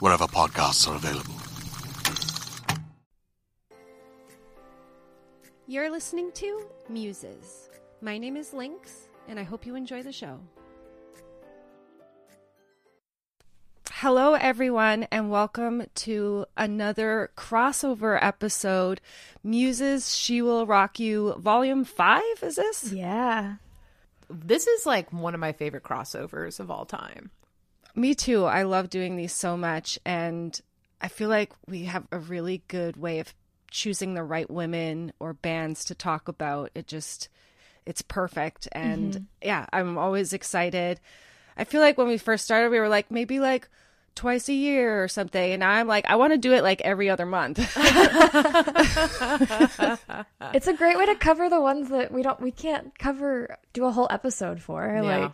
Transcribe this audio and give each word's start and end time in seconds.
wherever 0.00 0.26
podcasts 0.26 0.88
are 0.88 0.96
available. 0.96 1.34
You're 5.66 5.90
listening 5.90 6.32
to 6.32 6.66
Muses. 6.88 7.68
My 8.00 8.16
name 8.16 8.36
is 8.36 8.54
Lynx, 8.54 9.08
and 9.28 9.38
I 9.38 9.42
hope 9.42 9.66
you 9.66 9.74
enjoy 9.74 10.02
the 10.02 10.12
show. 10.12 10.40
Hello, 13.92 14.34
everyone, 14.34 15.08
and 15.10 15.28
welcome 15.28 15.82
to 15.96 16.46
another 16.56 17.32
crossover 17.36 18.16
episode 18.22 19.00
Muses, 19.42 20.16
She 20.16 20.40
Will 20.40 20.66
Rock 20.66 21.00
You, 21.00 21.34
Volume 21.38 21.84
5. 21.84 22.22
Is 22.42 22.54
this? 22.54 22.92
Yeah. 22.92 23.56
This 24.30 24.68
is 24.68 24.86
like 24.86 25.12
one 25.12 25.34
of 25.34 25.40
my 25.40 25.52
favorite 25.52 25.82
crossovers 25.82 26.60
of 26.60 26.70
all 26.70 26.84
time. 26.84 27.30
Me 27.98 28.14
too. 28.14 28.44
I 28.44 28.62
love 28.62 28.90
doing 28.90 29.16
these 29.16 29.32
so 29.32 29.56
much, 29.56 29.98
and 30.04 30.58
I 31.00 31.08
feel 31.08 31.28
like 31.28 31.52
we 31.66 31.84
have 31.86 32.06
a 32.12 32.18
really 32.18 32.62
good 32.68 32.96
way 32.96 33.18
of 33.18 33.34
choosing 33.72 34.14
the 34.14 34.22
right 34.22 34.48
women 34.48 35.12
or 35.18 35.32
bands 35.32 35.84
to 35.86 35.96
talk 35.96 36.28
about. 36.28 36.70
It 36.76 36.86
just, 36.86 37.28
it's 37.84 38.02
perfect. 38.02 38.68
And 38.70 39.14
mm-hmm. 39.14 39.24
yeah, 39.42 39.66
I'm 39.72 39.98
always 39.98 40.32
excited. 40.32 41.00
I 41.56 41.64
feel 41.64 41.80
like 41.80 41.98
when 41.98 42.06
we 42.06 42.18
first 42.18 42.44
started, 42.44 42.70
we 42.70 42.78
were 42.78 42.88
like, 42.88 43.10
maybe 43.10 43.40
like, 43.40 43.68
twice 44.14 44.48
a 44.48 44.52
year 44.52 45.00
or 45.00 45.06
something 45.06 45.52
and 45.52 45.62
i'm 45.62 45.86
like 45.86 46.04
i 46.10 46.16
want 46.16 46.32
to 46.32 46.38
do 46.38 46.52
it 46.52 46.64
like 46.64 46.80
every 46.80 47.08
other 47.08 47.24
month 47.24 47.56
it's 50.52 50.66
a 50.66 50.72
great 50.72 50.98
way 50.98 51.06
to 51.06 51.14
cover 51.14 51.48
the 51.48 51.60
ones 51.60 51.88
that 51.88 52.10
we 52.10 52.20
don't 52.20 52.40
we 52.40 52.50
can't 52.50 52.98
cover 52.98 53.56
do 53.72 53.84
a 53.84 53.92
whole 53.92 54.08
episode 54.10 54.60
for 54.60 54.92
yeah. 54.92 55.02
like 55.02 55.32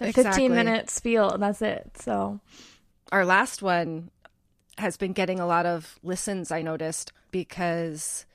exactly. 0.00 0.48
15 0.48 0.54
minute 0.54 0.90
spiel 0.90 1.30
and 1.30 1.42
that's 1.42 1.62
it 1.62 1.90
so 1.96 2.40
our 3.12 3.24
last 3.24 3.62
one 3.62 4.10
has 4.78 4.96
been 4.96 5.12
getting 5.12 5.40
a 5.40 5.46
lot 5.46 5.66
of 5.66 5.98
listens 6.02 6.50
i 6.50 6.62
noticed 6.62 7.12
because 7.30 8.26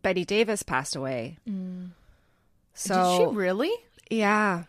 Betty 0.00 0.24
davis 0.24 0.62
passed 0.62 0.96
away 0.96 1.38
mm. 1.48 1.90
so 2.74 3.18
did 3.18 3.30
she 3.30 3.36
really 3.36 3.72
yeah 4.10 4.64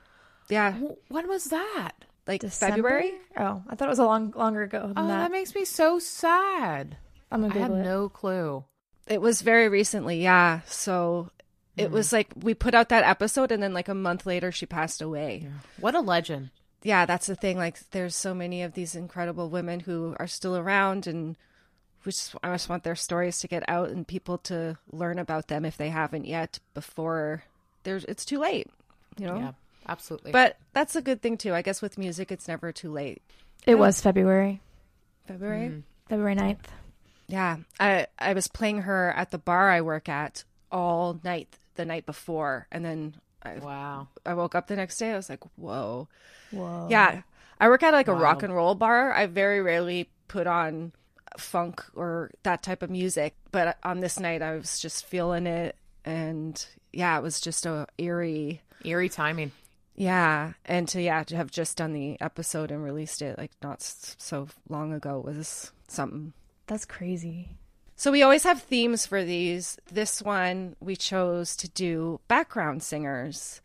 yeah 0.50 0.74
when 1.10 1.28
was 1.28 1.46
that 1.46 1.94
like 2.28 2.42
December? 2.42 2.76
February. 2.76 3.14
Oh, 3.38 3.64
I 3.68 3.76
thought 3.76 3.88
it 3.88 3.90
was 3.90 4.00
a 4.00 4.06
long 4.06 4.34
longer 4.36 4.64
ago 4.64 4.82
than 4.82 4.98
oh, 4.98 5.08
that. 5.08 5.18
that 5.20 5.32
makes 5.32 5.56
me 5.56 5.66
so 5.66 5.98
sad. 6.00 6.98
I'm 7.32 7.42
gonna 7.42 7.56
I 7.56 7.58
had 7.58 7.72
it. 7.72 7.84
no 7.84 8.10
clue. 8.10 8.64
It 9.08 9.22
was 9.22 9.42
very 9.42 9.70
recently, 9.70 10.22
yeah. 10.22 10.62
So 10.66 11.30
it 11.78 11.90
mm. 11.90 11.92
was 11.92 12.12
like 12.12 12.30
we 12.42 12.54
put 12.54 12.74
out 12.74 12.90
that 12.90 13.04
episode, 13.04 13.52
and 13.52 13.62
then 13.62 13.74
like 13.74 13.88
a 13.88 13.94
month 13.94 14.26
later, 14.26 14.52
she 14.52 14.66
passed 14.66 15.02
away. 15.02 15.42
Yeah. 15.44 15.50
What 15.80 15.96
a 15.96 16.02
legend! 16.02 16.50
Yeah, 16.84 17.06
that's 17.06 17.28
the 17.28 17.36
thing. 17.36 17.58
Like, 17.58 17.78
there's 17.92 18.16
so 18.16 18.34
many 18.34 18.64
of 18.64 18.74
these 18.74 18.96
incredible 18.96 19.50
women 19.50 19.82
who 19.82 20.16
are 20.20 20.28
still 20.28 20.56
around, 20.56 21.08
and 21.08 21.36
we 22.06 22.12
just 22.12 22.36
I 22.44 22.52
just 22.52 22.70
want 22.70 22.84
their 22.84 22.96
stories 22.96 23.40
to 23.40 23.48
get 23.48 23.68
out 23.68 23.90
and 23.90 24.08
people 24.08 24.38
to 24.40 24.78
learn 24.92 25.20
about 25.20 25.48
them 25.48 25.66
if 25.66 25.78
they 25.78 25.90
haven't 25.90 26.26
yet 26.26 26.60
before 26.74 27.44
there's 27.84 28.04
it's 28.06 28.26
too 28.26 28.40
late. 28.40 28.68
You 29.18 29.28
know. 29.28 29.38
Yeah. 29.38 29.52
Absolutely. 29.88 30.32
But 30.32 30.58
that's 30.74 30.96
a 30.96 31.02
good 31.02 31.22
thing 31.22 31.38
too. 31.38 31.54
I 31.54 31.62
guess 31.62 31.82
with 31.82 31.98
music, 31.98 32.32
it's 32.32 32.48
never 32.48 32.72
too 32.72 32.92
late. 32.92 33.22
It 33.66 33.76
was 33.76 34.02
February. 34.02 34.62
February? 35.28 35.70
Mm. 35.70 35.84
February 36.10 36.36
9th. 36.36 36.66
Yeah. 37.28 37.58
I, 37.80 38.08
I 38.20 38.34
was 38.34 38.48
playing 38.48 38.82
her 38.82 39.14
at 39.16 39.32
the 39.32 39.38
bar 39.38 39.70
I 39.70 39.82
work 39.82 40.10
at 40.10 40.44
all 40.72 41.20
night 41.24 41.58
the 41.78 41.86
night 41.86 42.06
before. 42.06 42.68
And 42.72 42.84
then 42.84 43.16
I, 43.44 43.56
wow. 43.60 44.08
I 44.26 44.34
woke 44.34 44.56
up 44.56 44.68
the 44.68 44.76
next 44.76 44.98
day. 44.98 45.12
I 45.12 45.16
was 45.16 45.30
like, 45.30 45.44
whoa. 45.56 46.08
Whoa. 46.52 46.88
Yeah. 46.90 47.22
I 47.60 47.70
work 47.70 47.84
at 47.84 47.94
like 47.94 48.08
a 48.08 48.14
rock 48.14 48.44
and 48.44 48.54
roll 48.54 48.76
bar. 48.76 49.14
I 49.14 49.26
very 49.26 49.62
rarely 49.62 50.10
put 50.28 50.46
on 50.46 50.92
funk 51.38 51.84
or 51.96 52.32
that 52.44 52.64
type 52.64 52.84
of 52.84 52.90
music. 52.90 53.36
But 53.52 53.78
on 53.84 54.00
this 54.00 54.20
night, 54.20 54.42
I 54.42 54.56
was 54.56 54.80
just 54.80 55.06
feeling 55.06 55.48
it. 55.48 55.76
And 56.06 56.64
yeah, 56.94 57.18
it 57.18 57.24
was 57.24 57.40
just 57.40 57.66
a 57.66 57.88
eerie, 57.98 58.62
eerie 58.84 59.10
timing. 59.10 59.52
Yeah, 59.96 60.54
and 60.66 60.88
to 60.90 61.02
yeah 61.02 61.24
to 61.24 61.36
have 61.36 61.50
just 61.50 61.78
done 61.78 61.94
the 61.94 62.22
episode 62.22 62.70
and 62.70 62.84
released 62.84 63.24
it 63.24 63.38
like 63.40 63.52
not 63.64 63.82
so 63.82 64.48
long 64.70 64.94
ago 64.94 65.20
was 65.20 65.72
something. 65.88 66.34
That's 66.68 66.86
crazy. 66.86 67.50
So 67.98 68.12
we 68.12 68.24
always 68.24 68.44
have 68.44 68.62
themes 68.62 69.06
for 69.06 69.24
these. 69.24 69.78
This 69.92 70.22
one 70.22 70.76
we 70.80 70.96
chose 70.96 71.56
to 71.58 71.70
do 71.70 72.22
background 72.28 72.84
singers. 72.84 73.62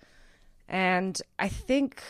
And 0.68 1.20
I 1.38 1.48
think 1.48 2.02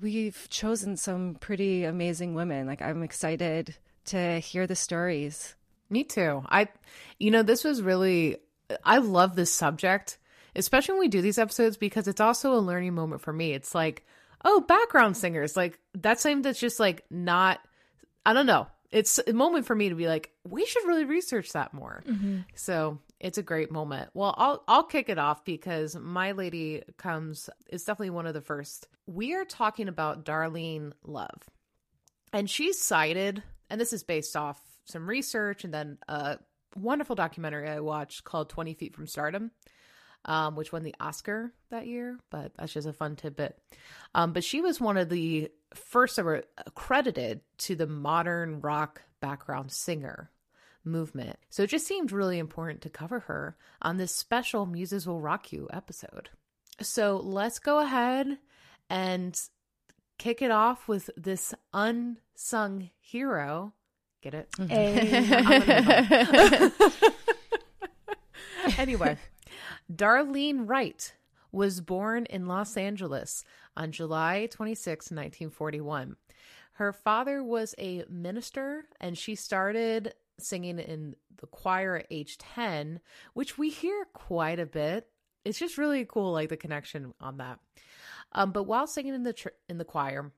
we've 0.00 0.46
chosen 0.50 0.96
some 0.96 1.36
pretty 1.40 1.84
amazing 1.84 2.34
women. 2.34 2.66
Like 2.66 2.82
I'm 2.82 3.02
excited 3.02 3.74
to 4.06 4.38
hear 4.38 4.66
the 4.66 4.76
stories. 4.76 5.56
Me 5.88 6.04
too. 6.04 6.44
I 6.48 6.68
you 7.18 7.32
know, 7.32 7.42
this 7.42 7.64
was 7.64 7.82
really 7.82 8.36
I 8.84 8.98
love 8.98 9.34
this 9.34 9.52
subject 9.52 10.18
especially 10.54 10.94
when 10.94 11.00
we 11.00 11.08
do 11.08 11.22
these 11.22 11.38
episodes 11.38 11.76
because 11.76 12.08
it's 12.08 12.20
also 12.20 12.54
a 12.54 12.58
learning 12.58 12.94
moment 12.94 13.20
for 13.20 13.32
me. 13.32 13.52
It's 13.52 13.74
like, 13.74 14.04
oh, 14.44 14.60
background 14.60 15.16
singers, 15.16 15.56
like 15.56 15.78
that's 15.94 16.22
something 16.22 16.42
that's 16.42 16.60
just 16.60 16.80
like 16.80 17.04
not, 17.10 17.60
I 18.24 18.32
don't 18.32 18.46
know. 18.46 18.66
It's 18.92 19.20
a 19.24 19.32
moment 19.32 19.66
for 19.66 19.74
me 19.74 19.88
to 19.88 19.94
be 19.94 20.08
like, 20.08 20.32
we 20.48 20.66
should 20.66 20.84
really 20.84 21.04
research 21.04 21.52
that 21.52 21.72
more. 21.72 22.02
Mm-hmm. 22.06 22.38
So 22.56 22.98
it's 23.20 23.38
a 23.38 23.42
great 23.42 23.70
moment. 23.70 24.10
Well, 24.14 24.34
I'll 24.36 24.64
I'll 24.66 24.82
kick 24.82 25.08
it 25.08 25.18
off 25.18 25.44
because 25.44 25.94
my 25.94 26.32
lady 26.32 26.82
comes 26.96 27.48
is 27.68 27.84
definitely 27.84 28.10
one 28.10 28.26
of 28.26 28.34
the 28.34 28.40
first. 28.40 28.88
We 29.06 29.34
are 29.34 29.44
talking 29.44 29.88
about 29.88 30.24
Darlene 30.24 30.92
Love, 31.04 31.48
and 32.32 32.50
she's 32.50 32.80
cited, 32.80 33.42
and 33.68 33.80
this 33.80 33.92
is 33.92 34.02
based 34.02 34.36
off 34.36 34.60
some 34.86 35.08
research 35.08 35.64
and 35.64 35.72
then 35.72 35.98
a 36.08 36.38
wonderful 36.76 37.14
documentary 37.14 37.68
I 37.68 37.80
watched 37.80 38.24
called 38.24 38.48
20 38.50 38.74
Feet 38.74 38.94
from 38.94 39.06
Stardom, 39.06 39.50
um, 40.24 40.56
which 40.56 40.72
won 40.72 40.82
the 40.82 40.94
Oscar 41.00 41.52
that 41.70 41.86
year, 41.86 42.18
but 42.30 42.52
that's 42.56 42.72
just 42.72 42.88
a 42.88 42.92
fun 42.92 43.16
tidbit. 43.16 43.58
Um, 44.14 44.32
but 44.32 44.44
she 44.44 44.60
was 44.60 44.80
one 44.80 44.96
of 44.96 45.08
the 45.08 45.50
first 45.74 46.18
ever 46.18 46.42
accredited 46.66 47.40
to 47.58 47.76
the 47.76 47.86
modern 47.86 48.60
rock 48.60 49.02
background 49.20 49.72
singer 49.72 50.30
movement. 50.84 51.38
So 51.50 51.62
it 51.62 51.70
just 51.70 51.86
seemed 51.86 52.12
really 52.12 52.38
important 52.38 52.82
to 52.82 52.90
cover 52.90 53.20
her 53.20 53.56
on 53.82 53.96
this 53.96 54.14
special 54.14 54.66
Muses 54.66 55.06
Will 55.06 55.20
Rock 55.20 55.52
You 55.52 55.68
episode. 55.72 56.30
So 56.80 57.20
let's 57.22 57.58
go 57.58 57.78
ahead 57.80 58.38
and 58.88 59.38
kick 60.18 60.42
it 60.42 60.50
off 60.50 60.88
with 60.88 61.10
this 61.16 61.54
unsung 61.72 62.90
hero. 63.00 63.74
Get 64.22 64.34
it? 64.34 64.48
Hey. 64.68 65.24
anyway, 68.76 69.16
Darlene 69.92 70.68
Wright 70.68 71.14
was 71.52 71.80
born 71.80 72.26
in 72.26 72.46
Los 72.46 72.76
Angeles 72.76 73.44
on 73.76 73.92
July 73.92 74.48
26, 74.50 75.06
1941. 75.06 76.16
Her 76.74 76.92
father 76.92 77.42
was 77.42 77.74
a 77.78 78.04
minister, 78.08 78.86
and 79.00 79.18
she 79.18 79.34
started 79.34 80.14
singing 80.38 80.78
in 80.78 81.16
the 81.40 81.46
choir 81.46 81.96
at 81.96 82.06
age 82.10 82.38
10, 82.38 83.00
which 83.34 83.58
we 83.58 83.68
hear 83.68 84.06
quite 84.14 84.58
a 84.58 84.66
bit. 84.66 85.06
It's 85.44 85.58
just 85.58 85.78
really 85.78 86.04
cool, 86.04 86.32
like 86.32 86.48
the 86.48 86.56
connection 86.56 87.12
on 87.20 87.38
that. 87.38 87.58
Um, 88.32 88.52
but 88.52 88.64
while 88.64 88.86
singing 88.86 89.14
in 89.14 89.24
the 89.24 89.32
tr- 89.32 89.48
in 89.68 89.78
the 89.78 89.84
choir, 89.84 90.32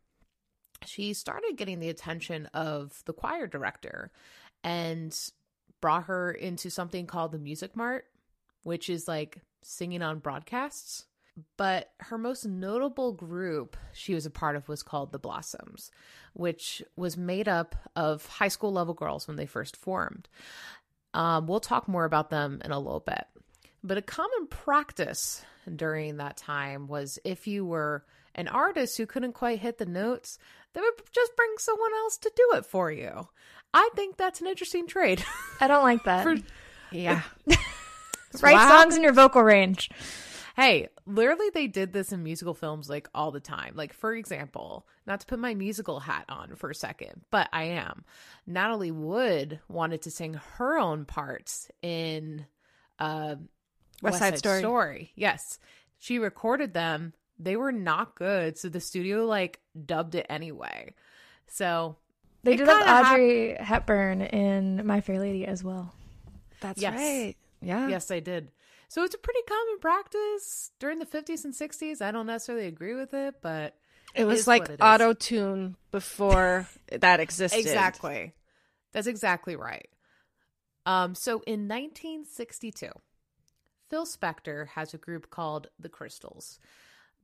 she 0.85 1.13
started 1.13 1.57
getting 1.57 1.79
the 1.79 1.91
attention 1.91 2.47
of 2.47 3.03
the 3.05 3.13
choir 3.13 3.47
director 3.47 4.11
and 4.65 5.17
brought 5.81 6.05
her 6.05 6.31
into 6.33 6.71
something 6.71 7.07
called 7.07 7.33
the 7.33 7.39
Music 7.39 7.77
Mart, 7.77 8.07
which 8.62 8.88
is 8.88 9.09
like 9.09 9.38
singing 9.62 10.03
on 10.03 10.19
broadcasts. 10.19 11.06
But 11.56 11.91
her 12.00 12.19
most 12.19 12.44
notable 12.44 13.12
group 13.12 13.76
she 13.94 14.14
was 14.14 14.26
a 14.26 14.31
part 14.31 14.55
of 14.55 14.69
was 14.69 14.82
called 14.82 15.12
the 15.12 15.19
Blossoms, 15.19 15.91
which 16.35 16.82
was 16.94 17.17
made 17.17 17.49
up 17.49 17.75
of 17.97 18.26
high 18.26 18.49
school 18.49 18.73
level 18.73 18.93
girls 18.93 19.26
when 19.26 19.37
they 19.37 19.47
first 19.47 19.76
formed. 19.76 20.29
Um, 21.14 21.47
we'll 21.47 21.61
talk 21.61 21.88
more 21.88 22.05
about 22.05 22.31
them 22.31 22.61
in 22.64 22.70
a 22.70 22.79
little 22.79 23.00
bit. 23.00 23.25
But 23.82 23.99
a 23.99 24.03
common 24.03 24.47
practice 24.49 25.43
during 25.75 26.19
that 26.19 26.37
time 26.37 26.87
was 26.87 27.19
if 27.25 27.47
you 27.47 27.65
were 27.65 28.05
an 28.35 28.49
artist 28.49 28.97
who 28.97 29.06
couldn't 29.06 29.32
quite 29.32 29.58
hit 29.58 29.79
the 29.79 29.87
notes, 29.87 30.38
they 30.73 30.81
would 30.81 30.94
just 31.12 31.37
bring 31.37 31.55
someone 31.58 31.93
else 31.94 32.19
to 32.19 32.32
do 32.35 32.56
it 32.56 32.67
for 32.67 32.91
you. 32.91 33.29
I 33.75 33.91
think 33.94 34.17
that's 34.17 34.41
an 34.41 34.47
interesting 34.47 34.87
trade. 34.87 35.25
I 35.61 35.67
don't 35.67 35.82
like 35.82 36.05
that. 36.05 36.23
for, 36.25 36.37
yeah. 36.91 37.23
Write 38.40 38.69
songs 38.69 38.96
in 38.96 39.02
your 39.02 39.12
vocal 39.12 39.43
range. 39.43 39.90
Hey, 40.56 40.88
literally, 41.06 41.50
they 41.50 41.67
did 41.67 41.93
this 41.93 42.12
in 42.12 42.23
musical 42.23 42.55
films 42.55 42.88
like 42.88 43.08
all 43.14 43.31
the 43.31 43.40
time. 43.40 43.73
Like, 43.75 43.93
for 43.93 44.14
example, 44.14 44.87
not 45.06 45.20
to 45.20 45.26
put 45.26 45.38
my 45.38 45.55
musical 45.55 46.00
hat 46.00 46.26
on 46.29 46.56
for 46.56 46.70
a 46.70 46.75
second, 46.75 47.23
but 47.31 47.49
I 47.52 47.64
am. 47.64 48.05
Natalie 48.46 48.90
Wood 48.90 49.61
wanted 49.69 50.02
to 50.02 50.11
sing 50.11 50.34
her 50.56 50.79
own 50.79 51.05
parts 51.06 51.70
in 51.81 52.46
uh, 52.99 53.37
West, 54.02 54.14
West 54.14 54.19
Side, 54.19 54.32
Side 54.34 54.38
Story. 54.38 54.58
Story. 54.61 55.12
Yes, 55.14 55.58
she 55.99 56.19
recorded 56.19 56.75
them. 56.75 57.14
They 57.38 57.56
were 57.56 57.73
not 57.73 58.14
good, 58.14 58.58
so 58.58 58.69
the 58.69 58.81
studio 58.81 59.25
like 59.25 59.61
dubbed 59.87 60.14
it 60.14 60.26
anyway. 60.29 60.94
So 61.46 61.96
they 62.43 62.56
did 62.56 62.69
that 62.69 63.06
Audrey 63.06 63.55
ha- 63.55 63.64
Hepburn 63.64 64.20
in 64.23 64.87
My 64.87 65.00
Fair 65.00 65.19
Lady 65.19 65.46
as 65.46 65.64
well. 65.64 65.94
That's 66.61 66.81
yes. 66.81 66.94
right. 66.94 67.37
Yeah. 67.62 67.88
Yes, 67.88 68.11
I 68.11 68.20
did. 68.20 68.50
So 68.88 69.05
it's 69.05 69.14
a 69.14 69.19
pretty 69.19 69.41
common 69.49 69.79
practice 69.81 70.70
during 70.79 70.99
the 70.99 71.06
50s 71.06 71.44
and 71.44 71.55
60s. 71.55 72.03
I 72.03 72.11
don't 72.11 72.26
necessarily 72.26 72.67
agree 72.67 72.94
with 72.94 73.14
it, 73.14 73.37
but 73.41 73.75
it 74.14 74.25
was 74.25 74.47
like 74.47 74.69
auto 74.81 75.14
tune 75.14 75.76
before 75.91 76.69
that 76.93 77.20
existed. 77.20 77.59
Exactly. 77.59 78.35
That's 78.93 79.06
exactly 79.06 79.56
right. 79.56 79.88
Um, 80.85 81.14
so 81.14 81.43
in 81.47 81.69
1962, 81.69 82.88
Phil 83.88 84.05
Spector 84.05 84.67
has 84.69 84.93
a 84.93 84.99
group 84.99 85.31
called 85.31 85.69
the 85.79 85.88
Crystals, 85.88 86.58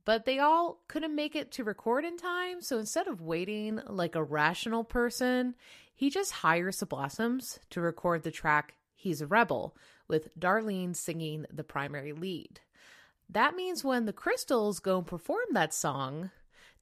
but 0.05 0.25
they 0.25 0.39
all 0.39 0.81
couldn't 0.87 1.15
make 1.15 1.35
it 1.35 1.51
to 1.51 1.63
record 1.63 2.05
in 2.05 2.17
time. 2.17 2.61
So 2.61 2.79
instead 2.79 3.07
of 3.07 3.21
waiting 3.21 3.79
like 3.85 4.15
a 4.15 4.23
rational 4.23 4.83
person, 4.83 5.55
he 5.93 6.09
just 6.09 6.31
hires 6.31 6.77
the 6.77 6.85
Blossoms 6.85 7.59
to 7.71 7.81
record 7.81 8.23
the 8.23 8.31
track 8.31 8.75
He's 8.99 9.21
a 9.21 9.27
Rebel, 9.27 9.77
with 10.09 10.37
Darlene 10.37 10.95
singing 10.95 11.45
the 11.51 11.63
primary 11.63 12.11
lead. 12.11 12.59
That 13.29 13.55
means 13.55 13.83
when 13.83 14.05
the 14.05 14.13
Crystals 14.13 14.79
go 14.79 14.97
and 14.97 15.07
perform 15.07 15.45
that 15.53 15.73
song 15.73 16.31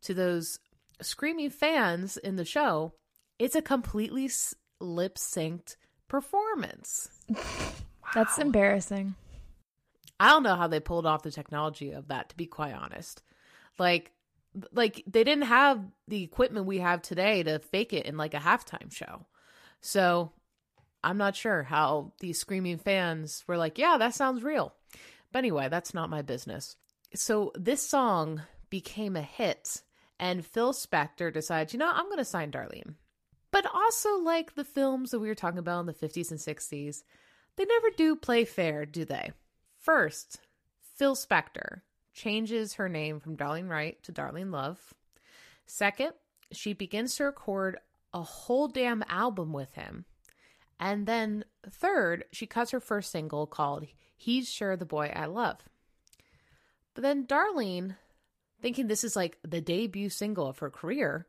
to 0.01 0.13
those 0.13 0.59
screaming 1.01 1.49
fans 1.49 2.17
in 2.17 2.37
the 2.37 2.45
show, 2.45 2.93
it's 3.37 3.55
a 3.55 3.61
completely 3.61 4.29
lip 4.79 5.17
synced 5.17 5.75
performance. 6.07 7.09
That's 8.13 8.37
embarrassing. 8.37 9.15
I 10.19 10.29
don't 10.29 10.43
know 10.43 10.55
how 10.55 10.67
they 10.67 10.79
pulled 10.79 11.05
off 11.05 11.23
the 11.23 11.31
technology 11.31 11.91
of 11.91 12.07
that, 12.07 12.29
to 12.29 12.37
be 12.37 12.47
quite 12.47 12.73
honest. 12.73 13.21
Like, 13.77 14.11
like 14.71 15.03
they 15.05 15.23
didn't 15.23 15.43
have 15.43 15.83
the 16.07 16.23
equipment 16.23 16.65
we 16.65 16.79
have 16.79 17.01
today 17.01 17.43
to 17.43 17.59
fake 17.59 17.93
it 17.93 18.05
in 18.05 18.17
like 18.17 18.33
a 18.33 18.39
halftime 18.39 18.91
show. 18.91 19.25
So 19.81 20.31
I'm 21.07 21.17
not 21.17 21.37
sure 21.37 21.63
how 21.63 22.11
these 22.19 22.37
screaming 22.37 22.79
fans 22.79 23.41
were 23.47 23.55
like, 23.55 23.77
yeah, 23.77 23.95
that 23.97 24.13
sounds 24.13 24.43
real. 24.43 24.73
But 25.31 25.39
anyway, 25.39 25.69
that's 25.69 25.93
not 25.93 26.09
my 26.09 26.21
business. 26.21 26.75
So 27.15 27.53
this 27.55 27.81
song 27.81 28.41
became 28.69 29.15
a 29.15 29.21
hit, 29.21 29.83
and 30.19 30.45
Phil 30.45 30.73
Spector 30.73 31.31
decides, 31.31 31.71
you 31.71 31.79
know, 31.79 31.89
I'm 31.89 32.07
going 32.07 32.17
to 32.17 32.25
sign 32.25 32.51
Darlene. 32.51 32.95
But 33.51 33.65
also, 33.73 34.17
like 34.17 34.55
the 34.55 34.65
films 34.65 35.11
that 35.11 35.19
we 35.19 35.29
were 35.29 35.35
talking 35.35 35.59
about 35.59 35.79
in 35.79 35.85
the 35.85 35.93
50s 35.93 36.29
and 36.29 36.41
60s, 36.41 37.03
they 37.55 37.63
never 37.63 37.89
do 37.95 38.17
play 38.17 38.43
fair, 38.43 38.85
do 38.85 39.05
they? 39.05 39.31
First, 39.79 40.41
Phil 40.97 41.15
Spector 41.15 41.83
changes 42.13 42.73
her 42.73 42.89
name 42.89 43.21
from 43.21 43.37
Darlene 43.37 43.69
Wright 43.69 43.97
to 44.03 44.11
Darlene 44.11 44.51
Love. 44.51 44.93
Second, 45.67 46.11
she 46.51 46.73
begins 46.73 47.15
to 47.15 47.23
record 47.23 47.77
a 48.13 48.23
whole 48.23 48.67
damn 48.67 49.05
album 49.07 49.53
with 49.53 49.73
him 49.73 50.03
and 50.79 51.05
then 51.05 51.45
third, 51.69 52.25
she 52.31 52.45
cuts 52.45 52.71
her 52.71 52.79
first 52.79 53.11
single 53.11 53.47
called 53.47 53.87
He's 54.15 54.49
Sure 54.49 54.75
the 54.75 54.85
Boy 54.85 55.11
I 55.15 55.25
Love. 55.25 55.57
But 56.93 57.03
then 57.03 57.25
Darlene, 57.25 57.95
thinking 58.61 58.87
this 58.87 59.03
is 59.03 59.15
like 59.15 59.37
the 59.47 59.61
debut 59.61 60.09
single 60.09 60.47
of 60.47 60.59
her 60.59 60.69
career, 60.69 61.27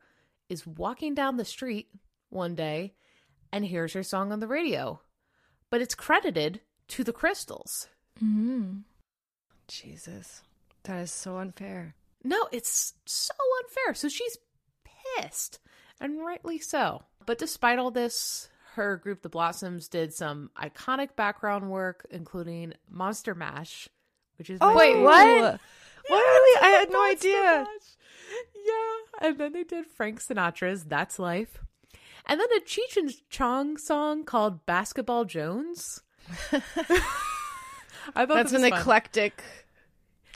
is 0.49 0.65
walking 0.65 1.13
down 1.13 1.37
the 1.37 1.45
street 1.45 1.89
one 2.29 2.55
day 2.55 2.93
and 3.51 3.65
hears 3.65 3.93
her 3.93 4.03
song 4.03 4.31
on 4.31 4.39
the 4.39 4.47
radio. 4.47 4.99
But 5.69 5.81
it's 5.81 5.95
credited 5.95 6.61
to 6.89 7.03
the 7.03 7.13
Crystals. 7.13 7.87
Mm-hmm. 8.23 8.79
Jesus. 9.67 10.41
That 10.83 11.01
is 11.01 11.11
so 11.11 11.37
unfair. 11.37 11.95
No, 12.23 12.47
it's 12.51 12.93
so 13.05 13.33
unfair. 13.63 13.93
So 13.93 14.09
she's 14.09 14.37
pissed, 15.17 15.59
and 16.01 16.19
rightly 16.19 16.57
so. 16.57 17.03
But 17.25 17.37
despite 17.37 17.79
all 17.79 17.91
this, 17.91 18.49
her 18.79 18.97
group, 18.97 19.21
The 19.21 19.29
Blossoms, 19.29 19.87
did 19.87 20.13
some 20.13 20.49
iconic 20.57 21.15
background 21.15 21.69
work, 21.69 22.05
including 22.09 22.73
Monster 22.89 23.35
Mash, 23.35 23.89
which 24.37 24.49
is 24.49 24.59
oh 24.61 24.75
wait, 24.75 24.99
what? 24.99 25.25
Yeah, 25.27 25.57
really? 26.09 26.65
I 26.65 26.69
had 26.79 26.89
no 26.89 27.05
idea. 27.05 27.67
Mash. 27.67 27.97
Yeah, 28.65 29.27
and 29.27 29.37
then 29.37 29.53
they 29.53 29.63
did 29.63 29.85
Frank 29.85 30.21
Sinatra's 30.21 30.85
"That's 30.85 31.19
Life," 31.19 31.59
and 32.25 32.39
then 32.39 32.47
a 32.57 32.61
Cheech 32.61 32.97
and 32.97 33.11
Chong 33.29 33.77
song 33.77 34.23
called 34.23 34.65
"Basketball 34.65 35.25
Jones." 35.25 36.01
I 38.15 38.25
thought 38.25 38.27
that's 38.27 38.53
an 38.53 38.61
fun. 38.61 38.79
eclectic 38.79 39.43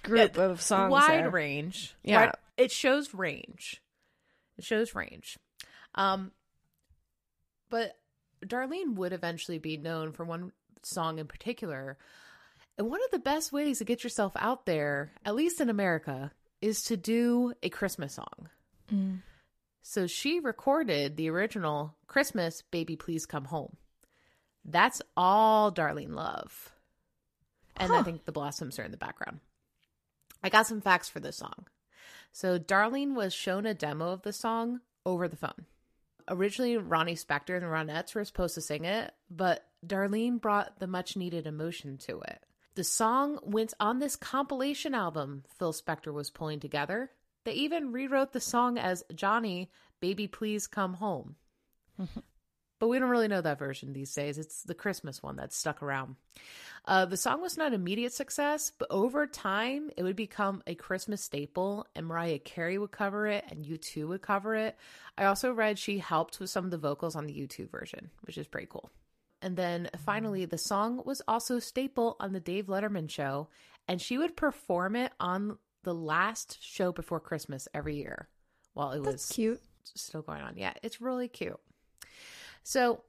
group 0.03 0.37
of 0.37 0.61
songs. 0.61 0.91
Wide 0.91 1.23
there. 1.23 1.29
range. 1.29 1.95
Yeah, 2.03 2.25
wide, 2.25 2.35
it 2.57 2.71
shows 2.71 3.13
range. 3.13 3.81
It 4.57 4.65
shows 4.65 4.93
range. 4.93 5.37
Um, 5.95 6.31
but 7.69 7.97
Darlene 8.43 8.95
would 8.95 9.13
eventually 9.13 9.59
be 9.59 9.77
known 9.77 10.11
for 10.11 10.25
one 10.25 10.51
song 10.83 11.19
in 11.19 11.27
particular. 11.27 11.97
And 12.77 12.89
one 12.89 12.99
of 13.03 13.11
the 13.11 13.19
best 13.19 13.51
ways 13.51 13.79
to 13.79 13.85
get 13.85 14.03
yourself 14.03 14.33
out 14.35 14.65
there, 14.65 15.11
at 15.25 15.35
least 15.35 15.61
in 15.61 15.69
America, 15.69 16.31
is 16.61 16.83
to 16.83 16.97
do 16.97 17.53
a 17.61 17.69
Christmas 17.69 18.15
song. 18.15 18.49
Mm. 18.91 19.21
So 19.81 20.07
she 20.07 20.39
recorded 20.39 21.17
the 21.17 21.29
original 21.29 21.95
Christmas 22.07 22.63
Baby 22.71 22.95
Please 22.95 23.25
Come 23.25 23.45
Home. 23.45 23.75
That's 24.65 25.01
all 25.17 25.71
Darlene 25.71 26.15
Love. 26.15 26.71
And 27.77 27.91
huh. 27.91 27.99
I 27.99 28.03
think 28.03 28.25
the 28.25 28.31
Blossoms 28.31 28.79
are 28.79 28.83
in 28.83 28.91
the 28.91 28.97
background. 28.97 29.39
I 30.41 30.49
got 30.49 30.67
some 30.67 30.81
facts 30.81 31.09
for 31.09 31.19
this 31.19 31.37
song. 31.37 31.67
So 32.31 32.57
Darlene 32.57 33.13
was 33.13 33.33
shown 33.33 33.65
a 33.65 33.73
demo 33.73 34.11
of 34.11 34.23
the 34.23 34.33
song 34.33 34.81
over 35.05 35.27
the 35.27 35.35
phone 35.35 35.65
Originally, 36.27 36.77
Ronnie 36.77 37.15
Spector 37.15 37.55
and 37.55 37.63
the 37.63 37.67
Ronettes 37.67 38.15
were 38.15 38.23
supposed 38.23 38.55
to 38.55 38.61
sing 38.61 38.85
it, 38.85 39.13
but 39.29 39.65
Darlene 39.85 40.39
brought 40.39 40.79
the 40.79 40.87
much 40.87 41.17
needed 41.17 41.45
emotion 41.47 41.97
to 41.99 42.21
it. 42.21 42.43
The 42.75 42.83
song 42.83 43.39
went 43.43 43.73
on 43.79 43.99
this 43.99 44.15
compilation 44.15 44.95
album 44.95 45.43
Phil 45.59 45.73
Spector 45.73 46.13
was 46.13 46.31
pulling 46.31 46.59
together. 46.59 47.11
They 47.43 47.53
even 47.53 47.91
rewrote 47.91 48.33
the 48.33 48.39
song 48.39 48.77
as 48.77 49.03
Johnny, 49.13 49.69
Baby 49.99 50.27
Please 50.27 50.65
Come 50.65 50.95
Home. 50.95 51.35
But 52.83 52.89
we 52.89 52.99
don't 52.99 53.09
really 53.09 53.29
know 53.29 53.39
that 53.39 53.59
version 53.59 53.93
these 53.93 54.13
days. 54.13 54.37
It's 54.37 54.63
the 54.63 54.73
Christmas 54.73 55.23
one 55.23 55.37
that's 55.37 55.55
stuck 55.55 55.81
around. 55.81 56.17
Uh, 56.83 57.05
the 57.05 57.15
song 57.15 57.41
was 57.41 57.55
not 57.55 57.67
an 57.67 57.73
immediate 57.75 58.11
success, 58.11 58.73
but 58.77 58.89
over 58.91 59.25
time, 59.25 59.89
it 59.95 60.03
would 60.03 60.17
become 60.17 60.61
a 60.67 60.75
Christmas 60.75 61.21
staple, 61.21 61.87
and 61.95 62.05
Mariah 62.05 62.39
Carey 62.39 62.77
would 62.77 62.91
cover 62.91 63.25
it, 63.25 63.45
and 63.49 63.63
U2 63.63 64.05
would 64.09 64.21
cover 64.21 64.53
it. 64.53 64.75
I 65.17 65.23
also 65.23 65.53
read 65.53 65.79
she 65.79 65.97
helped 65.97 66.41
with 66.41 66.49
some 66.49 66.65
of 66.65 66.71
the 66.71 66.77
vocals 66.77 67.15
on 67.15 67.25
the 67.25 67.31
U2 67.31 67.71
version, 67.71 68.09
which 68.23 68.37
is 68.37 68.47
pretty 68.47 68.67
cool. 68.69 68.91
And 69.41 69.55
then 69.55 69.89
finally, 70.03 70.43
the 70.43 70.57
song 70.57 71.03
was 71.05 71.21
also 71.25 71.55
a 71.55 71.61
staple 71.61 72.17
on 72.19 72.33
the 72.33 72.41
Dave 72.41 72.65
Letterman 72.65 73.09
show, 73.09 73.47
and 73.87 74.01
she 74.01 74.17
would 74.17 74.35
perform 74.35 74.97
it 74.97 75.13
on 75.21 75.57
the 75.83 75.95
last 75.95 76.61
show 76.61 76.91
before 76.91 77.21
Christmas 77.21 77.65
every 77.73 77.95
year 77.95 78.27
while 78.73 78.91
it 78.91 79.03
That's 79.05 79.29
was 79.29 79.31
cute. 79.33 79.61
still 79.85 80.21
going 80.21 80.41
on. 80.41 80.57
Yeah, 80.57 80.73
it's 80.83 80.99
really 80.99 81.29
cute. 81.29 81.61
So, 82.63 83.03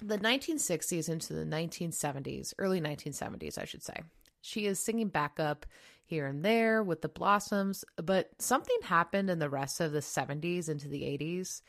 the 0.00 0.18
1960s 0.18 1.08
into 1.08 1.32
the 1.32 1.44
1970s, 1.44 2.54
early 2.58 2.80
1970s, 2.80 3.58
I 3.58 3.64
should 3.64 3.84
say. 3.84 4.02
She 4.40 4.66
is 4.66 4.80
singing 4.80 5.08
backup 5.08 5.64
here 6.04 6.26
and 6.26 6.44
there 6.44 6.82
with 6.82 7.02
the 7.02 7.08
Blossoms, 7.08 7.84
but 7.96 8.30
something 8.38 8.76
happened 8.82 9.30
in 9.30 9.38
the 9.38 9.48
rest 9.48 9.80
of 9.80 9.92
the 9.92 10.00
70s 10.00 10.68
into 10.68 10.88
the 10.88 11.02
80s 11.02 11.62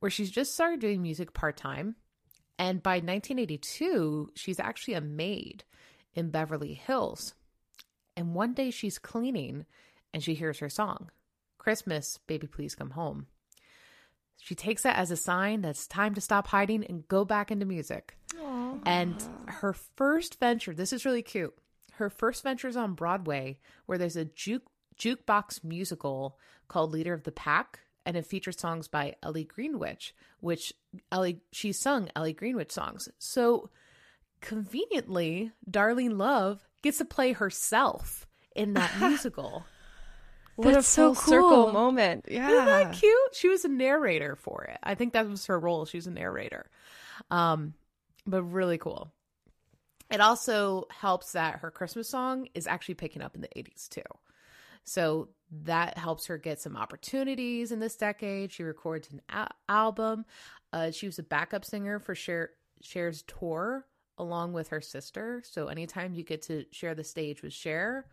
where 0.00 0.10
she's 0.10 0.30
just 0.30 0.54
started 0.54 0.80
doing 0.80 1.02
music 1.02 1.32
part 1.32 1.56
time. 1.56 1.96
And 2.58 2.82
by 2.82 2.96
1982, 2.96 4.30
she's 4.34 4.60
actually 4.60 4.94
a 4.94 5.00
maid 5.00 5.64
in 6.14 6.30
Beverly 6.30 6.74
Hills. 6.74 7.34
And 8.16 8.34
one 8.34 8.52
day 8.52 8.70
she's 8.70 8.98
cleaning 8.98 9.64
and 10.12 10.22
she 10.22 10.34
hears 10.34 10.58
her 10.58 10.68
song, 10.68 11.10
Christmas, 11.58 12.18
Baby 12.26 12.46
Please 12.46 12.74
Come 12.74 12.90
Home. 12.90 13.26
She 14.48 14.54
takes 14.54 14.84
that 14.84 14.96
as 14.96 15.10
a 15.10 15.16
sign 15.16 15.60
that 15.60 15.68
it's 15.68 15.86
time 15.86 16.14
to 16.14 16.22
stop 16.22 16.46
hiding 16.46 16.82
and 16.82 17.06
go 17.06 17.26
back 17.26 17.50
into 17.50 17.66
music. 17.66 18.16
Aww. 18.34 18.80
And 18.86 19.22
her 19.44 19.74
first 19.74 20.40
venture, 20.40 20.72
this 20.72 20.90
is 20.90 21.04
really 21.04 21.20
cute. 21.20 21.54
Her 21.92 22.08
first 22.08 22.42
venture 22.44 22.66
is 22.66 22.74
on 22.74 22.94
Broadway, 22.94 23.58
where 23.84 23.98
there's 23.98 24.16
a 24.16 24.24
juke 24.24 24.62
jukebox 24.98 25.62
musical 25.62 26.38
called 26.66 26.92
Leader 26.92 27.12
of 27.12 27.24
the 27.24 27.30
Pack, 27.30 27.80
and 28.06 28.16
it 28.16 28.24
features 28.24 28.58
songs 28.58 28.88
by 28.88 29.16
Ellie 29.22 29.44
Greenwich, 29.44 30.14
which 30.40 30.72
Ellie 31.12 31.42
she 31.52 31.72
sung 31.72 32.08
Ellie 32.16 32.32
Greenwich 32.32 32.72
songs. 32.72 33.06
So 33.18 33.68
conveniently, 34.40 35.52
Darlene 35.70 36.16
Love 36.16 36.66
gets 36.80 36.96
to 36.96 37.04
play 37.04 37.32
herself 37.34 38.26
in 38.56 38.72
that 38.72 38.98
musical. 38.98 39.66
What 40.58 40.74
That's 40.74 40.88
a 40.88 40.90
so 40.90 41.14
full 41.14 41.30
circle 41.30 41.64
cool. 41.66 41.72
moment. 41.72 42.24
Yeah. 42.28 42.50
Isn't 42.50 42.64
that 42.66 42.92
cute? 42.94 43.32
She 43.32 43.48
was 43.48 43.64
a 43.64 43.68
narrator 43.68 44.34
for 44.34 44.64
it. 44.64 44.78
I 44.82 44.96
think 44.96 45.12
that 45.12 45.28
was 45.28 45.46
her 45.46 45.56
role. 45.56 45.84
She 45.84 45.98
was 45.98 46.08
a 46.08 46.10
narrator. 46.10 46.68
Um, 47.30 47.74
but 48.26 48.42
really 48.42 48.76
cool. 48.76 49.12
It 50.10 50.20
also 50.20 50.86
helps 50.90 51.30
that 51.30 51.60
her 51.60 51.70
Christmas 51.70 52.08
song 52.08 52.48
is 52.54 52.66
actually 52.66 52.96
picking 52.96 53.22
up 53.22 53.36
in 53.36 53.40
the 53.40 53.48
80s 53.56 53.88
too. 53.88 54.02
So 54.82 55.28
that 55.62 55.96
helps 55.96 56.26
her 56.26 56.38
get 56.38 56.60
some 56.60 56.76
opportunities 56.76 57.70
in 57.70 57.78
this 57.78 57.94
decade. 57.94 58.50
She 58.50 58.64
records 58.64 59.08
an 59.12 59.22
a- 59.32 59.50
album. 59.68 60.24
Uh, 60.72 60.90
she 60.90 61.06
was 61.06 61.20
a 61.20 61.22
backup 61.22 61.64
singer 61.64 62.00
for 62.00 62.16
Cher, 62.16 62.50
Cher's 62.82 63.22
tour 63.28 63.86
along 64.18 64.54
with 64.54 64.70
her 64.70 64.80
sister. 64.80 65.40
So 65.46 65.68
anytime 65.68 66.14
you 66.14 66.24
get 66.24 66.42
to 66.42 66.64
share 66.72 66.96
the 66.96 67.04
stage 67.04 67.42
with 67.42 67.52
Cher, 67.52 68.06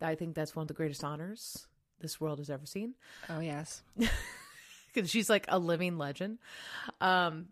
I 0.00 0.14
think 0.14 0.36
that's 0.36 0.54
one 0.54 0.62
of 0.62 0.68
the 0.68 0.74
greatest 0.74 1.02
honors 1.02 1.66
this 2.00 2.20
world 2.20 2.38
has 2.38 2.50
ever 2.50 2.66
seen 2.66 2.94
Oh 3.28 3.40
yes. 3.40 3.82
because 4.92 5.08
she's 5.10 5.30
like 5.30 5.44
a 5.48 5.58
living 5.58 5.98
legend. 5.98 6.38
Um, 7.00 7.46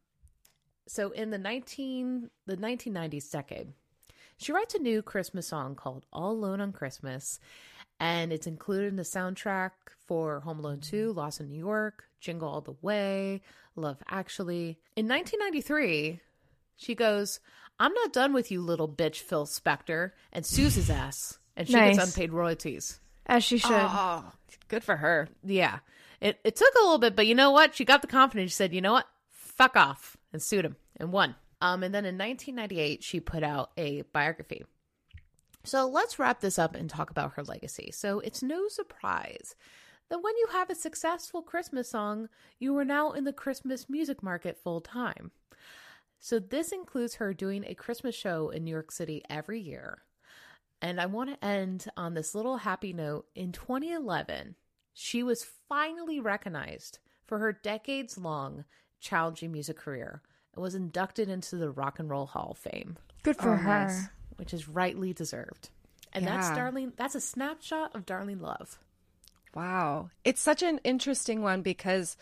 so 0.87 1.11
in 1.11 1.31
the 1.31 1.39
nineteen 1.39 2.31
the 2.47 2.57
nineteen 2.57 2.93
nineties 2.95 3.29
decade, 3.31 3.73
she 4.39 4.53
writes 4.53 4.75
a 4.75 4.79
new 4.79 5.03
Christmas 5.03 5.47
song 5.49 5.75
called 5.75 6.07
"All 6.13 6.33
Alone 6.33 6.61
on 6.61 6.73
Christmas," 6.73 7.39
and 8.01 8.33
it's 8.33 8.47
included 8.47 8.89
in 8.89 8.97
the 8.97 9.03
soundtrack 9.03 9.71
for 10.07 10.41
Home 10.41 10.59
Alone 10.61 10.81
Two, 10.81 11.13
Lost 11.13 11.41
in 11.41 11.49
New 11.49 11.59
York, 11.59 12.05
Jingle 12.21 12.49
All 12.49 12.61
the 12.63 12.75
Way, 12.83 13.43
Love 13.77 13.99
Actually. 14.09 14.79
In 14.97 15.07
nineteen 15.07 15.41
ninety 15.41 15.61
three, 15.61 16.21
she 16.77 16.95
goes, 16.95 17.39
"I'm 17.79 17.93
not 17.93 18.13
done 18.15 18.33
with 18.33 18.51
you, 18.51 18.63
little 18.63 18.89
bitch, 18.89 19.17
Phil 19.21 19.47
Spector," 19.47 20.13
and 20.33 20.47
sues 20.47 20.75
his 20.75 20.89
ass, 20.91 21.39
and 21.55 21.69
she 21.69 21.75
Nice. 21.75 21.97
gets 21.99 22.09
unpaid 22.17 22.33
royalties. 22.33 22.99
As 23.27 23.45
she 23.45 23.59
should. 23.59 23.71
Oh, 23.73 24.33
good 24.69 24.85
for 24.85 24.97
her. 24.97 25.29
Yeah. 25.45 25.79
It 26.21 26.41
it 26.45 26.57
took 26.57 26.75
a 26.75 26.83
little 26.83 26.99
bit, 26.99 27.15
but 27.15 27.27
you 27.27 27.35
know 27.35 27.51
what? 27.51 27.75
She 27.75 27.85
got 27.85 28.03
the 28.03 28.09
confidence. 28.09 28.51
She 28.51 28.57
said, 28.57 28.75
"You 28.75 28.81
know 28.81 28.93
what? 28.93 29.07
Fuck 29.31 29.77
off," 29.77 30.17
and 30.33 30.43
sued 30.43 30.65
him 30.65 30.77
and 30.97 31.13
won. 31.13 31.37
Um, 31.61 31.83
and 31.83 31.95
then 31.95 32.05
in 32.05 32.17
1998, 32.19 33.03
she 33.03 33.21
put 33.21 33.43
out 33.43 33.71
a 33.77 34.03
biography. 34.13 34.65
So 35.65 35.89
let's 35.89 36.19
wrap 36.19 36.41
this 36.41 36.59
up 36.59 36.75
and 36.75 36.89
talk 36.89 37.11
about 37.11 37.33
her 37.35 37.45
legacy. 37.45 37.91
So 37.93 38.21
it's 38.21 38.43
no 38.43 38.69
surprise 38.69 39.55
that 40.09 40.23
when 40.23 40.37
you 40.39 40.49
have 40.53 40.71
a 40.71 40.75
successful 40.75 41.43
Christmas 41.43 41.91
song, 41.91 42.29
you 42.59 42.77
are 42.79 42.85
now 42.85 43.13
in 43.13 43.25
the 43.25 43.33
Christmas 43.33 43.89
music 43.89 44.23
market 44.23 44.57
full 44.57 44.81
time. 44.81 45.31
So 46.21 46.39
this 46.39 46.73
includes 46.73 47.17
her 47.17 47.33
doing 47.33 47.65
a 47.67 47.75
Christmas 47.75 48.15
show 48.15 48.49
in 48.49 48.65
New 48.65 48.71
York 48.71 48.91
City 48.91 49.23
every 49.29 49.61
year. 49.61 50.03
And 50.81 51.01
I 51.01 51.07
want 51.07 51.31
to 51.31 51.45
end 51.45 51.87
on 51.97 52.15
this 52.15 52.35
little 52.35 52.59
happy 52.59 52.93
note. 52.93 53.27
In 53.35 53.53
2011, 53.53 54.55
she 54.95 55.23
was 55.23 55.47
finally 55.69 56.21
recognized 56.21 56.99
for 57.27 57.39
her 57.39 57.53
decades 57.53 58.17
long 58.17 58.65
challenging 59.01 59.53
music 59.53 59.77
career 59.77 60.23
and 60.55 60.63
was 60.63 60.75
inducted 60.75 61.29
into 61.29 61.57
the 61.57 61.71
Rock 61.71 61.99
and 61.99 62.09
Roll 62.09 62.27
Hall 62.27 62.53
of 62.53 62.59
Fame, 62.59 62.97
Good 63.23 63.37
for 63.37 63.55
Oh, 63.55 63.57
her. 63.57 63.87
nice. 63.87 64.07
which 64.37 64.55
is 64.55 64.69
rightly 64.69 65.13
deserved. 65.13 65.71
And 66.13 66.25
that's 66.27 66.49
Yeah. 66.49 66.71
Darlene, 66.71 66.93
that's 66.97 67.15
a 67.17 67.21
snapshot 67.21 67.95
of 67.95 68.07
Darlene 68.07 68.41
Love. 68.41 68.79
Wow. 69.55 70.11
It's 70.25 70.41
such 70.41 70.63
an 70.63 70.79
interesting 70.85 71.43
one 71.43 71.63
because 71.63 72.17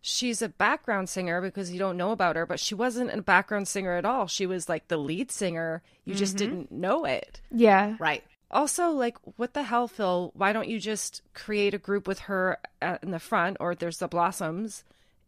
she's 0.00 0.42
a 0.42 0.48
background 0.48 1.08
singer 1.08 1.40
because 1.40 1.70
you 1.70 1.78
don't 1.78 1.96
know 1.96 2.10
about 2.10 2.36
her, 2.36 2.46
but 2.46 2.60
she 2.60 2.74
wasn't 2.74 3.12
a 3.12 3.22
background 3.22 3.68
singer 3.68 3.92
at 3.92 4.04
all. 4.04 4.26
She 4.26 4.46
was 4.46 4.68
like 4.68 4.88
the 4.88 4.96
lead 4.96 5.30
singer. 5.30 5.82
You 6.04 6.14
just 6.14 6.36
mm-hmm. 6.36 6.46
didn't 6.46 6.72
know 6.72 7.04
it. 7.04 7.40
Yeah. 7.50 7.96
Right. 7.98 8.24
Also, 8.50 8.90
like, 8.90 9.16
what 9.36 9.54
the 9.54 9.62
hell, 9.62 9.86
Phil? 9.86 10.32
Why 10.34 10.52
don't 10.52 10.68
you 10.68 10.80
just 10.80 11.22
create 11.34 11.74
a 11.74 11.78
group 11.78 12.08
with 12.08 12.20
her 12.20 12.58
uh, 12.82 12.98
in 13.02 13.12
the 13.12 13.20
front, 13.20 13.58
or 13.60 13.74
there's 13.74 13.98
the 13.98 14.08
Blossoms, 14.08 14.82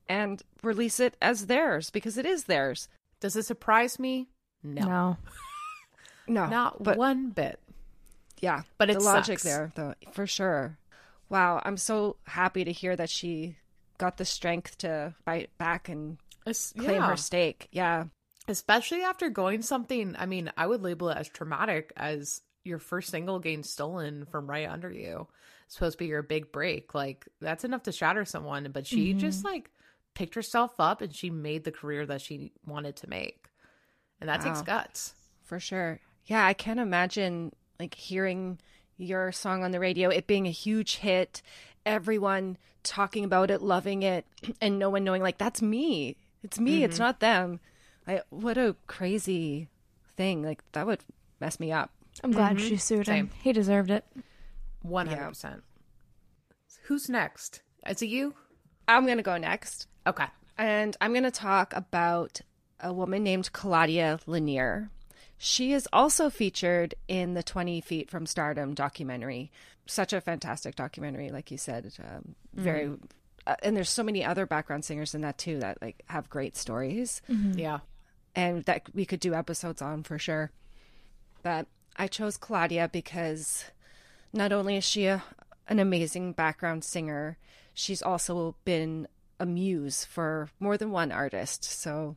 and 0.08 0.42
release 0.62 0.98
it 0.98 1.16
as 1.22 1.46
theirs 1.46 1.90
because 1.90 2.18
it 2.18 2.26
is 2.26 2.44
theirs. 2.44 2.88
Does 3.20 3.36
it 3.36 3.44
surprise 3.44 3.98
me? 3.98 4.28
No. 4.62 4.84
No. 4.84 5.16
No, 6.28 6.46
Not 6.46 6.80
but 6.80 6.96
one 6.96 7.30
bit. 7.30 7.58
yeah, 8.40 8.62
but 8.78 8.88
it 8.88 8.98
the 8.98 9.04
logic 9.04 9.40
sucks. 9.40 9.42
there, 9.42 9.72
though, 9.74 9.94
for 10.12 10.24
sure. 10.24 10.78
Wow, 11.28 11.60
I'm 11.64 11.76
so 11.76 12.14
happy 12.24 12.64
to 12.64 12.70
hear 12.70 12.94
that 12.94 13.10
she 13.10 13.56
got 14.02 14.16
the 14.16 14.24
strength 14.24 14.78
to 14.78 15.14
fight 15.24 15.56
back 15.58 15.88
and 15.88 16.18
claim 16.44 16.96
yeah. 16.96 17.06
her 17.06 17.16
stake. 17.16 17.68
Yeah, 17.70 18.06
Especially 18.48 19.02
after 19.02 19.30
going 19.30 19.62
something, 19.62 20.16
I 20.18 20.26
mean, 20.26 20.50
I 20.56 20.66
would 20.66 20.82
label 20.82 21.10
it 21.10 21.16
as 21.16 21.28
traumatic 21.28 21.92
as 21.96 22.40
your 22.64 22.80
first 22.80 23.10
single 23.10 23.38
getting 23.38 23.62
stolen 23.62 24.26
from 24.26 24.50
right 24.50 24.68
under 24.68 24.90
you. 24.90 25.28
It's 25.66 25.74
supposed 25.74 25.98
to 25.98 26.04
be 26.04 26.08
your 26.08 26.22
big 26.22 26.50
break. 26.50 26.92
Like, 26.92 27.28
that's 27.40 27.62
enough 27.62 27.84
to 27.84 27.92
shatter 27.92 28.24
someone. 28.24 28.68
But 28.72 28.88
she 28.88 29.10
mm-hmm. 29.10 29.20
just 29.20 29.44
like 29.44 29.70
picked 30.14 30.34
herself 30.34 30.72
up 30.80 31.02
and 31.02 31.14
she 31.14 31.30
made 31.30 31.62
the 31.62 31.70
career 31.70 32.04
that 32.06 32.20
she 32.20 32.50
wanted 32.66 32.96
to 32.96 33.08
make. 33.08 33.46
And 34.20 34.28
that 34.28 34.40
takes 34.40 34.62
guts. 34.62 35.14
for 35.44 35.60
sure. 35.60 36.00
Yeah, 36.26 36.44
I 36.44 36.52
can't 36.52 36.80
imagine 36.80 37.52
like 37.78 37.94
hearing 37.94 38.58
your 38.96 39.32
song 39.32 39.62
on 39.62 39.70
the 39.70 39.80
radio, 39.80 40.08
it 40.08 40.26
being 40.26 40.46
a 40.46 40.52
huge 40.52 40.96
hit, 40.96 41.42
everyone 41.86 42.58
talking 42.82 43.24
about 43.24 43.50
it, 43.50 43.62
loving 43.62 44.02
it, 44.02 44.26
and 44.60 44.78
no 44.78 44.90
one 44.90 45.04
knowing 45.04 45.22
like 45.22 45.38
that's 45.38 45.62
me. 45.62 46.16
It's 46.42 46.58
me. 46.58 46.82
It's 46.82 46.94
mm-hmm. 46.94 47.04
not 47.04 47.20
them. 47.20 47.60
I 48.06 48.22
what 48.30 48.58
a 48.58 48.76
crazy 48.86 49.68
thing. 50.16 50.42
Like 50.42 50.62
that 50.72 50.86
would 50.86 51.04
mess 51.40 51.60
me 51.60 51.72
up. 51.72 51.90
I'm 52.22 52.32
glad 52.32 52.56
mm-hmm. 52.56 52.66
she 52.66 52.76
sued 52.76 53.06
him. 53.06 53.28
Same. 53.28 53.30
He 53.42 53.52
deserved 53.52 53.90
it. 53.90 54.04
100%. 54.86 55.62
Who's 56.84 57.08
next? 57.08 57.62
Is 57.86 58.02
it 58.02 58.06
you? 58.06 58.34
I'm 58.88 59.06
gonna 59.06 59.22
go 59.22 59.38
next. 59.38 59.86
Okay. 60.06 60.26
and 60.58 60.96
I'm 61.00 61.12
going 61.12 61.22
to 61.22 61.30
talk 61.30 61.72
about 61.74 62.40
a 62.80 62.92
woman 62.92 63.22
named 63.22 63.52
Claudia 63.52 64.18
Lennear. 64.26 64.88
She 65.44 65.72
is 65.72 65.88
also 65.92 66.30
featured 66.30 66.94
in 67.08 67.34
the 67.34 67.42
20 67.42 67.80
Feet 67.80 68.08
from 68.08 68.26
Stardom 68.26 68.74
documentary. 68.74 69.50
Such 69.86 70.12
a 70.12 70.20
fantastic 70.20 70.76
documentary, 70.76 71.30
like 71.30 71.50
you 71.50 71.58
said. 71.58 71.92
Um, 71.98 72.36
very 72.54 72.92
uh, 73.44 73.56
and 73.60 73.76
there's 73.76 73.90
so 73.90 74.04
many 74.04 74.24
other 74.24 74.46
background 74.46 74.84
singers 74.84 75.16
in 75.16 75.22
that 75.22 75.38
too 75.38 75.58
that 75.58 75.82
like 75.82 76.04
have 76.06 76.30
great 76.30 76.56
stories. 76.56 77.22
Mm-hmm. 77.28 77.58
Yeah. 77.58 77.80
And 78.36 78.62
that 78.66 78.82
we 78.94 79.04
could 79.04 79.18
do 79.18 79.34
episodes 79.34 79.82
on 79.82 80.04
for 80.04 80.16
sure. 80.16 80.52
But 81.42 81.66
I 81.96 82.06
chose 82.06 82.36
Claudia 82.36 82.88
because 82.92 83.64
not 84.32 84.52
only 84.52 84.76
is 84.76 84.84
she 84.84 85.06
a, 85.06 85.24
an 85.66 85.80
amazing 85.80 86.34
background 86.34 86.84
singer, 86.84 87.36
she's 87.74 88.00
also 88.00 88.54
been 88.64 89.08
a 89.40 89.44
muse 89.44 90.04
for 90.04 90.50
more 90.60 90.76
than 90.76 90.92
one 90.92 91.10
artist. 91.10 91.64
So 91.64 92.16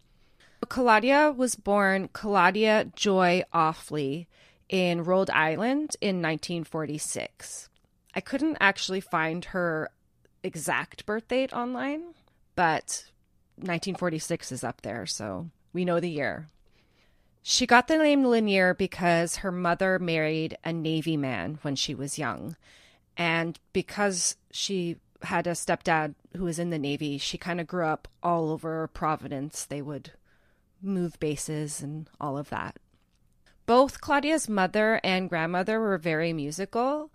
Claudia 0.67 1.31
was 1.31 1.55
born 1.55 2.09
Claudia 2.11 2.91
Joy 2.95 3.43
Offley 3.53 4.27
in 4.69 5.03
Rhode 5.03 5.29
Island 5.29 5.95
in 6.01 6.21
1946. 6.21 7.69
I 8.13 8.21
couldn't 8.21 8.57
actually 8.59 9.01
find 9.01 9.45
her 9.45 9.91
exact 10.43 11.05
birth 11.05 11.27
date 11.27 11.53
online, 11.53 12.13
but 12.55 13.05
1946 13.57 14.51
is 14.51 14.63
up 14.63 14.81
there, 14.81 15.05
so 15.05 15.49
we 15.73 15.85
know 15.85 15.99
the 15.99 16.09
year. 16.09 16.47
She 17.43 17.67
got 17.67 17.87
the 17.87 17.97
name 17.97 18.23
Lennear 18.23 18.75
because 18.75 19.37
her 19.37 19.51
mother 19.51 19.99
married 19.99 20.57
a 20.63 20.73
Navy 20.73 21.15
man 21.15 21.59
when 21.61 21.75
she 21.75 21.93
was 21.93 22.17
young. 22.17 22.55
And 23.17 23.59
because 23.71 24.35
she 24.51 24.97
had 25.21 25.45
a 25.45 25.51
stepdad 25.51 26.15
who 26.35 26.45
was 26.45 26.57
in 26.57 26.69
the 26.71 26.79
Navy, 26.79 27.17
she 27.17 27.37
kind 27.37 27.61
of 27.61 27.67
grew 27.67 27.85
up 27.85 28.07
all 28.23 28.49
over 28.49 28.87
Providence. 28.87 29.65
They 29.65 29.81
would 29.81 30.11
move 30.85 31.19
bases 31.19 31.81
and 31.81 32.09
all 32.19 32.37
of 32.37 32.49
that. 32.49 32.77
Both 33.65 34.01
Claudia's 34.01 34.47
mother 34.47 35.01
and 35.03 35.29
grandmother 35.29 35.79
were 35.79 35.97
very 35.97 36.33
musical, 36.33 37.11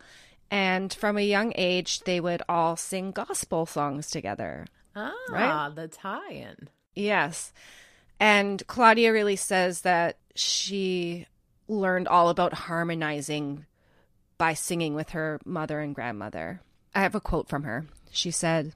and 0.50 0.92
from 0.92 1.16
a 1.16 1.26
young 1.26 1.52
age, 1.54 2.00
they 2.00 2.20
would 2.20 2.42
all 2.48 2.76
sing 2.76 3.12
gospel 3.12 3.66
songs 3.66 4.10
together. 4.10 4.66
Ah, 4.96 5.12
right? 5.28 5.74
the 5.74 5.86
tie 5.86 6.32
in. 6.32 6.68
Yes. 6.94 7.52
And 8.18 8.66
Claudia 8.66 9.12
really 9.12 9.36
says 9.36 9.82
that 9.82 10.18
she 10.34 11.26
learned 11.68 12.08
all 12.08 12.28
about 12.28 12.52
harmonizing 12.52 13.64
by 14.36 14.54
singing 14.54 14.94
with 14.94 15.10
her 15.10 15.40
mother 15.44 15.80
and 15.80 15.94
grandmother. 15.94 16.60
I 16.94 17.02
have 17.02 17.14
a 17.14 17.20
quote 17.20 17.48
from 17.48 17.62
her. 17.62 17.86
She 18.10 18.32
said, 18.32 18.74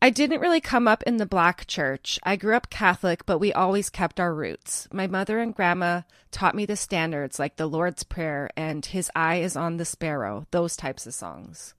I 0.00 0.10
didn't 0.10 0.40
really 0.40 0.60
come 0.60 0.86
up 0.86 1.02
in 1.04 1.16
the 1.16 1.26
black 1.26 1.66
church. 1.66 2.18
I 2.22 2.36
grew 2.36 2.54
up 2.54 2.70
Catholic, 2.70 3.24
but 3.24 3.38
we 3.38 3.52
always 3.52 3.88
kept 3.90 4.20
our 4.20 4.34
roots. 4.34 4.88
My 4.92 5.06
mother 5.06 5.38
and 5.38 5.54
grandma 5.54 6.02
taught 6.30 6.54
me 6.54 6.66
the 6.66 6.76
standards 6.76 7.38
like 7.38 7.56
the 7.56 7.66
Lord's 7.66 8.02
Prayer 8.02 8.50
and 8.56 8.84
His 8.84 9.10
Eye 9.16 9.36
is 9.36 9.56
on 9.56 9.78
the 9.78 9.84
Sparrow, 9.84 10.46
those 10.50 10.76
types 10.76 11.06
of 11.06 11.14
songs. 11.14 11.74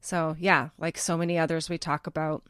So, 0.00 0.36
yeah, 0.38 0.70
like 0.78 0.98
so 0.98 1.16
many 1.16 1.38
others 1.38 1.70
we 1.70 1.78
talk 1.78 2.06
about, 2.06 2.44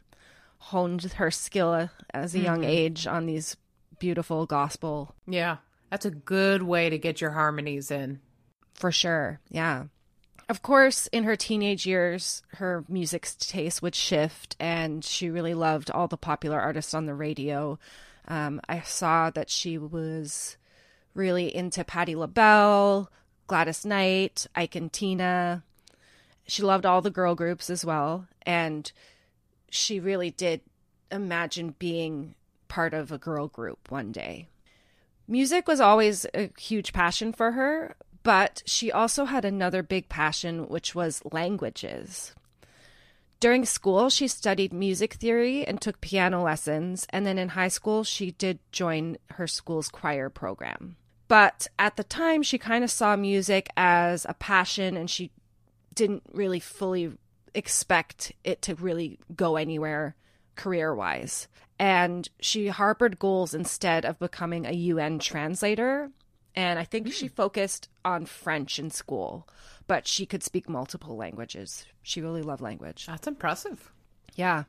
honed 0.58 1.02
her 1.02 1.30
skill 1.30 1.90
as 2.12 2.34
a 2.34 2.38
young 2.38 2.60
mm-hmm. 2.60 2.70
age 2.70 3.06
on 3.06 3.26
these 3.26 3.56
beautiful 3.98 4.46
gospel. 4.46 5.14
Yeah, 5.26 5.58
that's 5.90 6.06
a 6.06 6.10
good 6.10 6.62
way 6.62 6.90
to 6.90 6.98
get 6.98 7.20
your 7.20 7.32
harmonies 7.32 7.90
in. 7.90 8.20
For 8.74 8.92
sure. 8.92 9.40
Yeah. 9.50 9.84
Of 10.48 10.62
course, 10.62 11.08
in 11.08 11.24
her 11.24 11.34
teenage 11.34 11.86
years, 11.86 12.42
her 12.54 12.84
music 12.88 13.28
taste 13.38 13.82
would 13.82 13.96
shift, 13.96 14.54
and 14.60 15.04
she 15.04 15.28
really 15.28 15.54
loved 15.54 15.90
all 15.90 16.06
the 16.06 16.16
popular 16.16 16.60
artists 16.60 16.94
on 16.94 17.06
the 17.06 17.14
radio. 17.14 17.80
Um, 18.28 18.60
I 18.68 18.80
saw 18.80 19.30
that 19.30 19.50
she 19.50 19.76
was 19.76 20.56
really 21.14 21.54
into 21.54 21.82
Patti 21.82 22.14
LaBelle, 22.14 23.10
Gladys 23.48 23.84
Knight, 23.84 24.46
Ike 24.54 24.76
and 24.76 24.92
Tina. 24.92 25.64
She 26.46 26.62
loved 26.62 26.86
all 26.86 27.02
the 27.02 27.10
girl 27.10 27.34
groups 27.34 27.68
as 27.68 27.84
well, 27.84 28.28
and 28.42 28.92
she 29.68 29.98
really 29.98 30.30
did 30.30 30.60
imagine 31.10 31.74
being 31.78 32.36
part 32.68 32.94
of 32.94 33.10
a 33.10 33.18
girl 33.18 33.48
group 33.48 33.90
one 33.90 34.12
day. 34.12 34.46
Music 35.26 35.66
was 35.66 35.80
always 35.80 36.24
a 36.34 36.50
huge 36.56 36.92
passion 36.92 37.32
for 37.32 37.52
her, 37.52 37.96
but 38.26 38.60
she 38.66 38.90
also 38.90 39.24
had 39.26 39.44
another 39.44 39.84
big 39.84 40.08
passion, 40.08 40.66
which 40.66 40.96
was 40.96 41.22
languages. 41.30 42.34
During 43.38 43.64
school, 43.64 44.10
she 44.10 44.26
studied 44.26 44.72
music 44.72 45.14
theory 45.14 45.64
and 45.64 45.80
took 45.80 46.00
piano 46.00 46.42
lessons, 46.42 47.06
and 47.10 47.24
then 47.24 47.38
in 47.38 47.50
high 47.50 47.68
school, 47.68 48.02
she 48.02 48.32
did 48.32 48.58
join 48.72 49.16
her 49.30 49.46
school's 49.46 49.88
choir 49.88 50.28
program. 50.28 50.96
But 51.28 51.68
at 51.78 51.96
the 51.96 52.02
time, 52.02 52.42
she 52.42 52.58
kind 52.58 52.82
of 52.82 52.90
saw 52.90 53.14
music 53.14 53.68
as 53.76 54.26
a 54.28 54.34
passion 54.34 54.96
and 54.96 55.08
she 55.08 55.30
didn't 55.94 56.24
really 56.32 56.58
fully 56.58 57.12
expect 57.54 58.32
it 58.42 58.60
to 58.62 58.74
really 58.74 59.20
go 59.36 59.54
anywhere 59.54 60.16
career 60.56 60.92
wise. 60.92 61.46
And 61.78 62.28
she 62.40 62.66
harbored 62.68 63.20
goals 63.20 63.54
instead 63.54 64.04
of 64.04 64.18
becoming 64.18 64.66
a 64.66 64.72
UN 64.72 65.20
translator 65.20 66.10
and 66.56 66.78
I 66.78 66.84
think 66.84 67.08
mm. 67.08 67.12
she 67.12 67.28
focused 67.28 67.88
on 68.04 68.24
French 68.24 68.78
in 68.78 68.90
school, 68.90 69.46
but 69.86 70.08
she 70.08 70.24
could 70.24 70.42
speak 70.42 70.68
multiple 70.68 71.14
languages. 71.14 71.84
She 72.02 72.22
really 72.22 72.42
loved 72.42 72.62
language. 72.62 73.06
That's 73.06 73.28
impressive. 73.28 73.92
Yeah. 74.34 74.64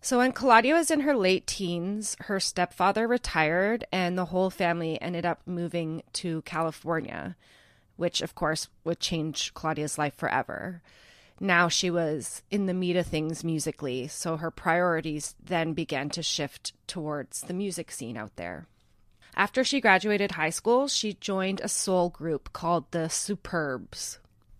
So 0.00 0.18
when 0.18 0.32
Claudia 0.32 0.74
was 0.74 0.90
in 0.90 1.00
her 1.00 1.16
late 1.16 1.46
teens, 1.46 2.16
her 2.20 2.40
stepfather 2.40 3.06
retired 3.06 3.84
and 3.92 4.16
the 4.16 4.26
whole 4.26 4.48
family 4.48 5.00
ended 5.02 5.26
up 5.26 5.42
moving 5.44 6.02
to 6.14 6.42
California, 6.42 7.36
which 7.96 8.22
of 8.22 8.34
course 8.34 8.68
would 8.84 9.00
change 9.00 9.52
Claudia's 9.54 9.98
life 9.98 10.14
forever. 10.14 10.82
Now 11.40 11.68
she 11.68 11.90
was 11.90 12.42
in 12.50 12.66
the 12.66 12.74
meat 12.74 12.96
of 12.96 13.06
things 13.06 13.44
musically, 13.44 14.08
so 14.08 14.36
her 14.36 14.50
priorities 14.50 15.34
then 15.44 15.72
began 15.72 16.10
to 16.10 16.22
shift 16.22 16.72
towards 16.86 17.42
the 17.42 17.54
music 17.54 17.90
scene 17.90 18.16
out 18.16 18.36
there. 18.36 18.66
After 19.38 19.62
she 19.62 19.80
graduated 19.80 20.32
high 20.32 20.50
school, 20.50 20.88
she 20.88 21.14
joined 21.14 21.60
a 21.60 21.68
soul 21.68 22.10
group 22.10 22.52
called 22.52 22.90
the 22.90 23.06
Superbs. 23.08 24.18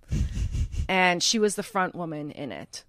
and 0.88 1.21
she 1.21 1.41
was 1.41 1.57
the 1.57 1.64
front 1.64 1.97
woman 1.97 2.31
in 2.31 2.53
it. 2.53 2.85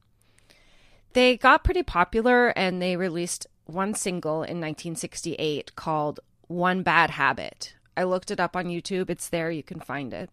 They 1.14 1.36
got 1.36 1.64
pretty 1.64 1.82
popular 1.82 2.50
and 2.50 2.80
they 2.80 2.96
released 2.96 3.48
one 3.66 3.96
single 3.96 4.44
in 4.44 4.62
1968 4.62 5.76
called 5.76 6.20
One 6.48 6.84
Bad 6.84 7.10
Habit. 7.10 7.74
I 7.98 8.04
looked 8.04 8.30
it 8.30 8.40
up 8.40 8.56
on 8.56 8.68
YouTube, 8.68 9.10
it's 9.10 9.28
there, 9.28 9.50
you 9.50 9.64
can 9.64 9.80
find 9.80 10.14
it. 10.14 10.30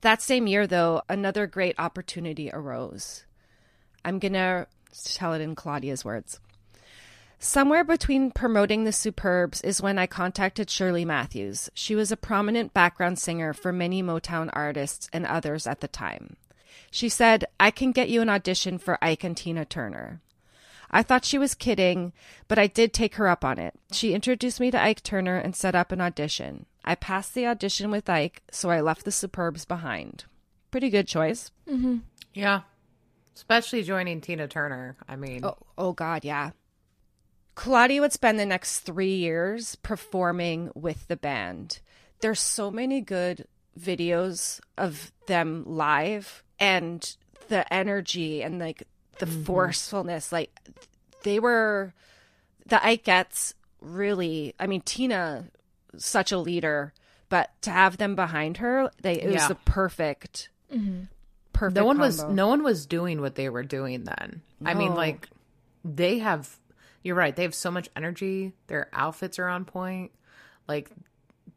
That 0.00 0.22
same 0.22 0.46
year, 0.46 0.66
though, 0.66 1.02
another 1.08 1.46
great 1.46 1.74
opportunity 1.78 2.50
arose. 2.50 3.26
I'm 4.04 4.18
going 4.18 4.32
to 4.32 4.66
tell 5.04 5.34
it 5.34 5.42
in 5.42 5.54
Claudia's 5.54 6.04
words. 6.04 6.40
Somewhere 7.44 7.84
between 7.84 8.30
promoting 8.30 8.84
the 8.84 8.90
Superbs 8.90 9.62
is 9.62 9.82
when 9.82 9.98
I 9.98 10.06
contacted 10.06 10.70
Shirley 10.70 11.04
Matthews. 11.04 11.68
She 11.74 11.94
was 11.94 12.10
a 12.10 12.16
prominent 12.16 12.72
background 12.72 13.18
singer 13.18 13.52
for 13.52 13.70
many 13.70 14.02
Motown 14.02 14.48
artists 14.54 15.10
and 15.12 15.26
others 15.26 15.66
at 15.66 15.82
the 15.82 15.86
time. 15.86 16.36
She 16.90 17.10
said, 17.10 17.44
I 17.60 17.70
can 17.70 17.92
get 17.92 18.08
you 18.08 18.22
an 18.22 18.30
audition 18.30 18.78
for 18.78 18.96
Ike 19.04 19.24
and 19.24 19.36
Tina 19.36 19.66
Turner. 19.66 20.22
I 20.90 21.02
thought 21.02 21.26
she 21.26 21.36
was 21.36 21.54
kidding, 21.54 22.14
but 22.48 22.58
I 22.58 22.66
did 22.66 22.94
take 22.94 23.16
her 23.16 23.28
up 23.28 23.44
on 23.44 23.58
it. 23.58 23.74
She 23.92 24.14
introduced 24.14 24.58
me 24.58 24.70
to 24.70 24.82
Ike 24.82 25.02
Turner 25.02 25.36
and 25.36 25.54
set 25.54 25.74
up 25.74 25.92
an 25.92 26.00
audition. 26.00 26.64
I 26.82 26.94
passed 26.94 27.34
the 27.34 27.46
audition 27.46 27.90
with 27.90 28.08
Ike, 28.08 28.42
so 28.50 28.70
I 28.70 28.80
left 28.80 29.04
the 29.04 29.10
Superbs 29.10 29.68
behind. 29.68 30.24
Pretty 30.70 30.88
good 30.88 31.06
choice. 31.06 31.50
Mm-hmm. 31.68 31.98
Yeah. 32.32 32.62
Especially 33.36 33.82
joining 33.82 34.22
Tina 34.22 34.48
Turner. 34.48 34.96
I 35.06 35.16
mean, 35.16 35.44
oh, 35.44 35.58
oh 35.76 35.92
God, 35.92 36.24
yeah. 36.24 36.52
Claudia 37.54 38.00
would 38.00 38.12
spend 38.12 38.38
the 38.38 38.46
next 38.46 38.80
three 38.80 39.14
years 39.14 39.76
performing 39.76 40.70
with 40.74 41.06
the 41.08 41.16
band. 41.16 41.80
There's 42.20 42.40
so 42.40 42.70
many 42.70 43.00
good 43.00 43.46
videos 43.78 44.60
of 44.76 45.12
them 45.26 45.64
live 45.66 46.42
and 46.58 47.16
the 47.48 47.70
energy 47.72 48.42
and 48.42 48.58
like 48.58 48.84
the 49.18 49.26
mm-hmm. 49.26 49.44
forcefulness. 49.44 50.32
Like 50.32 50.50
they 51.22 51.38
were, 51.38 51.94
the 52.66 52.76
Ikettes 52.76 53.54
really, 53.80 54.54
I 54.58 54.66
mean, 54.66 54.80
Tina, 54.80 55.46
such 55.96 56.32
a 56.32 56.38
leader, 56.38 56.92
but 57.28 57.50
to 57.62 57.70
have 57.70 57.98
them 57.98 58.14
behind 58.16 58.58
her, 58.58 58.90
they, 59.02 59.14
it 59.14 59.30
yeah. 59.30 59.34
was 59.34 59.48
the 59.48 59.54
perfect, 59.54 60.48
mm-hmm. 60.72 61.02
perfect. 61.52 61.76
No 61.76 61.84
one 61.84 61.96
combo. 61.96 62.06
was, 62.06 62.24
no 62.24 62.48
one 62.48 62.62
was 62.62 62.86
doing 62.86 63.20
what 63.20 63.34
they 63.34 63.48
were 63.48 63.62
doing 63.62 64.04
then. 64.04 64.42
No. 64.60 64.70
I 64.70 64.74
mean, 64.74 64.94
like 64.94 65.28
they 65.84 66.18
have 66.18 66.58
you're 67.04 67.14
right. 67.14 67.36
They 67.36 67.42
have 67.42 67.54
so 67.54 67.70
much 67.70 67.88
energy. 67.94 68.54
Their 68.66 68.88
outfits 68.92 69.38
are 69.38 69.46
on 69.46 69.64
point. 69.64 70.10
Like 70.66 70.90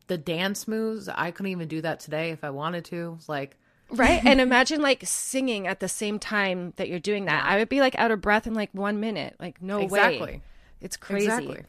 the 0.07 0.17
dance 0.17 0.67
moves, 0.67 1.09
I 1.09 1.31
couldn't 1.31 1.53
even 1.53 1.67
do 1.67 1.81
that 1.81 2.01
today 2.01 2.29
if 2.29 2.43
I 2.43 2.51
wanted 2.51 2.85
to. 2.85 3.17
Like 3.27 3.57
Right? 3.89 4.21
and 4.25 4.41
imagine 4.41 4.81
like 4.81 5.01
singing 5.05 5.65
at 5.65 5.79
the 5.79 5.87
same 5.87 6.19
time 6.19 6.73
that 6.75 6.89
you're 6.89 6.99
doing 6.99 7.25
that. 7.25 7.45
I 7.45 7.57
would 7.57 7.69
be 7.69 7.79
like 7.79 7.95
out 7.95 8.11
of 8.11 8.21
breath 8.21 8.45
in 8.45 8.53
like 8.53 8.69
1 8.73 8.99
minute. 8.99 9.35
Like 9.39 9.61
no 9.61 9.79
way. 9.79 9.85
exactly. 9.85 10.19
way. 10.19 10.41
It's 10.81 10.97
crazy. 10.97 11.25
Exactly. 11.25 11.63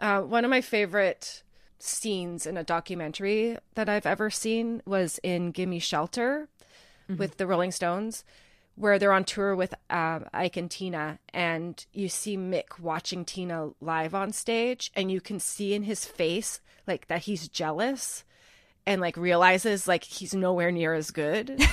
Uh, 0.00 0.22
one 0.22 0.44
of 0.44 0.50
my 0.50 0.60
favorite 0.60 1.42
scenes 1.80 2.46
in 2.46 2.56
a 2.56 2.62
documentary 2.62 3.58
that 3.74 3.88
I've 3.88 4.06
ever 4.06 4.30
seen 4.30 4.80
was 4.86 5.18
in 5.24 5.50
Gimme 5.50 5.80
Shelter 5.80 6.48
mm-hmm. 7.08 7.18
with 7.18 7.36
the 7.36 7.46
Rolling 7.46 7.72
Stones 7.72 8.24
where 8.74 8.98
they're 8.98 9.12
on 9.12 9.24
tour 9.24 9.54
with 9.54 9.74
uh, 9.90 10.20
Ike 10.32 10.56
and 10.56 10.70
Tina, 10.70 11.18
and 11.32 11.84
you 11.92 12.08
see 12.08 12.36
Mick 12.36 12.78
watching 12.78 13.24
Tina 13.24 13.70
live 13.80 14.14
on 14.14 14.32
stage, 14.32 14.90
and 14.94 15.10
you 15.10 15.20
can 15.20 15.38
see 15.40 15.74
in 15.74 15.82
his 15.82 16.04
face 16.04 16.60
like 16.86 17.06
that 17.08 17.22
he's 17.22 17.48
jealous 17.48 18.24
and 18.86 19.00
like 19.00 19.16
realizes 19.16 19.86
like 19.86 20.04
he's 20.04 20.34
nowhere 20.34 20.72
near 20.72 20.94
as 20.94 21.10
good. 21.10 21.60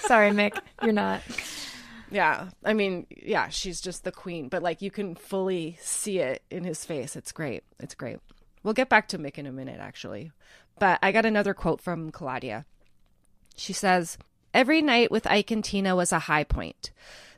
Sorry, 0.00 0.30
Mick, 0.30 0.58
you're 0.82 0.92
not. 0.92 1.22
Yeah, 2.10 2.48
I 2.64 2.72
mean, 2.72 3.06
yeah, 3.10 3.48
she's 3.48 3.80
just 3.80 4.04
the 4.04 4.12
queen, 4.12 4.48
but 4.48 4.62
like 4.62 4.80
you 4.80 4.90
can 4.90 5.14
fully 5.14 5.76
see 5.80 6.18
it 6.18 6.42
in 6.50 6.64
his 6.64 6.84
face. 6.84 7.16
It's 7.16 7.32
great. 7.32 7.64
It's 7.80 7.94
great. 7.94 8.18
We'll 8.62 8.74
get 8.74 8.88
back 8.88 9.08
to 9.08 9.18
Mick 9.18 9.38
in 9.38 9.46
a 9.46 9.52
minute, 9.52 9.80
actually. 9.80 10.32
But 10.78 10.98
I 11.02 11.12
got 11.12 11.26
another 11.26 11.54
quote 11.54 11.80
from 11.80 12.10
Claudia. 12.10 12.64
She 13.56 13.72
says, 13.72 14.18
Every 14.56 14.80
night 14.80 15.10
with 15.10 15.26
Ike 15.26 15.50
and 15.50 15.62
Tina 15.62 15.94
was 15.94 16.12
a 16.12 16.20
high 16.20 16.42
point. 16.42 16.90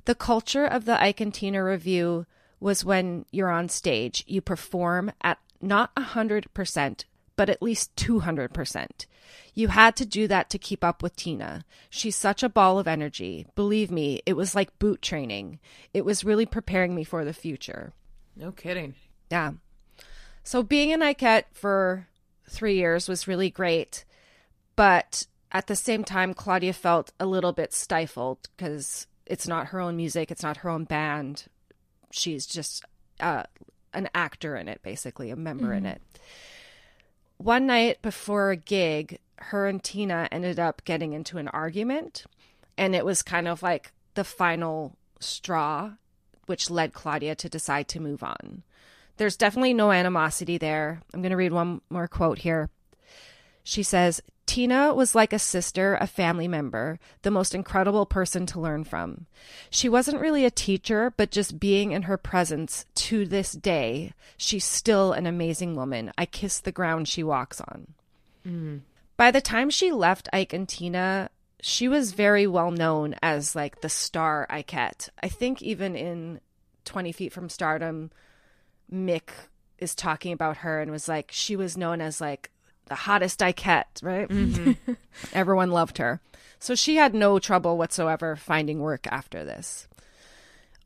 The 0.05 0.15
culture 0.15 0.65
of 0.65 0.85
the 0.85 1.03
Ike 1.03 1.21
and 1.21 1.35
Tina 1.35 1.61
Revue 1.65 2.27
was 2.61 2.85
when 2.85 3.27
you're 3.33 3.51
on 3.51 3.69
stage, 3.69 4.23
you 4.29 4.41
perform 4.41 5.11
at 5.21 5.39
not 5.61 5.93
100%, 5.97 7.05
but 7.35 7.51
at 7.51 7.61
least 7.61 7.97
200%. 7.97 9.07
You 9.53 9.67
had 9.67 9.97
to 9.97 10.07
do 10.07 10.29
that 10.29 10.49
to 10.51 10.61
keep 10.61 10.85
up 10.85 11.03
with 11.03 11.17
Tina. 11.17 11.65
She's 11.91 12.15
such 12.15 12.45
a 12.45 12.49
ball 12.49 12.79
of 12.79 12.87
energy. 12.87 13.49
Believe 13.57 13.91
me, 13.91 14.23
it 14.25 14.35
was 14.35 14.55
like 14.55 14.79
boot 14.79 15.03
training. 15.03 15.59
It 15.93 16.05
was 16.05 16.25
really 16.25 16.47
preparing 16.47 16.95
me 16.95 17.03
for 17.03 17.25
the 17.25 17.33
future. 17.33 17.93
No 18.37 18.53
kidding. 18.53 18.95
Yeah. 19.29 19.55
So 20.45 20.63
being 20.63 20.91
in 20.91 21.01
Ikette 21.01 21.47
for 21.51 22.07
three 22.49 22.77
years 22.77 23.09
was 23.09 23.27
really 23.27 23.51
great. 23.51 24.05
But 24.77 25.27
at 25.53 25.67
the 25.67 25.77
same 25.77 26.05
time, 26.05 26.35
Claudia 26.35 26.73
felt 26.73 27.13
a 27.19 27.27
little 27.27 27.53
bit 27.53 27.73
stifled 27.73 28.49
because 28.57 29.07
it's 29.27 29.49
not 29.49 29.69
her 29.69 29.81
own 29.81 29.97
music, 29.97 30.31
it's 30.31 30.43
not 30.43 30.59
her 30.59 30.71
own 30.71 30.85
band. 30.85 31.45
She's 32.11 32.47
just 32.47 32.85
uh, 33.21 33.45
an 33.95 34.09
actor 34.15 34.57
in 34.57 34.69
it, 34.69 34.83
basically, 34.83 35.31
a 35.31 35.37
member 35.37 35.67
mm-hmm. 35.67 35.87
in 35.87 35.87
it. 35.87 36.03
One 37.39 37.67
night 37.67 38.03
before 38.03 38.51
a 38.51 38.57
gig, 38.57 39.21
her 39.37 39.67
and 39.67 39.83
Tina 39.83 40.29
ended 40.33 40.59
up 40.59 40.85
getting 40.85 41.13
into 41.13 41.39
an 41.39 41.49
argument, 41.49 42.25
and 42.77 42.95
it 42.95 43.05
was 43.05 43.23
kind 43.23 43.47
of 43.47 43.63
like 43.63 43.93
the 44.15 44.25
final 44.25 44.97
straw, 45.21 45.93
which 46.47 46.71
led 46.71 46.93
Claudia 46.93 47.35
to 47.37 47.49
decide 47.49 47.89
to 47.89 48.01
move 48.01 48.23
on. 48.23 48.63
There's 49.17 49.37
definitely 49.37 49.75
no 49.75 49.93
animosity 49.93 50.59
there. 50.59 51.01
I'm 51.13 51.23
going 51.23 51.31
to 51.31 51.37
read 51.37 51.53
one 51.53 51.81
more 51.91 52.09
quote 52.09 52.39
here. 52.39 52.71
She 53.63 53.83
says, 53.83 54.23
Tina 54.49 54.95
was 54.95 55.15
like 55.15 55.35
a 55.35 55.39
sister, 55.39 55.99
a 56.01 56.07
family 56.07 56.49
member, 56.49 56.99
the 57.21 57.31
most 57.31 57.55
incredible 57.55 58.07
person 58.07 58.47
to 58.47 58.59
learn 58.59 58.83
from. 58.83 59.27
She 59.69 59.91
wasn't 59.91 60.23
really 60.23 60.47
a 60.47 60.51
teacher, 60.51 61.13
but 61.19 61.31
just 61.31 61.61
being 61.61 61.93
in 61.93 62.05
her 62.05 62.17
presence 62.17 62.87
to 62.95 63.27
this 63.27 63.53
day, 63.53 64.15
she's 64.39 64.65
still 64.65 65.13
an 65.13 65.27
amazing 65.27 65.77
woman. 65.77 66.13
I 66.17 66.25
kiss 66.25 66.61
the 66.61 66.73
ground 66.73 67.09
she 67.09 67.23
walks 67.23 67.61
on. 67.61 67.89
Mm. 68.47 68.81
By 69.19 69.31
the 69.31 69.43
time 69.43 69.69
she 69.69 69.93
left 69.93 70.31
Ike 70.33 70.55
and 70.55 70.67
Tina, 70.67 71.29
she 71.61 71.87
was 71.87 72.13
very 72.13 72.47
well 72.47 72.71
known 72.71 73.17
as 73.21 73.55
like 73.55 73.83
the 73.83 73.91
star 73.91 74.47
Ikette. 74.49 75.11
I 75.23 75.29
think 75.29 75.61
even 75.61 75.95
in 75.95 76.41
20 76.87 77.13
Feet 77.13 77.35
from 77.35 77.51
Stardom, 77.51 78.11
Mick 78.91 79.29
is 79.79 79.95
talking 79.95 80.33
about 80.33 80.59
her 80.59 80.81
and 80.81 80.91
was 80.91 81.07
like, 81.07 81.33
she 81.33 81.55
was 81.55 81.77
known 81.77 82.01
as 82.01 82.19
like 82.19 82.51
the 82.89 82.95
hottest 82.95 83.41
Ikette, 83.41 84.03
right? 84.03 84.29
Mm-hmm. 84.29 84.93
Everyone 85.33 85.71
loved 85.71 85.99
her. 85.99 86.21
So 86.59 86.75
she 86.75 86.97
had 86.97 87.15
no 87.15 87.39
trouble 87.39 87.79
whatsoever 87.79 88.37
finding 88.37 88.81
work 88.81 89.07
after 89.07 89.45
this. 89.45 89.89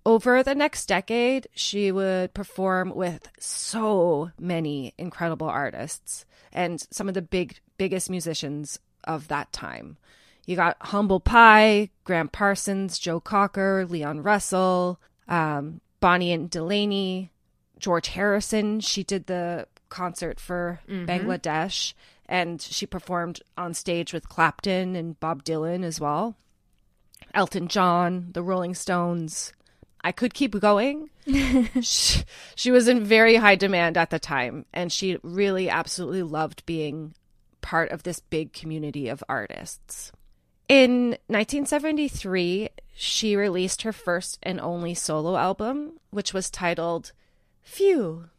Over 0.04 0.42
the 0.42 0.54
next 0.54 0.86
decade, 0.86 1.46
she 1.54 1.92
would 1.92 2.34
perform 2.34 2.92
with 2.94 3.28
so 3.38 4.32
many 4.38 4.94
incredible 4.98 5.48
artists 5.48 6.26
and 6.52 6.84
some 6.90 7.08
of 7.08 7.14
the 7.14 7.22
big 7.22 7.60
biggest 7.78 8.10
musicians 8.10 8.78
of 9.04 9.28
that 9.28 9.52
time. 9.52 9.96
You 10.44 10.56
got 10.56 10.76
Humble 10.80 11.20
Pie, 11.20 11.90
Gram 12.04 12.28
Parsons, 12.28 12.98
Joe 12.98 13.20
Cocker, 13.20 13.86
Leon 13.88 14.22
Russell, 14.22 15.00
um, 15.28 15.80
Bonnie 16.00 16.32
and 16.32 16.50
Delaney, 16.50 17.30
George 17.78 18.08
Harrison. 18.08 18.80
She 18.80 19.04
did 19.04 19.26
the 19.26 19.66
concert 19.92 20.40
for 20.40 20.80
mm-hmm. 20.88 21.04
Bangladesh, 21.04 21.92
and 22.26 22.60
she 22.60 22.86
performed 22.86 23.40
on 23.56 23.74
stage 23.74 24.12
with 24.12 24.28
Clapton 24.28 24.96
and 24.96 25.20
Bob 25.20 25.44
Dylan 25.44 25.84
as 25.84 26.00
well. 26.00 26.34
Elton 27.34 27.68
John, 27.68 28.30
the 28.32 28.42
Rolling 28.42 28.74
Stones. 28.74 29.52
I 30.02 30.10
could 30.10 30.34
keep 30.34 30.58
going. 30.58 31.10
she, 31.80 32.22
she 32.56 32.70
was 32.72 32.88
in 32.88 33.04
very 33.04 33.36
high 33.36 33.54
demand 33.54 33.96
at 33.96 34.10
the 34.10 34.18
time, 34.18 34.64
and 34.72 34.90
she 34.90 35.18
really 35.22 35.68
absolutely 35.70 36.22
loved 36.22 36.66
being 36.66 37.14
part 37.60 37.92
of 37.92 38.02
this 38.02 38.18
big 38.18 38.52
community 38.52 39.08
of 39.08 39.22
artists. 39.28 40.10
In 40.68 41.10
1973, 41.28 42.70
she 42.94 43.36
released 43.36 43.82
her 43.82 43.92
first 43.92 44.38
and 44.42 44.58
only 44.58 44.94
solo 44.94 45.36
album, 45.36 46.00
which 46.10 46.32
was 46.32 46.50
titled 46.50 47.12
Phew 47.62 48.30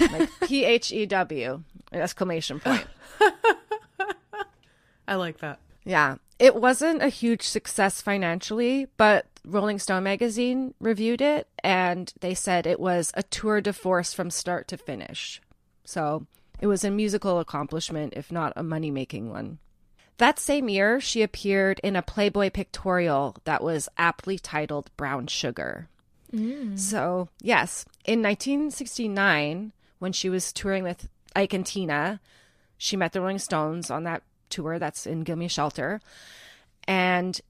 like 0.00 0.30
P 0.46 0.64
H 0.64 0.92
E 0.92 1.06
W 1.06 1.62
exclamation 1.92 2.60
point. 2.60 2.86
I 5.06 5.16
like 5.16 5.38
that. 5.38 5.60
Yeah. 5.84 6.16
It 6.38 6.56
wasn't 6.56 7.02
a 7.02 7.08
huge 7.08 7.42
success 7.42 8.00
financially, 8.00 8.88
but 8.96 9.26
Rolling 9.44 9.78
Stone 9.78 10.02
magazine 10.02 10.74
reviewed 10.80 11.20
it 11.20 11.46
and 11.62 12.12
they 12.20 12.34
said 12.34 12.66
it 12.66 12.80
was 12.80 13.12
a 13.14 13.22
tour 13.22 13.60
de 13.60 13.72
force 13.72 14.12
from 14.12 14.30
start 14.30 14.66
to 14.68 14.76
finish. 14.76 15.40
So 15.84 16.26
it 16.60 16.66
was 16.66 16.82
a 16.82 16.90
musical 16.90 17.38
accomplishment, 17.38 18.14
if 18.16 18.32
not 18.32 18.52
a 18.56 18.62
money 18.62 18.90
making 18.90 19.30
one. 19.30 19.58
That 20.18 20.38
same 20.38 20.68
year, 20.68 21.00
she 21.00 21.22
appeared 21.22 21.80
in 21.82 21.96
a 21.96 22.02
Playboy 22.02 22.50
pictorial 22.50 23.36
that 23.44 23.62
was 23.62 23.88
aptly 23.98 24.38
titled 24.38 24.90
Brown 24.96 25.26
Sugar. 25.26 25.88
Mm. 26.32 26.78
So, 26.78 27.28
yes, 27.42 27.84
in 28.04 28.22
1969, 28.22 29.72
when 29.98 30.12
she 30.12 30.28
was 30.28 30.52
touring 30.52 30.84
with 30.84 31.08
Ike 31.34 31.54
and 31.54 31.66
Tina, 31.66 32.20
she 32.76 32.96
met 32.96 33.12
the 33.12 33.20
Rolling 33.20 33.38
Stones 33.38 33.90
on 33.90 34.04
that 34.04 34.22
tour 34.50 34.78
that's 34.78 35.06
in 35.06 35.22
Gimme 35.22 35.48
Shelter. 35.48 36.00
And 36.86 37.40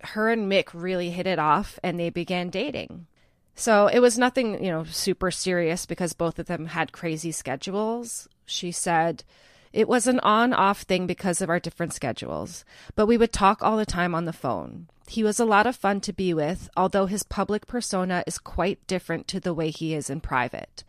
her 0.00 0.30
and 0.30 0.50
Mick 0.50 0.70
really 0.72 1.10
hit 1.10 1.26
it 1.26 1.38
off 1.38 1.78
and 1.82 1.98
they 1.98 2.10
began 2.10 2.50
dating. 2.50 3.06
So 3.54 3.86
it 3.86 4.00
was 4.00 4.18
nothing, 4.18 4.62
you 4.64 4.70
know, 4.70 4.84
super 4.84 5.30
serious 5.30 5.86
because 5.86 6.12
both 6.12 6.38
of 6.38 6.46
them 6.46 6.66
had 6.66 6.92
crazy 6.92 7.30
schedules. 7.30 8.28
She 8.46 8.72
said, 8.72 9.22
it 9.72 9.88
was 9.88 10.06
an 10.06 10.20
on 10.20 10.52
off 10.52 10.82
thing 10.82 11.06
because 11.06 11.40
of 11.40 11.48
our 11.48 11.60
different 11.60 11.92
schedules, 11.92 12.64
but 12.94 13.06
we 13.06 13.16
would 13.16 13.32
talk 13.32 13.62
all 13.62 13.76
the 13.76 13.86
time 13.86 14.14
on 14.14 14.24
the 14.24 14.32
phone. 14.32 14.88
He 15.06 15.22
was 15.22 15.38
a 15.38 15.44
lot 15.44 15.66
of 15.66 15.76
fun 15.76 16.00
to 16.02 16.12
be 16.12 16.32
with, 16.32 16.68
although 16.76 17.06
his 17.06 17.22
public 17.22 17.66
persona 17.66 18.24
is 18.26 18.38
quite 18.38 18.86
different 18.86 19.28
to 19.28 19.40
the 19.40 19.54
way 19.54 19.70
he 19.70 19.94
is 19.94 20.08
in 20.08 20.20
private. 20.20 20.84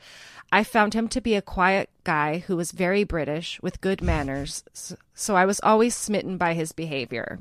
I 0.51 0.63
found 0.63 0.93
him 0.93 1.07
to 1.09 1.21
be 1.21 1.35
a 1.35 1.41
quiet 1.41 1.89
guy 2.03 2.39
who 2.39 2.55
was 2.55 2.71
very 2.71 3.03
British 3.03 3.61
with 3.61 3.81
good 3.81 4.01
manners, 4.01 4.63
so 5.13 5.35
I 5.35 5.45
was 5.45 5.59
always 5.61 5.95
smitten 5.95 6.37
by 6.37 6.53
his 6.53 6.71
behavior. 6.71 7.39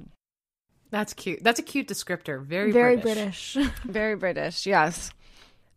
That's 0.90 1.12
cute. 1.12 1.42
That's 1.42 1.58
a 1.58 1.62
cute 1.62 1.88
descriptor. 1.88 2.42
Very 2.44 2.72
very 2.72 2.96
British. 2.96 3.54
British. 3.54 3.72
very 3.84 4.16
British. 4.16 4.66
Yes. 4.66 5.10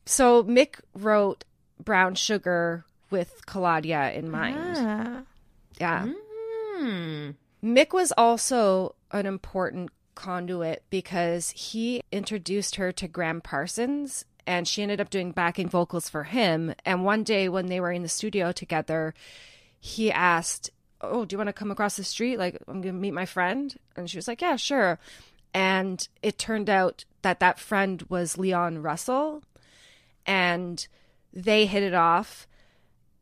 So 0.05 0.43
Mick 0.43 0.79
wrote 0.93 1.43
Brown 1.83 2.15
Sugar 2.15 2.85
with 3.09 3.45
Claudia 3.45 4.11
in 4.11 4.29
mind. 4.29 4.75
Ah. 4.77 5.21
Yeah. 5.79 6.07
Mm. 6.79 7.35
Mick 7.63 7.93
was 7.93 8.13
also 8.17 8.95
an 9.11 9.25
important 9.25 9.89
conduit 10.17 10.83
because 10.89 11.51
he 11.51 12.01
introduced 12.11 12.75
her 12.75 12.91
to 12.91 13.07
Gram 13.07 13.39
Parsons 13.39 14.25
and 14.47 14.67
she 14.67 14.81
ended 14.81 14.99
up 14.99 15.09
doing 15.09 15.31
backing 15.31 15.69
vocals 15.69 16.09
for 16.09 16.23
him. 16.23 16.73
And 16.83 17.05
one 17.05 17.23
day 17.23 17.47
when 17.47 17.67
they 17.67 17.79
were 17.79 17.91
in 17.91 18.01
the 18.01 18.09
studio 18.09 18.51
together, 18.51 19.13
he 19.79 20.11
asked, 20.11 20.71
Oh, 20.99 21.25
do 21.25 21.35
you 21.35 21.37
want 21.37 21.49
to 21.49 21.53
come 21.53 21.69
across 21.69 21.95
the 21.95 22.03
street? 22.03 22.39
Like, 22.39 22.57
I'm 22.67 22.81
going 22.81 22.95
to 22.95 22.99
meet 22.99 23.13
my 23.13 23.27
friend. 23.27 23.75
And 23.95 24.09
she 24.09 24.17
was 24.17 24.27
like, 24.27 24.41
Yeah, 24.41 24.55
sure. 24.55 24.99
And 25.53 26.07
it 26.23 26.39
turned 26.39 26.69
out 26.69 27.05
that 27.21 27.39
that 27.39 27.59
friend 27.59 28.03
was 28.09 28.37
Leon 28.37 28.81
Russell. 28.81 29.43
And 30.25 30.87
they 31.31 31.67
hit 31.67 31.83
it 31.83 31.93
off. 31.93 32.47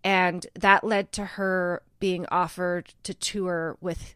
And 0.04 0.46
that 0.54 0.84
led 0.84 1.12
to 1.14 1.26
her 1.26 1.82
being 2.00 2.26
offered 2.32 2.94
to 3.04 3.14
tour 3.14 3.78
with 3.82 4.16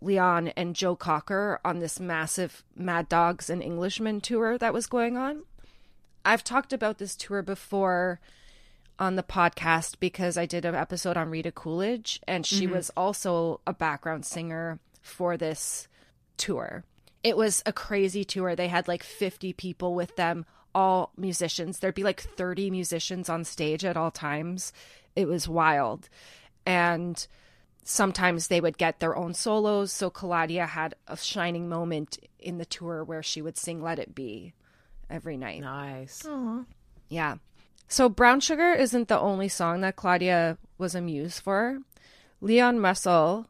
Leon 0.00 0.48
and 0.48 0.76
Joe 0.76 0.96
Cocker 0.96 1.60
on 1.64 1.78
this 1.78 1.98
massive 1.98 2.62
Mad 2.76 3.08
Dogs 3.08 3.50
and 3.50 3.62
Englishmen 3.62 4.20
tour 4.20 4.56
that 4.58 4.72
was 4.72 4.86
going 4.86 5.16
on. 5.16 5.42
I've 6.24 6.44
talked 6.44 6.72
about 6.72 6.98
this 6.98 7.16
tour 7.16 7.42
before 7.42 8.20
on 8.98 9.16
the 9.16 9.22
podcast 9.22 9.96
because 10.00 10.36
I 10.36 10.46
did 10.46 10.64
an 10.64 10.74
episode 10.74 11.16
on 11.16 11.30
Rita 11.30 11.52
Coolidge, 11.52 12.20
and 12.26 12.44
she 12.44 12.64
mm-hmm. 12.64 12.74
was 12.74 12.90
also 12.96 13.60
a 13.66 13.72
background 13.72 14.26
singer 14.26 14.78
for 15.00 15.36
this 15.36 15.88
tour. 16.36 16.84
It 17.22 17.36
was 17.36 17.62
a 17.66 17.72
crazy 17.72 18.24
tour. 18.24 18.54
They 18.54 18.68
had 18.68 18.88
like 18.88 19.02
50 19.02 19.52
people 19.54 19.94
with 19.94 20.16
them, 20.16 20.46
all 20.74 21.12
musicians. 21.16 21.78
There'd 21.78 21.94
be 21.94 22.04
like 22.04 22.20
30 22.20 22.70
musicians 22.70 23.28
on 23.28 23.44
stage 23.44 23.84
at 23.84 23.96
all 23.96 24.10
times. 24.10 24.72
It 25.16 25.26
was 25.26 25.48
wild. 25.48 26.08
And 26.66 27.26
sometimes 27.88 28.48
they 28.48 28.60
would 28.60 28.76
get 28.76 29.00
their 29.00 29.16
own 29.16 29.32
solos. 29.32 29.92
So 29.92 30.10
Claudia 30.10 30.66
had 30.66 30.94
a 31.06 31.16
shining 31.16 31.68
moment 31.68 32.18
in 32.38 32.58
the 32.58 32.66
tour 32.66 33.02
where 33.02 33.22
she 33.22 33.40
would 33.40 33.56
sing 33.56 33.82
Let 33.82 33.98
It 33.98 34.14
Be 34.14 34.52
every 35.08 35.36
night. 35.36 35.62
Nice. 35.62 36.22
Aww. 36.22 36.66
Yeah. 37.08 37.36
So 37.88 38.10
Brown 38.10 38.40
Sugar 38.40 38.72
isn't 38.72 39.08
the 39.08 39.18
only 39.18 39.48
song 39.48 39.80
that 39.80 39.96
Claudia 39.96 40.58
was 40.76 40.94
a 40.94 41.00
muse 41.00 41.40
for. 41.40 41.78
Leon 42.42 42.80
Russell, 42.80 43.46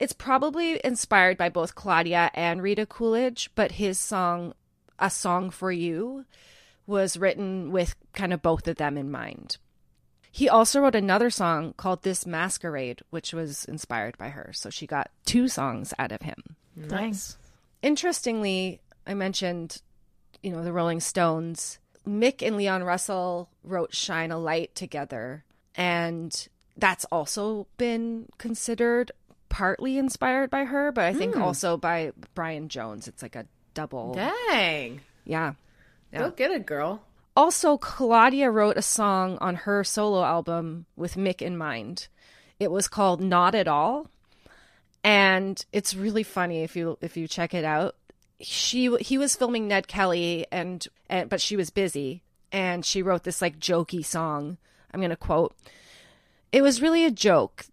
it's 0.00 0.14
probably 0.14 0.80
inspired 0.82 1.36
by 1.36 1.50
both 1.50 1.74
Claudia 1.74 2.30
and 2.32 2.62
Rita 2.62 2.86
Coolidge, 2.86 3.50
but 3.54 3.72
his 3.72 3.98
song, 3.98 4.54
A 4.98 5.10
Song 5.10 5.50
for 5.50 5.70
You, 5.70 6.24
was 6.86 7.18
written 7.18 7.70
with 7.70 7.94
kind 8.14 8.32
of 8.32 8.40
both 8.40 8.66
of 8.66 8.76
them 8.76 8.96
in 8.96 9.10
mind. 9.10 9.58
He 10.36 10.50
also 10.50 10.80
wrote 10.80 10.94
another 10.94 11.30
song 11.30 11.72
called 11.78 12.02
This 12.02 12.26
Masquerade, 12.26 13.00
which 13.08 13.32
was 13.32 13.64
inspired 13.64 14.18
by 14.18 14.28
her. 14.28 14.50
So 14.52 14.68
she 14.68 14.86
got 14.86 15.10
two 15.24 15.48
songs 15.48 15.94
out 15.98 16.12
of 16.12 16.20
him. 16.20 16.36
Nice. 16.76 17.38
Interestingly, 17.80 18.82
I 19.06 19.14
mentioned, 19.14 19.80
you 20.42 20.50
know, 20.50 20.62
the 20.62 20.74
Rolling 20.74 21.00
Stones. 21.00 21.78
Mick 22.06 22.46
and 22.46 22.58
Leon 22.58 22.84
Russell 22.84 23.48
wrote 23.64 23.94
Shine 23.94 24.30
a 24.30 24.38
Light 24.38 24.74
together. 24.74 25.42
And 25.74 26.48
that's 26.76 27.06
also 27.06 27.66
been 27.78 28.26
considered 28.36 29.12
partly 29.48 29.96
inspired 29.96 30.50
by 30.50 30.64
her, 30.64 30.92
but 30.92 31.04
I 31.04 31.14
think 31.14 31.34
hmm. 31.34 31.42
also 31.42 31.78
by 31.78 32.12
Brian 32.34 32.68
Jones. 32.68 33.08
It's 33.08 33.22
like 33.22 33.36
a 33.36 33.46
double. 33.72 34.12
Dang. 34.12 35.00
Yeah. 35.24 35.54
Yeah. 36.12 36.18
Go 36.18 36.30
get 36.30 36.50
it, 36.50 36.66
girl. 36.66 37.05
Also, 37.36 37.76
Claudia 37.76 38.50
wrote 38.50 38.78
a 38.78 38.82
song 38.82 39.36
on 39.42 39.54
her 39.54 39.84
solo 39.84 40.24
album 40.24 40.86
with 40.96 41.16
Mick 41.16 41.42
in 41.42 41.56
mind. 41.56 42.08
It 42.58 42.70
was 42.70 42.88
called 42.88 43.20
Not 43.20 43.54
at 43.54 43.68
All. 43.68 44.08
And 45.04 45.62
it's 45.70 45.94
really 45.94 46.22
funny 46.22 46.62
if 46.62 46.74
you 46.74 46.96
if 47.02 47.16
you 47.16 47.28
check 47.28 47.52
it 47.52 47.64
out. 47.64 47.94
She 48.40 48.94
he 48.96 49.18
was 49.18 49.36
filming 49.36 49.68
Ned 49.68 49.86
Kelly 49.86 50.46
and, 50.50 50.86
and 51.08 51.28
but 51.28 51.40
she 51.40 51.56
was 51.56 51.70
busy 51.70 52.22
and 52.50 52.84
she 52.84 53.02
wrote 53.02 53.24
this 53.24 53.42
like 53.42 53.60
jokey 53.60 54.04
song. 54.04 54.56
I'm 54.92 55.00
going 55.00 55.10
to 55.10 55.16
quote. 55.16 55.54
It 56.52 56.62
was 56.62 56.80
really 56.80 57.04
a 57.04 57.10
joke. 57.10 57.66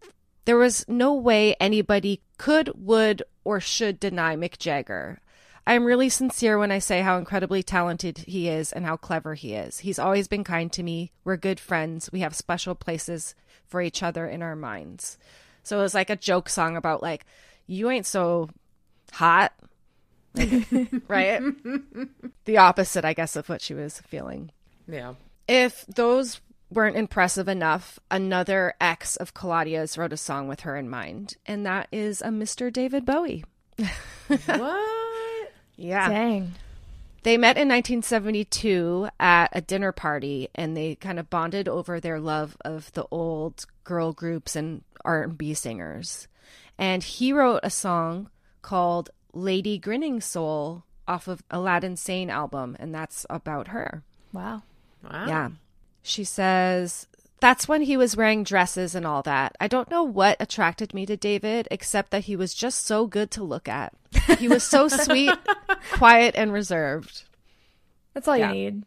There 0.46 0.58
was 0.58 0.86
no 0.90 1.14
way 1.14 1.56
anybody 1.60 2.22
could, 2.38 2.70
would, 2.76 3.24
or 3.46 3.62
should 3.62 3.98
deny 3.98 4.36
Mick 4.36 4.58
Jagger. 4.58 5.22
I 5.66 5.76
am 5.76 5.86
really 5.86 6.10
sincere 6.10 6.58
when 6.58 6.72
I 6.72 6.80
say 6.80 7.02
how 7.02 7.18
incredibly 7.18 7.64
talented 7.64 8.18
he 8.20 8.50
is 8.50 8.74
and 8.74 8.86
how 8.86 8.98
clever 8.98 9.34
he 9.34 9.54
is. 9.54 9.80
He's 9.80 10.00
always 10.00 10.28
been 10.28 10.44
kind 10.44 10.72
to 10.74 10.84
me. 10.84 11.12
We're 11.24 11.38
good 11.38 11.60
friends. 11.60 12.10
We 12.12 12.20
have 12.20 12.36
special 12.36 12.76
places 12.76 13.34
for 13.66 13.82
each 13.82 14.04
other 14.04 14.28
in 14.28 14.42
our 14.42 14.56
minds. 14.56 15.18
So 15.64 15.80
it 15.80 15.84
was 15.84 15.94
like 15.94 16.10
a 16.10 16.18
joke 16.18 16.50
song 16.50 16.76
about 16.76 17.02
like, 17.02 17.26
you 17.66 17.90
ain't 17.90 18.06
so 18.06 18.50
hot. 19.14 19.54
right? 21.08 21.42
the 22.46 22.58
opposite, 22.58 23.06
I 23.06 23.14
guess, 23.14 23.36
of 23.38 23.48
what 23.48 23.62
she 23.62 23.74
was 23.74 24.02
feeling. 24.02 24.52
Yeah. 24.88 25.14
If 25.48 25.86
those 25.88 26.42
weren't 26.70 26.98
impressive 26.98 27.48
enough, 27.48 28.00
another 28.12 28.74
ex 28.82 29.16
of 29.16 29.34
Claudia's 29.34 29.98
wrote 29.98 30.12
a 30.12 30.18
song 30.18 30.48
with 30.48 30.62
her 30.62 30.76
in 30.76 30.90
mind, 30.90 31.36
and 31.46 31.66
that 31.66 31.88
is 31.92 32.22
a 32.22 32.28
Mr. 32.28 32.74
David 32.74 33.06
Bowie. 33.06 33.46
what? 34.28 34.93
Yeah. 35.76 36.10
Dang. 36.10 36.54
They 37.24 37.38
met 37.38 37.58
in 37.58 37.70
1972 37.70 39.08
at 39.20 39.50
a 39.54 39.62
dinner 39.62 39.94
party 39.94 40.50
and 40.54 40.76
they 40.76 40.96
kind 40.96 41.20
of 41.20 41.30
bonded 41.30 41.70
over 41.70 42.00
their 42.00 42.20
love 42.20 42.58
of 42.66 42.92
the 42.94 43.06
old 43.12 43.66
girl 43.86 44.12
groups 44.12 44.58
and 44.58 44.84
R&B 45.06 45.54
singers. 45.54 46.28
And 46.78 47.02
he 47.02 47.32
wrote 47.32 47.62
a 47.64 47.70
song 47.70 48.30
called 48.62 49.10
Lady 49.34 49.78
Grinning 49.78 50.20
Soul 50.20 50.84
off 51.08 51.28
of 51.30 51.44
Aladdin 51.50 51.96
Sane 51.96 52.30
album 52.30 52.76
and 52.78 52.94
that's 52.94 53.26
about 53.30 53.70
her. 53.70 54.04
Wow. 54.34 54.64
Wow. 55.04 55.26
Yeah. 55.28 55.50
She 56.02 56.26
says, 56.26 57.08
That's 57.44 57.68
when 57.68 57.82
he 57.82 57.98
was 57.98 58.16
wearing 58.16 58.46
dresses 58.46 58.96
and 58.96 59.06
all 59.06 59.22
that. 59.24 59.58
I 59.60 59.68
don't 59.68 59.92
know 59.92 60.02
what 60.02 60.38
attracted 60.40 60.94
me 60.94 61.06
to 61.08 61.18
David, 61.18 61.68
except 61.70 62.12
that 62.12 62.24
he 62.24 62.38
was 62.38 62.54
just 62.54 62.86
so 62.86 63.06
good 63.06 63.32
to 63.32 63.44
look 63.44 63.68
at. 63.68 63.94
He 64.40 64.48
was 64.48 64.64
so 64.64 64.88
sweet, 65.06 65.30
quiet, 65.92 66.36
and 66.38 66.54
reserved. 66.54 67.26
That's 68.14 68.30
all 68.30 68.38
Yeah. 68.38 68.48
you 68.48 68.54
need. 68.72 68.84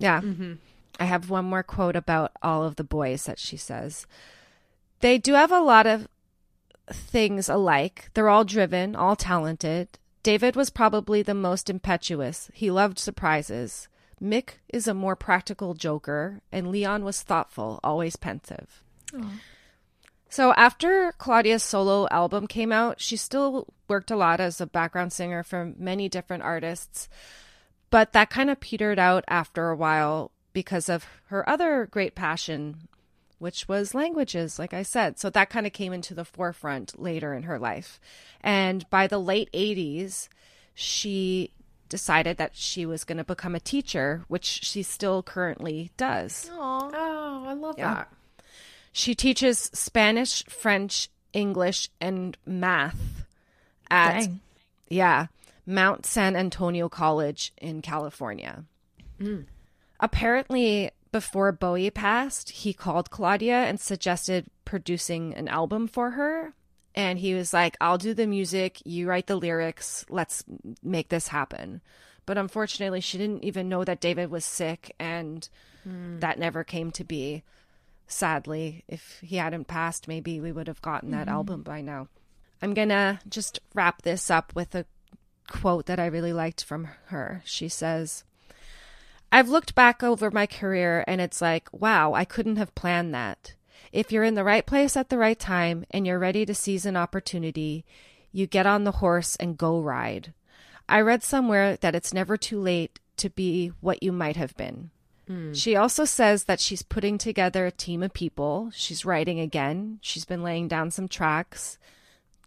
Yeah. 0.00 0.20
Mm-hmm. 0.20 0.54
I 0.98 1.04
have 1.04 1.30
one 1.30 1.44
more 1.44 1.62
quote 1.62 1.94
about 1.94 2.32
all 2.42 2.64
of 2.64 2.74
the 2.74 2.82
boys 2.82 3.22
that 3.26 3.38
she 3.38 3.56
says. 3.56 4.04
They 4.98 5.16
do 5.16 5.34
have 5.34 5.52
a 5.52 5.60
lot 5.60 5.86
of 5.86 6.08
things 6.90 7.48
alike. 7.48 8.10
They're 8.14 8.28
all 8.28 8.44
driven, 8.44 8.96
all 8.96 9.14
talented. 9.14 9.90
David 10.24 10.56
was 10.56 10.70
probably 10.70 11.22
the 11.22 11.34
most 11.34 11.70
impetuous. 11.70 12.50
He 12.52 12.68
loved 12.68 12.98
surprises. 12.98 13.86
Mick 14.22 14.54
is 14.68 14.88
a 14.88 14.94
more 14.94 15.16
practical 15.16 15.74
joker, 15.74 16.40
and 16.50 16.70
Leon 16.70 17.04
was 17.04 17.22
thoughtful, 17.22 17.80
always 17.84 18.16
pensive. 18.16 18.82
So 20.28 20.52
after 20.54 21.12
Claudia's 21.12 21.62
solo 21.62 22.08
album 22.10 22.46
came 22.46 22.72
out, 22.72 23.00
she 23.00 23.16
still 23.16 23.66
worked 23.88 24.10
a 24.10 24.16
lot 24.16 24.40
as 24.40 24.60
a 24.60 24.66
background 24.66 25.12
singer 25.12 25.42
for 25.42 25.72
many 25.78 26.08
different 26.08 26.42
artists, 26.42 27.08
but 27.90 28.12
that 28.12 28.30
kind 28.30 28.50
of 28.50 28.60
petered 28.60 28.98
out 28.98 29.24
after 29.28 29.70
a 29.70 29.76
while 29.76 30.32
because 30.52 30.88
of 30.88 31.06
her 31.26 31.48
other 31.48 31.86
great 31.90 32.14
passion, 32.14 32.88
which 33.38 33.68
was 33.68 33.94
languages, 33.94 34.58
like 34.58 34.74
I 34.74 34.82
said. 34.82 35.18
So 35.18 35.30
that 35.30 35.50
kind 35.50 35.66
of 35.66 35.72
came 35.72 35.92
into 35.92 36.14
the 36.14 36.24
forefront 36.24 37.00
later 37.00 37.32
in 37.34 37.44
her 37.44 37.58
life. 37.58 38.00
And 38.40 38.88
by 38.90 39.06
the 39.06 39.18
late 39.18 39.50
80s, 39.52 40.28
she 40.74 41.52
decided 41.88 42.36
that 42.38 42.56
she 42.56 42.84
was 42.86 43.04
going 43.04 43.18
to 43.18 43.24
become 43.24 43.54
a 43.54 43.60
teacher, 43.60 44.24
which 44.28 44.44
she 44.44 44.82
still 44.82 45.22
currently 45.22 45.90
does. 45.96 46.50
Oh, 46.52 47.44
I 47.46 47.52
love 47.52 47.76
Yeah. 47.78 47.94
that. 47.94 48.12
She 48.92 49.14
teaches 49.14 49.58
Spanish, 49.74 50.44
French, 50.46 51.08
English, 51.32 51.90
and 52.00 52.36
math 52.46 53.26
at 53.90 54.20
Dang. 54.20 54.40
yeah, 54.88 55.26
Mount 55.66 56.06
San 56.06 56.34
Antonio 56.34 56.88
College 56.88 57.52
in 57.58 57.82
California. 57.82 58.64
Mm. 59.20 59.44
Apparently, 60.00 60.90
before 61.12 61.52
Bowie 61.52 61.90
passed, 61.90 62.50
he 62.50 62.72
called 62.72 63.10
Claudia 63.10 63.64
and 63.64 63.78
suggested 63.80 64.46
producing 64.64 65.34
an 65.34 65.48
album 65.48 65.88
for 65.88 66.12
her. 66.12 66.54
And 66.96 67.18
he 67.18 67.34
was 67.34 67.52
like, 67.52 67.76
I'll 67.80 67.98
do 67.98 68.14
the 68.14 68.26
music, 68.26 68.80
you 68.86 69.06
write 69.06 69.26
the 69.26 69.36
lyrics, 69.36 70.06
let's 70.08 70.42
make 70.82 71.10
this 71.10 71.28
happen. 71.28 71.82
But 72.24 72.38
unfortunately, 72.38 73.02
she 73.02 73.18
didn't 73.18 73.44
even 73.44 73.68
know 73.68 73.84
that 73.84 74.00
David 74.00 74.30
was 74.30 74.44
sick, 74.44 74.94
and 74.98 75.48
hmm. 75.84 76.18
that 76.20 76.38
never 76.38 76.64
came 76.64 76.90
to 76.92 77.04
be. 77.04 77.44
Sadly, 78.08 78.82
if 78.88 79.20
he 79.22 79.36
hadn't 79.36 79.68
passed, 79.68 80.08
maybe 80.08 80.40
we 80.40 80.52
would 80.52 80.68
have 80.68 80.82
gotten 80.82 81.10
that 81.10 81.26
mm-hmm. 81.26 81.36
album 81.36 81.62
by 81.62 81.82
now. 81.82 82.08
I'm 82.62 82.72
gonna 82.72 83.20
just 83.28 83.60
wrap 83.74 84.02
this 84.02 84.30
up 84.30 84.54
with 84.54 84.74
a 84.74 84.86
quote 85.48 85.86
that 85.86 86.00
I 86.00 86.06
really 86.06 86.32
liked 86.32 86.64
from 86.64 86.88
her. 87.06 87.42
She 87.44 87.68
says, 87.68 88.24
I've 89.30 89.48
looked 89.48 89.74
back 89.74 90.02
over 90.02 90.30
my 90.30 90.46
career 90.46 91.04
and 91.06 91.20
it's 91.20 91.42
like, 91.42 91.68
wow, 91.72 92.14
I 92.14 92.24
couldn't 92.24 92.56
have 92.56 92.74
planned 92.74 93.14
that. 93.14 93.54
If 93.92 94.12
you're 94.12 94.24
in 94.24 94.34
the 94.34 94.44
right 94.44 94.66
place 94.66 94.96
at 94.96 95.08
the 95.08 95.18
right 95.18 95.38
time 95.38 95.84
and 95.90 96.06
you're 96.06 96.18
ready 96.18 96.44
to 96.46 96.54
seize 96.54 96.86
an 96.86 96.96
opportunity, 96.96 97.84
you 98.32 98.46
get 98.46 98.66
on 98.66 98.84
the 98.84 98.92
horse 98.92 99.36
and 99.36 99.56
go 99.58 99.80
ride. 99.80 100.32
I 100.88 101.00
read 101.00 101.22
somewhere 101.22 101.76
that 101.76 101.94
it's 101.94 102.14
never 102.14 102.36
too 102.36 102.60
late 102.60 102.98
to 103.16 103.30
be 103.30 103.72
what 103.80 104.02
you 104.02 104.12
might 104.12 104.36
have 104.36 104.56
been. 104.56 104.90
Hmm. 105.26 105.52
She 105.52 105.74
also 105.74 106.04
says 106.04 106.44
that 106.44 106.60
she's 106.60 106.82
putting 106.82 107.18
together 107.18 107.66
a 107.66 107.72
team 107.72 108.02
of 108.02 108.12
people. 108.12 108.70
She's 108.74 109.04
writing 109.04 109.40
again. 109.40 109.98
She's 110.02 110.24
been 110.24 110.42
laying 110.42 110.68
down 110.68 110.90
some 110.92 111.08
tracks, 111.08 111.78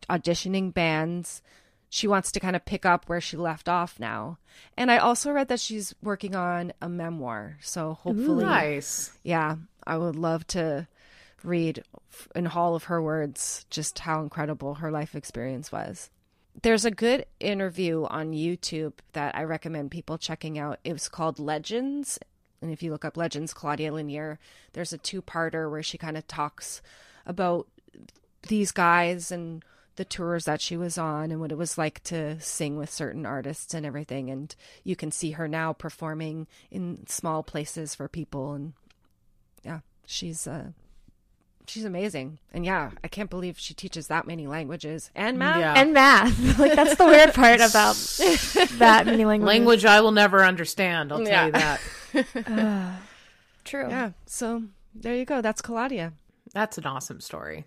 auditioning 0.09 0.73
bands. 0.73 1.41
She 1.89 2.07
wants 2.07 2.31
to 2.33 2.39
kind 2.39 2.55
of 2.55 2.65
pick 2.65 2.85
up 2.85 3.05
where 3.09 3.19
she 3.19 3.35
left 3.35 3.67
off 3.67 3.99
now. 3.99 4.37
And 4.77 4.91
I 4.91 4.97
also 4.97 5.31
read 5.31 5.47
that 5.47 5.59
she's 5.59 5.95
working 6.01 6.35
on 6.35 6.71
a 6.81 6.87
memoir. 6.87 7.57
So 7.61 7.93
hopefully, 7.95 8.45
Nice. 8.45 9.11
yeah, 9.23 9.55
I 9.85 9.97
would 9.97 10.15
love 10.15 10.45
to 10.47 10.87
read 11.43 11.83
in 12.35 12.47
all 12.47 12.75
of 12.75 12.85
her 12.85 13.01
words 13.01 13.65
just 13.69 13.99
how 13.99 14.21
incredible 14.21 14.75
her 14.75 14.91
life 14.91 15.15
experience 15.15 15.71
was. 15.71 16.09
There's 16.61 16.85
a 16.85 16.91
good 16.91 17.25
interview 17.39 18.05
on 18.05 18.33
YouTube 18.33 18.93
that 19.13 19.35
I 19.35 19.43
recommend 19.43 19.91
people 19.91 20.17
checking 20.17 20.59
out. 20.59 20.79
It 20.83 20.93
was 20.93 21.07
called 21.07 21.39
Legends. 21.39 22.19
And 22.61 22.71
if 22.71 22.83
you 22.83 22.91
look 22.91 23.05
up 23.05 23.15
Legends, 23.15 23.53
Claudia 23.53 23.91
Lennear, 23.91 24.37
there's 24.73 24.91
a 24.91 24.97
two 24.97 25.21
parter 25.21 25.71
where 25.71 25.83
she 25.83 25.97
kind 25.97 26.17
of 26.17 26.27
talks 26.27 26.81
about 27.25 27.67
these 28.47 28.71
guys 28.71 29.31
and 29.31 29.63
the 29.95 30.05
tours 30.05 30.45
that 30.45 30.61
she 30.61 30.77
was 30.77 30.97
on 30.97 31.29
and 31.29 31.41
what 31.41 31.51
it 31.51 31.57
was 31.57 31.77
like 31.77 32.01
to 32.03 32.39
sing 32.39 32.77
with 32.77 32.89
certain 32.89 33.25
artists 33.25 33.73
and 33.73 33.85
everything. 33.85 34.29
And 34.29 34.55
you 34.83 34.95
can 34.95 35.11
see 35.11 35.31
her 35.31 35.47
now 35.47 35.73
performing 35.73 36.47
in 36.71 37.05
small 37.07 37.43
places 37.43 37.95
for 37.95 38.07
people. 38.07 38.53
And 38.53 38.73
yeah, 39.63 39.79
she's 40.05 40.47
uh, 40.47 40.71
she's 41.69 41.85
amazing. 41.85 42.39
And 42.51 42.65
yeah, 42.65 42.91
I 43.03 43.07
can't 43.07 43.29
believe 43.29 43.59
she 43.59 43.73
teaches 43.73 44.07
that 44.07 44.27
many 44.27 44.47
languages 44.47 45.11
and 45.15 45.37
math. 45.37 45.59
Yeah. 45.59 45.73
And 45.75 45.93
math. 45.93 46.59
like 46.59 46.75
that's 46.75 46.95
the 46.95 47.05
weird 47.05 47.33
part 47.33 47.61
about 47.61 47.95
that 48.79 49.05
many 49.05 49.25
languages. 49.25 49.47
Language 49.47 49.85
I 49.85 50.01
will 50.01 50.11
never 50.11 50.43
understand, 50.43 51.11
I'll 51.11 51.19
tell 51.19 51.27
yeah. 51.27 51.45
you 51.45 51.51
that. 51.51 51.81
uh, 52.47 52.91
true. 53.63 53.87
Yeah. 53.87 54.11
So 54.25 54.63
there 54.95 55.15
you 55.15 55.25
go. 55.25 55.41
That's 55.41 55.61
Claudia. 55.61 56.13
That's 56.53 56.77
an 56.77 56.85
awesome 56.85 57.21
story. 57.21 57.65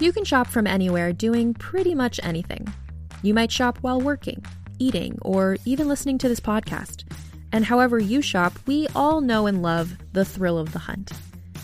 You 0.00 0.12
can 0.12 0.24
shop 0.24 0.46
from 0.46 0.66
anywhere 0.66 1.12
doing 1.12 1.54
pretty 1.54 1.94
much 1.94 2.20
anything. 2.22 2.72
You 3.22 3.34
might 3.34 3.50
shop 3.50 3.78
while 3.80 4.00
working, 4.00 4.44
eating, 4.78 5.18
or 5.22 5.56
even 5.64 5.88
listening 5.88 6.18
to 6.18 6.28
this 6.28 6.40
podcast. 6.40 7.04
And 7.52 7.64
however 7.64 7.98
you 7.98 8.20
shop, 8.20 8.58
we 8.66 8.88
all 8.94 9.20
know 9.20 9.46
and 9.46 9.62
love 9.62 9.96
the 10.12 10.24
thrill 10.24 10.58
of 10.58 10.72
the 10.72 10.80
hunt. 10.80 11.12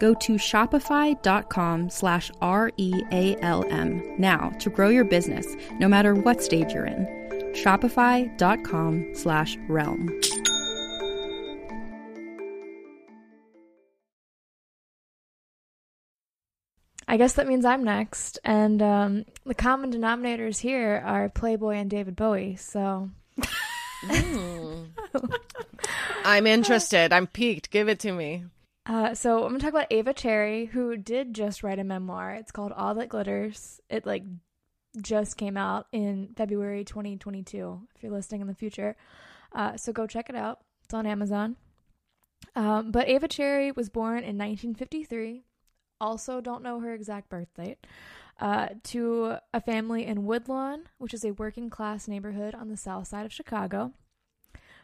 Go 0.00 0.14
to 0.14 0.32
shopify.com 0.32 1.90
slash 1.90 2.32
R-E-A-L-M 2.40 4.14
now 4.18 4.50
to 4.58 4.70
grow 4.70 4.88
your 4.88 5.04
business, 5.04 5.46
no 5.78 5.86
matter 5.86 6.14
what 6.14 6.42
stage 6.42 6.72
you're 6.72 6.86
in 6.86 7.20
shopify.com 7.52 9.10
slash 9.14 9.56
realm. 9.68 10.20
I 17.08 17.16
guess 17.16 17.32
that 17.34 17.48
means 17.48 17.64
I'm 17.64 17.82
next. 17.82 18.38
And 18.44 18.80
um, 18.80 19.24
the 19.44 19.54
common 19.54 19.90
denominators 19.90 20.60
here 20.60 21.02
are 21.04 21.28
Playboy 21.28 21.74
and 21.74 21.90
David 21.90 22.14
Bowie. 22.14 22.54
So. 22.54 23.10
mm. 24.04 24.88
I'm 26.24 26.46
interested. 26.46 27.12
I'm 27.12 27.26
peaked. 27.26 27.70
Give 27.70 27.88
it 27.88 27.98
to 28.00 28.12
me. 28.12 28.44
Uh, 28.90 29.14
so 29.14 29.44
I'm 29.44 29.50
gonna 29.50 29.60
talk 29.60 29.70
about 29.70 29.92
Ava 29.92 30.12
Cherry, 30.12 30.64
who 30.64 30.96
did 30.96 31.32
just 31.32 31.62
write 31.62 31.78
a 31.78 31.84
memoir. 31.84 32.32
It's 32.32 32.50
called 32.50 32.72
All 32.72 32.92
That 32.96 33.08
Glitters. 33.08 33.80
It 33.88 34.04
like 34.04 34.24
just 35.00 35.36
came 35.36 35.56
out 35.56 35.86
in 35.92 36.34
February 36.36 36.84
2022, 36.84 37.82
if 37.94 38.02
you're 38.02 38.10
listening 38.10 38.40
in 38.40 38.48
the 38.48 38.54
future. 38.54 38.96
Uh, 39.54 39.76
so 39.76 39.92
go 39.92 40.08
check 40.08 40.28
it 40.28 40.34
out. 40.34 40.58
It's 40.82 40.92
on 40.92 41.06
Amazon. 41.06 41.54
Um, 42.56 42.90
but 42.90 43.08
Ava 43.08 43.28
Cherry 43.28 43.70
was 43.70 43.88
born 43.88 44.24
in 44.24 44.36
1953. 44.36 45.44
Also, 46.00 46.40
don't 46.40 46.64
know 46.64 46.80
her 46.80 46.92
exact 46.92 47.28
birth 47.28 47.54
date. 47.54 47.86
Uh, 48.40 48.70
to 48.82 49.36
a 49.54 49.60
family 49.60 50.04
in 50.04 50.24
Woodlawn, 50.24 50.88
which 50.98 51.14
is 51.14 51.24
a 51.24 51.30
working 51.34 51.70
class 51.70 52.08
neighborhood 52.08 52.56
on 52.56 52.68
the 52.68 52.76
south 52.76 53.06
side 53.06 53.24
of 53.24 53.32
Chicago. 53.32 53.92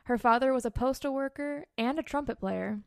Her 0.05 0.17
father 0.17 0.53
was 0.53 0.65
a 0.65 0.71
postal 0.71 1.13
worker 1.13 1.67
and 1.77 1.99
a 1.99 2.05
trumpet 2.05 2.39
player, 2.39 2.83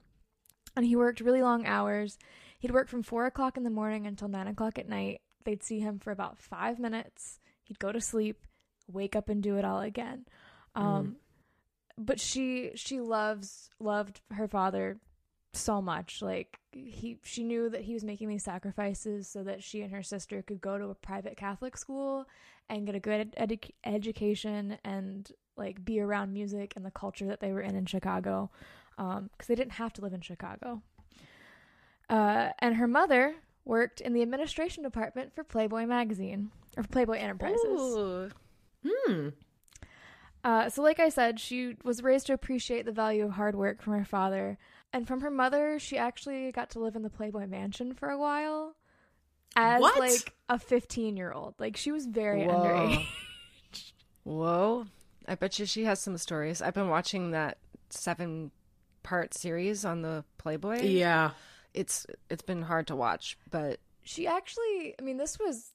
and 0.79 0.87
he 0.87 0.95
worked 0.95 1.19
really 1.19 1.41
long 1.41 1.65
hours. 1.65 2.17
He'd 2.59 2.71
work 2.71 2.89
from 2.89 3.03
4 3.03 3.25
o'clock 3.25 3.57
in 3.57 3.63
the 3.63 3.69
morning 3.69 4.07
until 4.07 4.27
9 4.27 4.47
o'clock 4.47 4.79
at 4.79 4.89
night, 4.89 5.21
They'd 5.45 5.63
see 5.63 5.79
him 5.79 5.99
for 5.99 6.11
about 6.11 6.37
five 6.37 6.79
minutes. 6.79 7.39
He'd 7.63 7.79
go 7.79 7.91
to 7.91 8.01
sleep, 8.01 8.45
wake 8.87 9.15
up, 9.15 9.29
and 9.29 9.41
do 9.41 9.57
it 9.57 9.65
all 9.65 9.81
again. 9.81 10.25
Um, 10.75 10.85
mm. 10.85 11.15
But 11.97 12.19
she 12.19 12.71
she 12.75 12.99
loves 12.99 13.69
loved 13.79 14.21
her 14.31 14.47
father 14.47 14.99
so 15.53 15.81
much. 15.81 16.21
Like 16.21 16.59
he 16.71 17.17
she 17.23 17.43
knew 17.43 17.69
that 17.69 17.81
he 17.81 17.93
was 17.93 18.03
making 18.03 18.29
these 18.29 18.43
sacrifices 18.43 19.27
so 19.27 19.43
that 19.43 19.63
she 19.63 19.81
and 19.81 19.91
her 19.91 20.03
sister 20.03 20.41
could 20.41 20.61
go 20.61 20.77
to 20.77 20.89
a 20.89 20.95
private 20.95 21.37
Catholic 21.37 21.77
school 21.77 22.25
and 22.69 22.85
get 22.85 22.95
a 22.95 22.99
good 22.99 23.33
edu- 23.35 23.71
education 23.83 24.77
and 24.83 25.31
like 25.57 25.83
be 25.83 25.99
around 25.99 26.31
music 26.31 26.73
and 26.75 26.85
the 26.85 26.91
culture 26.91 27.25
that 27.25 27.39
they 27.39 27.51
were 27.51 27.61
in 27.61 27.75
in 27.75 27.85
Chicago 27.85 28.51
because 28.99 29.17
um, 29.17 29.29
they 29.47 29.55
didn't 29.55 29.73
have 29.73 29.93
to 29.93 30.01
live 30.01 30.13
in 30.13 30.19
Chicago. 30.19 30.81
Uh, 32.09 32.49
and 32.59 32.75
her 32.75 32.87
mother 32.87 33.35
worked 33.63 34.01
in 34.01 34.13
the 34.13 34.21
administration 34.21 34.83
department 34.83 35.33
for 35.33 35.43
Playboy 35.43 35.85
magazine 35.85 36.51
or 36.75 36.83
Playboy 36.83 37.17
Enterprises. 37.17 37.59
Ooh. 37.65 38.29
Hmm. 38.85 39.29
Uh, 40.43 40.69
so, 40.69 40.81
like 40.81 40.99
I 40.99 41.09
said, 41.09 41.39
she 41.39 41.75
was 41.83 42.03
raised 42.03 42.27
to 42.27 42.33
appreciate 42.33 42.85
the 42.85 42.91
value 42.91 43.25
of 43.25 43.31
hard 43.31 43.55
work 43.55 43.81
from 43.81 43.93
her 43.93 44.05
father. 44.05 44.57
And 44.91 45.07
from 45.07 45.21
her 45.21 45.31
mother, 45.31 45.79
she 45.79 45.97
actually 45.97 46.51
got 46.51 46.71
to 46.71 46.79
live 46.79 46.95
in 46.95 47.03
the 47.03 47.09
Playboy 47.09 47.45
mansion 47.45 47.93
for 47.93 48.09
a 48.09 48.17
while 48.17 48.75
as 49.55 49.81
what? 49.81 49.99
like 49.99 50.33
a 50.49 50.57
15 50.57 51.15
year 51.15 51.31
old. 51.31 51.55
Like, 51.59 51.77
she 51.77 51.91
was 51.91 52.05
very 52.05 52.45
Whoa. 52.45 52.53
underage. 52.53 53.05
Whoa. 54.23 54.87
I 55.27 55.35
bet 55.35 55.59
you 55.59 55.65
she 55.65 55.83
has 55.83 55.99
some 55.99 56.17
stories. 56.17 56.61
I've 56.61 56.73
been 56.73 56.89
watching 56.89 57.31
that 57.31 57.59
seven 57.89 58.51
part 59.03 59.33
series 59.33 59.85
on 59.85 60.01
the 60.01 60.23
Playboy. 60.37 60.81
Yeah. 60.83 61.31
It's 61.73 62.05
it's 62.29 62.41
been 62.41 62.63
hard 62.63 62.87
to 62.87 62.95
watch, 62.95 63.37
but 63.51 63.79
She 64.03 64.27
actually, 64.27 64.95
I 64.99 65.03
mean, 65.03 65.17
this 65.17 65.37
was 65.39 65.71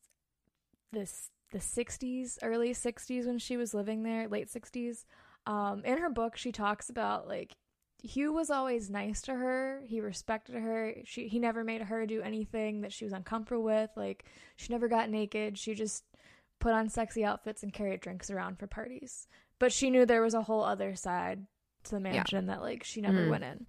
this 0.92 1.30
the 1.52 1.58
60s, 1.58 2.38
early 2.42 2.74
60s 2.74 3.26
when 3.26 3.38
she 3.38 3.56
was 3.56 3.74
living 3.74 4.02
there, 4.02 4.26
late 4.28 4.48
60s. 4.48 5.04
Um, 5.46 5.84
in 5.84 5.98
her 5.98 6.10
book, 6.10 6.36
she 6.36 6.50
talks 6.50 6.88
about 6.90 7.28
like 7.28 7.56
Hugh 8.02 8.32
was 8.32 8.50
always 8.50 8.90
nice 8.90 9.22
to 9.22 9.34
her. 9.34 9.82
He 9.86 10.00
respected 10.00 10.56
her. 10.56 10.94
She 11.04 11.28
he 11.28 11.38
never 11.38 11.64
made 11.64 11.82
her 11.82 12.06
do 12.06 12.22
anything 12.22 12.80
that 12.82 12.92
she 12.92 13.04
was 13.04 13.14
uncomfortable 13.14 13.62
with. 13.62 13.90
Like 13.96 14.24
she 14.56 14.72
never 14.72 14.88
got 14.88 15.08
naked. 15.10 15.58
She 15.58 15.74
just 15.74 16.04
put 16.60 16.72
on 16.72 16.88
sexy 16.88 17.24
outfits 17.24 17.62
and 17.62 17.72
carried 17.72 18.00
drinks 18.00 18.30
around 18.30 18.58
for 18.58 18.66
parties. 18.66 19.26
But 19.58 19.72
she 19.72 19.90
knew 19.90 20.04
there 20.04 20.22
was 20.22 20.34
a 20.34 20.42
whole 20.42 20.64
other 20.64 20.94
side 20.96 21.46
to 21.84 21.92
the 21.92 22.00
mansion 22.00 22.46
that 22.46 22.60
like 22.62 22.84
she 22.84 23.00
never 23.00 23.26
Mm. 23.26 23.30
went 23.30 23.44
in. 23.44 23.66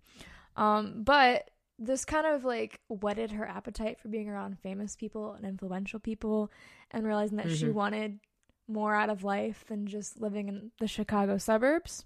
Um, 0.55 1.03
but 1.03 1.49
this 1.77 2.05
kind 2.05 2.25
of 2.25 2.45
like 2.45 2.79
whetted 2.87 3.31
her 3.31 3.45
appetite 3.47 3.99
for 3.99 4.07
being 4.07 4.29
around 4.29 4.59
famous 4.59 4.95
people 4.95 5.33
and 5.33 5.45
influential 5.45 5.99
people 5.99 6.49
and 6.91 7.05
realizing 7.05 7.37
that 7.37 7.51
she 7.51 7.65
Mhm. 7.65 7.73
wanted 7.73 8.19
more 8.67 8.95
out 8.95 9.09
of 9.09 9.23
life 9.23 9.65
than 9.67 9.85
just 9.85 10.19
living 10.21 10.47
in 10.47 10.71
the 10.79 10.87
Chicago 10.87 11.37
suburbs. 11.37 12.05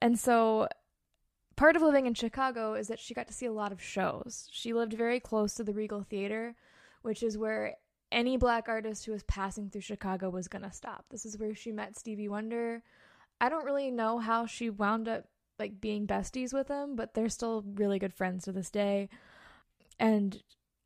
And 0.00 0.18
so 0.18 0.68
part 1.56 1.74
of 1.76 1.82
living 1.82 2.06
in 2.06 2.14
Chicago 2.14 2.74
is 2.74 2.86
that 2.88 3.00
she 3.00 3.12
got 3.14 3.26
to 3.26 3.32
see 3.34 3.46
a 3.46 3.52
lot 3.52 3.72
of 3.72 3.82
shows. 3.82 4.48
She 4.52 4.72
lived 4.72 4.92
very 4.92 5.18
close 5.20 5.54
to 5.54 5.64
the 5.64 5.74
Regal 5.74 6.02
Theater, 6.02 6.54
which 7.02 7.22
is 7.22 7.36
where 7.36 7.76
any 8.10 8.36
black 8.36 8.68
artist 8.68 9.04
who 9.04 9.12
was 9.12 9.24
passing 9.24 9.68
through 9.68 9.82
Chicago 9.82 10.30
was 10.30 10.48
going 10.48 10.62
to 10.62 10.72
stop. 10.72 11.04
This 11.10 11.26
is 11.26 11.36
where 11.36 11.54
she 11.54 11.72
met 11.72 11.96
Stevie 11.98 12.28
Wonder. 12.28 12.82
I 13.40 13.48
don't 13.48 13.64
really 13.66 13.90
know 13.90 14.18
how 14.18 14.46
she 14.46 14.70
wound 14.70 15.08
up 15.08 15.26
like 15.58 15.80
being 15.80 16.06
besties 16.06 16.52
with 16.52 16.68
him, 16.68 16.96
but 16.96 17.14
they're 17.14 17.28
still 17.28 17.64
really 17.74 17.98
good 17.98 18.14
friends 18.14 18.44
to 18.44 18.52
this 18.52 18.70
day. 18.70 19.08
And 19.98 20.40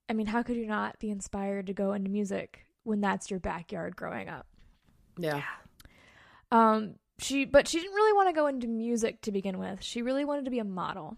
I 0.09 0.14
mean, 0.14 0.27
how 0.27 0.43
could 0.43 0.57
you 0.57 0.66
not 0.66 0.99
be 0.99 1.11
inspired 1.11 1.66
to 1.66 1.73
go 1.73 1.93
into 1.93 2.11
music 2.11 2.66
when 2.85 3.01
that's 3.01 3.31
your 3.31 3.41
backyard 3.41 3.97
growing 3.97 4.29
up? 4.29 4.47
Yeah. 5.18 5.43
Um, 6.51 6.95
she 7.18 7.45
but 7.45 7.68
she 7.68 7.79
didn't 7.79 7.95
really 7.95 8.12
want 8.12 8.29
to 8.29 8.35
go 8.35 8.47
into 8.47 8.66
music 8.66 9.20
to 9.23 9.33
begin 9.33 9.59
with. 9.59 9.83
She 9.83 10.03
really 10.03 10.25
wanted 10.25 10.45
to 10.45 10.51
be 10.51 10.59
a 10.59 10.64
model. 10.64 11.16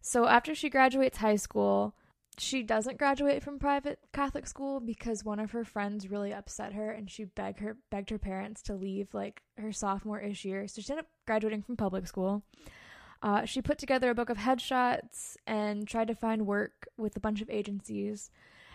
So 0.00 0.26
after 0.26 0.54
she 0.54 0.68
graduates 0.68 1.18
high 1.18 1.36
school, 1.36 1.94
she 2.38 2.62
doesn't 2.62 2.98
graduate 2.98 3.42
from 3.42 3.58
private 3.58 3.98
Catholic 4.12 4.46
school 4.46 4.80
because 4.80 5.24
one 5.24 5.38
of 5.40 5.52
her 5.52 5.64
friends 5.64 6.08
really 6.08 6.32
upset 6.32 6.72
her 6.72 6.90
and 6.90 7.10
she 7.10 7.24
begged 7.24 7.60
her 7.60 7.76
begged 7.90 8.10
her 8.10 8.18
parents 8.18 8.62
to 8.62 8.74
leave 8.74 9.12
like 9.14 9.42
her 9.58 9.72
sophomore 9.72 10.20
ish 10.20 10.44
year. 10.44 10.66
So 10.68 10.80
she 10.82 10.92
ended 10.92 11.04
up 11.06 11.10
graduating 11.26 11.62
from 11.62 11.76
public 11.76 12.06
school. 12.06 12.42
Uh, 13.22 13.44
she 13.46 13.62
put 13.62 13.78
together 13.78 14.10
a 14.10 14.14
book 14.14 14.28
of 14.30 14.36
headshots 14.38 15.36
and 15.46 15.88
tried 15.88 16.08
to 16.08 16.14
find 16.14 16.46
work 16.46 16.86
with 16.98 17.16
a 17.16 17.20
bunch 17.20 17.40
of 17.40 17.48
agencies. 17.48 18.30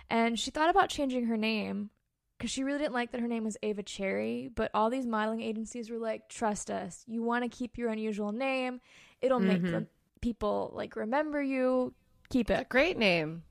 And 0.09 0.39
she 0.39 0.49
thought 0.51 0.69
about 0.71 0.89
changing 0.89 1.25
her 1.25 1.37
name 1.37 1.91
because 2.37 2.49
she 2.49 2.63
really 2.63 2.79
didn't 2.79 2.93
like 2.93 3.11
that 3.11 3.21
her 3.21 3.27
name 3.27 3.43
was 3.43 3.57
Ava 3.61 3.83
Cherry, 3.83 4.49
but 4.55 4.71
all 4.73 4.89
these 4.89 5.05
modeling 5.05 5.41
agencies 5.41 5.89
were 5.91 5.99
like, 5.99 6.29
"Trust 6.29 6.71
us. 6.71 7.03
You 7.05 7.21
want 7.21 7.43
to 7.43 7.49
keep 7.49 7.77
your 7.77 7.89
unusual 7.89 8.31
name. 8.31 8.79
It'll 9.21 9.39
make 9.41 9.61
Mhm. 9.61 9.71
the 9.71 9.87
people 10.21 10.71
like 10.73 10.95
remember 10.95 11.41
you. 11.43 11.93
Keep 12.29 12.49
it. 12.51 12.69
great 12.69 12.97
name. 12.97 13.43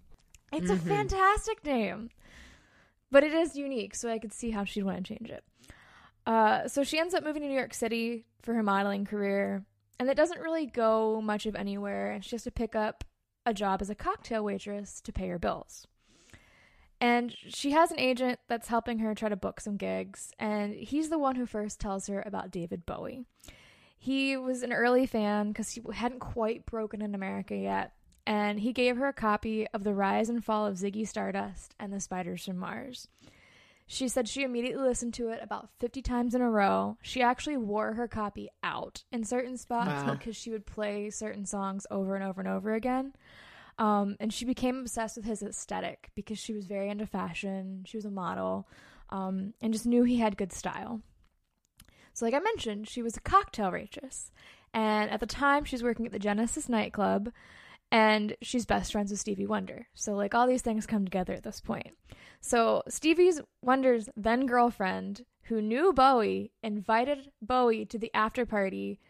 It's 0.53 0.71
a 0.71 0.77
Mhm. 0.77 0.81
fantastic 0.89 1.65
name, 1.65 2.11
but 3.11 3.25
it 3.25 3.33
is 3.33 3.57
unique, 3.57 3.95
so 3.95 4.11
I 4.11 4.19
could 4.19 4.33
see 4.33 4.51
how 4.51 4.65
she'd 4.65 4.83
want 4.85 5.05
to 5.05 5.15
change 5.15 5.31
it. 5.31 5.45
Uh, 6.27 6.69
so 6.69 6.83
she 6.83 6.99
ends 6.99 7.15
up 7.15 7.25
moving 7.25 7.43
to 7.43 7.49
New 7.49 7.55
York 7.55 7.75
City 7.75 8.27
for 8.43 8.55
her 8.55 8.63
modeling 8.63 9.05
career, 9.05 9.65
and 9.99 10.09
it 10.09 10.17
doesn't 10.17 10.41
really 10.41 10.67
go 10.67 11.21
much 11.21 11.47
of 11.47 11.57
anywhere. 11.57 12.11
And 12.11 12.25
she 12.25 12.37
has 12.37 12.45
to 12.45 12.51
pick 12.51 12.75
up 12.75 13.05
a 13.47 13.55
job 13.55 13.81
as 13.81 13.89
a 13.91 13.95
cocktail 13.95 14.45
waitress 14.45 15.01
to 15.01 15.13
pay 15.13 15.29
her 15.29 15.39
bills. 15.39 15.87
And 17.01 17.35
she 17.47 17.71
has 17.71 17.91
an 17.93 17.99
agent 18.01 18.41
that's 18.49 18.69
helping 18.69 18.99
her 18.99 19.15
try 19.15 19.29
to 19.29 19.37
book 19.37 19.61
some 19.61 19.77
gigs, 19.77 20.33
and 20.39 20.75
he's 20.75 21.09
the 21.11 21.19
one 21.19 21.37
who 21.37 21.47
first 21.47 21.81
tells 21.81 22.09
her 22.09 22.23
about 22.27 22.51
David 22.51 22.85
Bowie. 22.85 23.25
He 23.97 24.37
was 24.37 24.63
an 24.63 24.73
early 24.73 25.07
fan 25.07 25.49
because 25.49 25.71
he 25.71 25.83
hadn't 25.95 26.21
quite 26.21 26.67
broken 26.67 27.01
in 27.01 27.15
America 27.15 27.57
yet, 27.57 27.93
and 28.29 28.61
he 28.61 28.73
gave 28.75 28.99
her 28.99 29.09
a 29.09 29.13
copy 29.15 29.67
of 29.73 29.83
The 29.85 29.95
Rise 29.95 30.29
and 30.29 30.45
Fall 30.45 30.67
of 30.67 30.77
Ziggy 30.77 31.09
Stardust 31.09 31.75
and 31.81 31.93
the 31.93 31.99
Spiders 31.99 32.45
from 32.45 32.59
Mars. 32.59 33.09
She 33.87 34.07
said 34.07 34.29
she 34.29 34.43
immediately 34.45 34.83
listened 34.87 35.15
to 35.15 35.31
it 35.31 35.41
about 35.43 35.71
50 35.81 36.03
times 36.03 36.35
in 36.35 36.43
a 36.43 36.51
row. 36.51 36.99
She 37.01 37.23
actually 37.23 37.57
wore 37.57 37.95
her 37.95 38.07
copy 38.07 38.51
out 38.63 39.03
in 39.11 39.25
certain 39.25 39.57
spots 39.57 40.05
Wow. 40.07 40.13
because 40.15 40.37
she 40.37 40.51
would 40.51 40.67
play 40.67 41.09
certain 41.09 41.47
songs 41.47 41.87
over 41.91 42.15
and 42.15 42.23
over 42.23 42.39
and 42.43 42.49
over 42.51 42.75
again. 42.75 43.15
Um, 43.79 44.17
and 44.21 44.31
she 44.31 44.45
became 44.45 44.81
obsessed 44.81 45.17
with 45.17 45.25
his 45.25 45.43
aesthetic 45.43 46.11
because 46.15 46.39
she 46.39 46.53
was 46.53 46.67
very 46.67 46.91
into 46.91 47.07
fashion. 47.07 47.85
She 47.87 47.97
was 47.97 48.05
a 48.05 48.11
model 48.11 48.69
um, 49.09 49.55
and 49.63 49.73
just 49.73 49.87
knew 49.87 50.03
he 50.03 50.19
had 50.19 50.37
good 50.37 50.53
style. 50.53 51.01
So, 52.13 52.27
like 52.27 52.35
I 52.35 52.41
mentioned, 52.41 52.89
she 52.89 53.01
was 53.03 53.17
a 53.17 53.21
cocktail 53.21 53.71
waitress. 53.73 54.33
And 54.75 55.11
at 55.11 55.21
the 55.21 55.27
time, 55.27 55.65
she 55.65 55.77
was 55.77 55.83
working 55.83 56.05
at 56.05 56.13
the 56.13 56.19
Genesis 56.19 56.69
nightclub 56.69 57.33
and 57.91 58.37
she's 58.43 58.67
best 58.67 58.93
friends 58.93 59.11
with 59.11 59.21
Stevie 59.21 59.47
Wonder. 59.47 59.89
So, 59.95 60.15
like, 60.15 60.35
all 60.35 60.47
these 60.47 60.63
things 60.63 60.87
come 60.87 61.05
together 61.05 61.35
at 61.35 61.43
this 61.43 61.61
point. 61.61 61.97
So, 62.41 62.83
Stevie's 62.89 63.41
Wonder's 63.63 64.09
then 64.17 64.47
girlfriend, 64.47 65.25
who 65.45 65.63
knew 65.63 65.93
Bowie, 65.93 66.53
invited 66.63 67.31
Bowie 67.41 67.87
to 67.87 67.99
the 67.99 68.11
after 68.15 68.45
party 68.45 69.01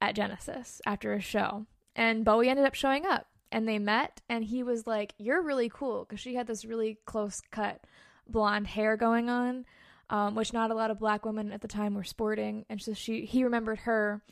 at 0.00 0.14
Genesis 0.14 0.80
after 0.86 1.12
a 1.12 1.20
show. 1.20 1.66
And 1.96 2.24
Bowie 2.24 2.48
ended 2.48 2.66
up 2.66 2.74
showing 2.74 3.04
up 3.04 3.26
and 3.50 3.66
they 3.66 3.78
met. 3.78 4.20
And 4.28 4.44
he 4.44 4.62
was 4.62 4.86
like, 4.86 5.14
You're 5.18 5.42
really 5.42 5.68
cool 5.68 6.04
because 6.04 6.20
she 6.20 6.34
had 6.34 6.46
this 6.46 6.64
really 6.64 6.98
close 7.04 7.40
cut 7.50 7.84
blonde 8.28 8.68
hair 8.68 8.96
going 8.96 9.28
on. 9.28 9.64
Um, 10.08 10.34
which 10.34 10.52
not 10.52 10.72
a 10.72 10.74
lot 10.74 10.90
of 10.90 10.98
black 10.98 11.24
women 11.24 11.52
at 11.52 11.60
the 11.60 11.68
time 11.68 11.94
were 11.94 12.02
sporting, 12.02 12.66
and 12.68 12.82
so 12.82 12.94
she 12.94 13.24
he 13.24 13.44
remembered 13.44 13.78
her, 13.80 14.24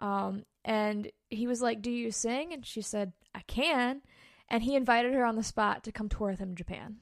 um, 0.00 0.44
and 0.64 1.10
he 1.28 1.46
was 1.46 1.62
like, 1.62 1.82
"Do 1.82 1.90
you 1.90 2.10
sing?" 2.10 2.52
And 2.52 2.64
she 2.66 2.80
said, 2.82 3.12
"I 3.34 3.40
can," 3.46 4.02
and 4.48 4.62
he 4.62 4.74
invited 4.74 5.14
her 5.14 5.24
on 5.24 5.36
the 5.36 5.42
spot 5.44 5.84
to 5.84 5.92
come 5.92 6.08
tour 6.08 6.30
with 6.30 6.38
him 6.38 6.50
in 6.50 6.56
Japan. 6.56 6.96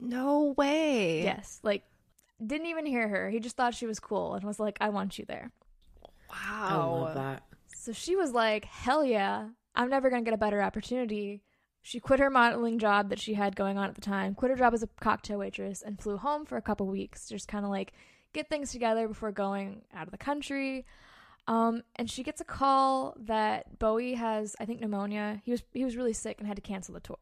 No 0.00 0.54
way. 0.56 1.22
Yes, 1.22 1.60
like 1.62 1.84
didn't 2.44 2.66
even 2.66 2.86
hear 2.86 3.08
her. 3.08 3.30
He 3.30 3.38
just 3.40 3.56
thought 3.56 3.74
she 3.74 3.86
was 3.86 4.00
cool 4.00 4.34
and 4.34 4.44
was 4.44 4.58
like, 4.60 4.78
"I 4.80 4.88
want 4.88 5.18
you 5.18 5.24
there." 5.24 5.52
Wow. 6.28 6.36
I 6.68 6.74
Wow. 6.76 6.90
love 7.04 7.14
that. 7.14 7.42
So 7.68 7.92
she 7.92 8.16
was 8.16 8.32
like, 8.32 8.64
"Hell 8.64 9.04
yeah! 9.04 9.48
I'm 9.74 9.90
never 9.90 10.10
gonna 10.10 10.22
get 10.22 10.34
a 10.34 10.38
better 10.38 10.62
opportunity." 10.62 11.42
She 11.86 12.00
quit 12.00 12.18
her 12.18 12.30
modeling 12.30 12.78
job 12.78 13.10
that 13.10 13.18
she 13.20 13.34
had 13.34 13.56
going 13.56 13.76
on 13.76 13.90
at 13.90 13.94
the 13.94 14.00
time, 14.00 14.34
quit 14.34 14.50
her 14.50 14.56
job 14.56 14.72
as 14.72 14.82
a 14.82 14.88
cocktail 15.00 15.38
waitress, 15.38 15.82
and 15.82 16.00
flew 16.00 16.16
home 16.16 16.46
for 16.46 16.56
a 16.56 16.62
couple 16.62 16.86
weeks, 16.86 17.28
just 17.28 17.46
kind 17.46 17.62
of 17.62 17.70
like 17.70 17.92
get 18.32 18.48
things 18.48 18.72
together 18.72 19.06
before 19.06 19.30
going 19.32 19.82
out 19.92 20.06
of 20.06 20.10
the 20.10 20.16
country. 20.18 20.86
Um, 21.46 21.82
and 21.96 22.10
she 22.10 22.22
gets 22.22 22.40
a 22.40 22.44
call 22.44 23.16
that 23.18 23.78
Bowie 23.78 24.14
has, 24.14 24.56
I 24.58 24.64
think, 24.64 24.80
pneumonia. 24.80 25.42
He 25.44 25.50
was 25.50 25.62
he 25.72 25.84
was 25.84 25.96
really 25.96 26.12
sick 26.12 26.38
and 26.38 26.46
had 26.46 26.56
to 26.56 26.62
cancel 26.62 26.94
the 26.94 27.00
tour. 27.00 27.18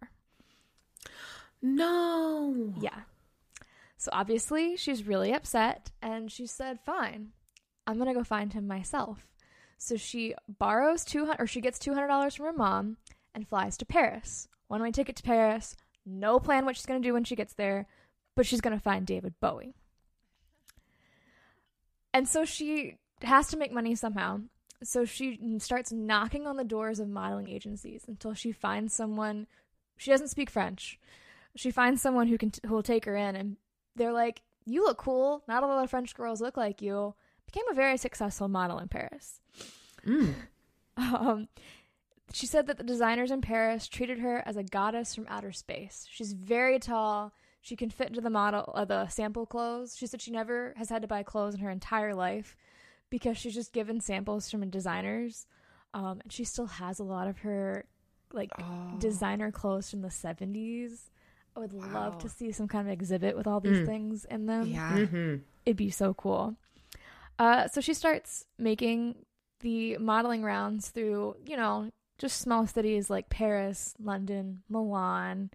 No. 1.60 2.74
Yeah. 2.80 3.00
So 3.96 4.10
obviously 4.12 4.76
she's 4.76 5.06
really 5.06 5.32
upset 5.32 5.90
and 6.00 6.30
she 6.30 6.46
said, 6.46 6.80
"Fine. 6.84 7.32
I'm 7.86 7.96
going 7.96 8.08
to 8.08 8.14
go 8.14 8.24
find 8.24 8.52
him 8.52 8.66
myself." 8.66 9.26
So 9.78 9.96
she 9.96 10.34
borrows 10.48 11.04
200 11.04 11.40
or 11.40 11.46
she 11.48 11.60
gets 11.60 11.78
$200 11.80 12.36
from 12.36 12.46
her 12.46 12.52
mom 12.52 12.98
and 13.34 13.48
flies 13.48 13.76
to 13.78 13.84
Paris. 13.84 14.46
One-way 14.68 14.92
ticket 14.92 15.16
to 15.16 15.22
Paris. 15.24 15.76
No 16.06 16.38
plan 16.38 16.64
what 16.64 16.76
she's 16.76 16.86
going 16.86 17.02
to 17.02 17.08
do 17.08 17.12
when 17.12 17.24
she 17.24 17.34
gets 17.34 17.54
there, 17.54 17.86
but 18.36 18.46
she's 18.46 18.60
going 18.60 18.76
to 18.76 18.82
find 18.82 19.06
David 19.06 19.34
Bowie. 19.40 19.74
And 22.14 22.28
so 22.28 22.44
she 22.44 22.98
has 23.24 23.48
to 23.48 23.56
make 23.56 23.72
money 23.72 23.94
somehow. 23.94 24.40
So 24.82 25.04
she 25.04 25.38
starts 25.58 25.92
knocking 25.92 26.46
on 26.46 26.56
the 26.56 26.64
doors 26.64 26.98
of 26.98 27.08
modeling 27.08 27.48
agencies 27.48 28.04
until 28.08 28.34
she 28.34 28.52
finds 28.52 28.92
someone. 28.92 29.46
She 29.96 30.10
doesn't 30.10 30.28
speak 30.28 30.50
French. 30.50 30.98
She 31.54 31.70
finds 31.70 32.02
someone 32.02 32.28
who 32.28 32.38
can 32.38 32.52
who 32.66 32.74
will 32.74 32.82
take 32.82 33.04
her 33.04 33.14
in, 33.14 33.36
and 33.36 33.56
they're 33.94 34.12
like, 34.12 34.42
"You 34.64 34.84
look 34.84 34.98
cool. 34.98 35.44
Not 35.46 35.62
a 35.62 35.66
lot 35.66 35.84
of 35.84 35.90
French 35.90 36.14
girls 36.14 36.40
look 36.40 36.56
like 36.56 36.82
you." 36.82 37.14
Became 37.46 37.68
a 37.70 37.74
very 37.74 37.96
successful 37.96 38.48
model 38.48 38.78
in 38.78 38.88
Paris. 38.88 39.40
Mm. 40.06 40.34
Um, 40.94 41.48
she 42.34 42.46
said 42.46 42.66
that 42.66 42.76
the 42.76 42.84
designers 42.84 43.30
in 43.30 43.40
Paris 43.40 43.88
treated 43.88 44.18
her 44.18 44.42
as 44.46 44.58
a 44.58 44.62
goddess 44.62 45.14
from 45.14 45.26
outer 45.26 45.50
space. 45.50 46.06
She's 46.10 46.34
very 46.34 46.78
tall. 46.78 47.32
She 47.62 47.76
can 47.76 47.88
fit 47.88 48.08
into 48.08 48.20
the 48.20 48.28
model, 48.28 48.70
uh, 48.74 48.84
the 48.84 49.08
sample 49.08 49.46
clothes. 49.46 49.96
She 49.96 50.06
said 50.06 50.20
she 50.20 50.30
never 50.30 50.74
has 50.76 50.90
had 50.90 51.00
to 51.00 51.08
buy 51.08 51.22
clothes 51.22 51.54
in 51.54 51.60
her 51.60 51.70
entire 51.70 52.14
life 52.14 52.56
because 53.12 53.36
she's 53.36 53.54
just 53.54 53.72
given 53.74 54.00
samples 54.00 54.50
from 54.50 54.68
designers. 54.70 55.46
Um, 55.94 56.20
and 56.22 56.32
she 56.32 56.44
still 56.44 56.64
has 56.66 56.98
a 56.98 57.04
lot 57.04 57.28
of 57.28 57.38
her 57.40 57.84
like 58.32 58.50
Oh. 58.58 58.96
designer 58.98 59.52
clothes 59.52 59.90
from 59.90 60.00
the 60.00 60.10
seventies. 60.10 61.10
I 61.54 61.60
would 61.60 61.74
love 61.74 62.16
to 62.20 62.30
see 62.30 62.50
some 62.50 62.66
kind 62.66 62.88
of 62.88 62.92
exhibit 62.92 63.36
with 63.36 63.46
all 63.46 63.60
these 63.60 63.80
Mm. 63.80 63.86
things 63.86 64.24
in 64.24 64.46
them 64.46 64.66
Yeah. 64.68 64.96
Mm-hmm. 64.96 65.42
it'd 65.66 65.76
be 65.76 65.90
so 65.90 66.14
cool. 66.14 66.56
Uh, 67.38 67.68
so 67.68 67.82
she 67.82 67.92
starts 67.92 68.46
making 68.58 69.26
the 69.60 69.98
modeling 69.98 70.42
rounds 70.42 70.88
through, 70.88 71.36
you 71.46 71.56
know, 71.58 71.90
just 72.16 72.40
small 72.40 72.66
cities 72.66 73.10
like 73.10 73.28
Paris, 73.28 73.94
London, 73.98 74.62
Milan, 74.70 75.50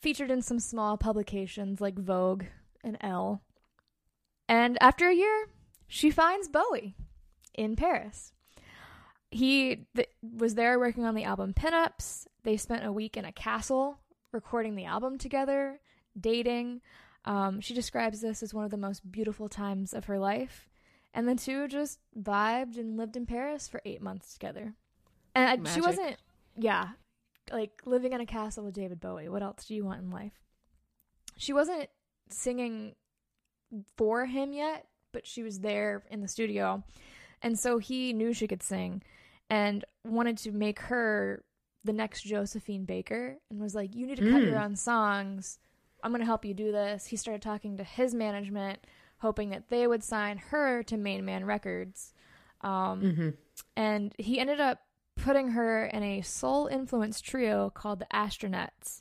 featured 0.00 0.30
in 0.30 0.40
some 0.40 0.58
small 0.58 0.96
publications 0.96 1.80
like 1.82 1.98
Vogue 1.98 2.44
and 2.82 2.96
Elle. 3.02 3.42
And 4.48 4.78
after 4.80 5.08
a 5.08 5.14
year, 5.14 5.48
she 5.88 6.10
finds 6.10 6.48
Bowie 6.48 6.94
in 7.54 7.76
Paris. 7.76 8.32
He 9.30 9.86
th- 9.94 10.08
was 10.22 10.54
there 10.54 10.78
working 10.78 11.04
on 11.04 11.14
the 11.14 11.24
album 11.24 11.52
Pinups. 11.54 12.26
They 12.44 12.56
spent 12.56 12.84
a 12.84 12.92
week 12.92 13.16
in 13.16 13.24
a 13.24 13.32
castle 13.32 13.98
recording 14.32 14.76
the 14.76 14.84
album 14.84 15.18
together, 15.18 15.80
dating. 16.18 16.80
Um, 17.24 17.60
she 17.60 17.74
describes 17.74 18.20
this 18.20 18.42
as 18.42 18.54
one 18.54 18.64
of 18.64 18.70
the 18.70 18.76
most 18.76 19.10
beautiful 19.10 19.48
times 19.48 19.92
of 19.92 20.04
her 20.04 20.18
life. 20.18 20.68
And 21.12 21.28
the 21.28 21.34
two 21.34 21.66
just 21.66 21.98
vibed 22.18 22.78
and 22.78 22.96
lived 22.96 23.16
in 23.16 23.26
Paris 23.26 23.66
for 23.68 23.80
eight 23.84 24.00
months 24.02 24.32
together. 24.34 24.74
And 25.34 25.66
I- 25.66 25.70
she 25.74 25.80
wasn't, 25.80 26.16
yeah, 26.56 26.90
like 27.50 27.82
living 27.84 28.12
in 28.12 28.20
a 28.20 28.26
castle 28.26 28.64
with 28.64 28.74
David 28.74 29.00
Bowie. 29.00 29.28
What 29.28 29.42
else 29.42 29.64
do 29.64 29.74
you 29.74 29.84
want 29.84 30.02
in 30.02 30.10
life? 30.10 30.34
She 31.36 31.52
wasn't 31.52 31.88
singing 32.28 32.94
for 33.96 34.26
him 34.26 34.52
yet, 34.52 34.86
but 35.16 35.26
she 35.26 35.42
was 35.42 35.60
there 35.60 36.02
in 36.10 36.20
the 36.20 36.28
studio. 36.28 36.82
And 37.40 37.58
so 37.58 37.78
he 37.78 38.12
knew 38.12 38.34
she 38.34 38.46
could 38.46 38.62
sing 38.62 39.02
and 39.48 39.82
wanted 40.04 40.36
to 40.38 40.52
make 40.52 40.78
her 40.80 41.42
the 41.84 41.94
next 41.94 42.20
Josephine 42.22 42.84
Baker 42.84 43.38
and 43.50 43.58
was 43.58 43.74
like, 43.74 43.94
You 43.94 44.06
need 44.06 44.18
to 44.18 44.30
cut 44.30 44.42
your 44.42 44.58
own 44.58 44.76
songs. 44.76 45.58
I'm 46.04 46.10
going 46.10 46.20
to 46.20 46.26
help 46.26 46.44
you 46.44 46.52
do 46.52 46.70
this. 46.70 47.06
He 47.06 47.16
started 47.16 47.40
talking 47.40 47.78
to 47.78 47.84
his 47.84 48.14
management, 48.14 48.80
hoping 49.18 49.48
that 49.50 49.70
they 49.70 49.86
would 49.86 50.04
sign 50.04 50.36
her 50.50 50.82
to 50.82 50.96
MainMan 50.96 51.46
Records. 51.46 52.12
Um, 52.60 53.00
And 53.74 54.14
he 54.18 54.38
ended 54.38 54.60
up 54.60 54.80
putting 55.16 55.48
her 55.52 55.86
in 55.86 56.02
a 56.02 56.20
soul 56.20 56.66
influenced 56.66 57.24
trio 57.24 57.70
called 57.70 58.00
the 58.00 58.06
Astronettes. 58.12 59.00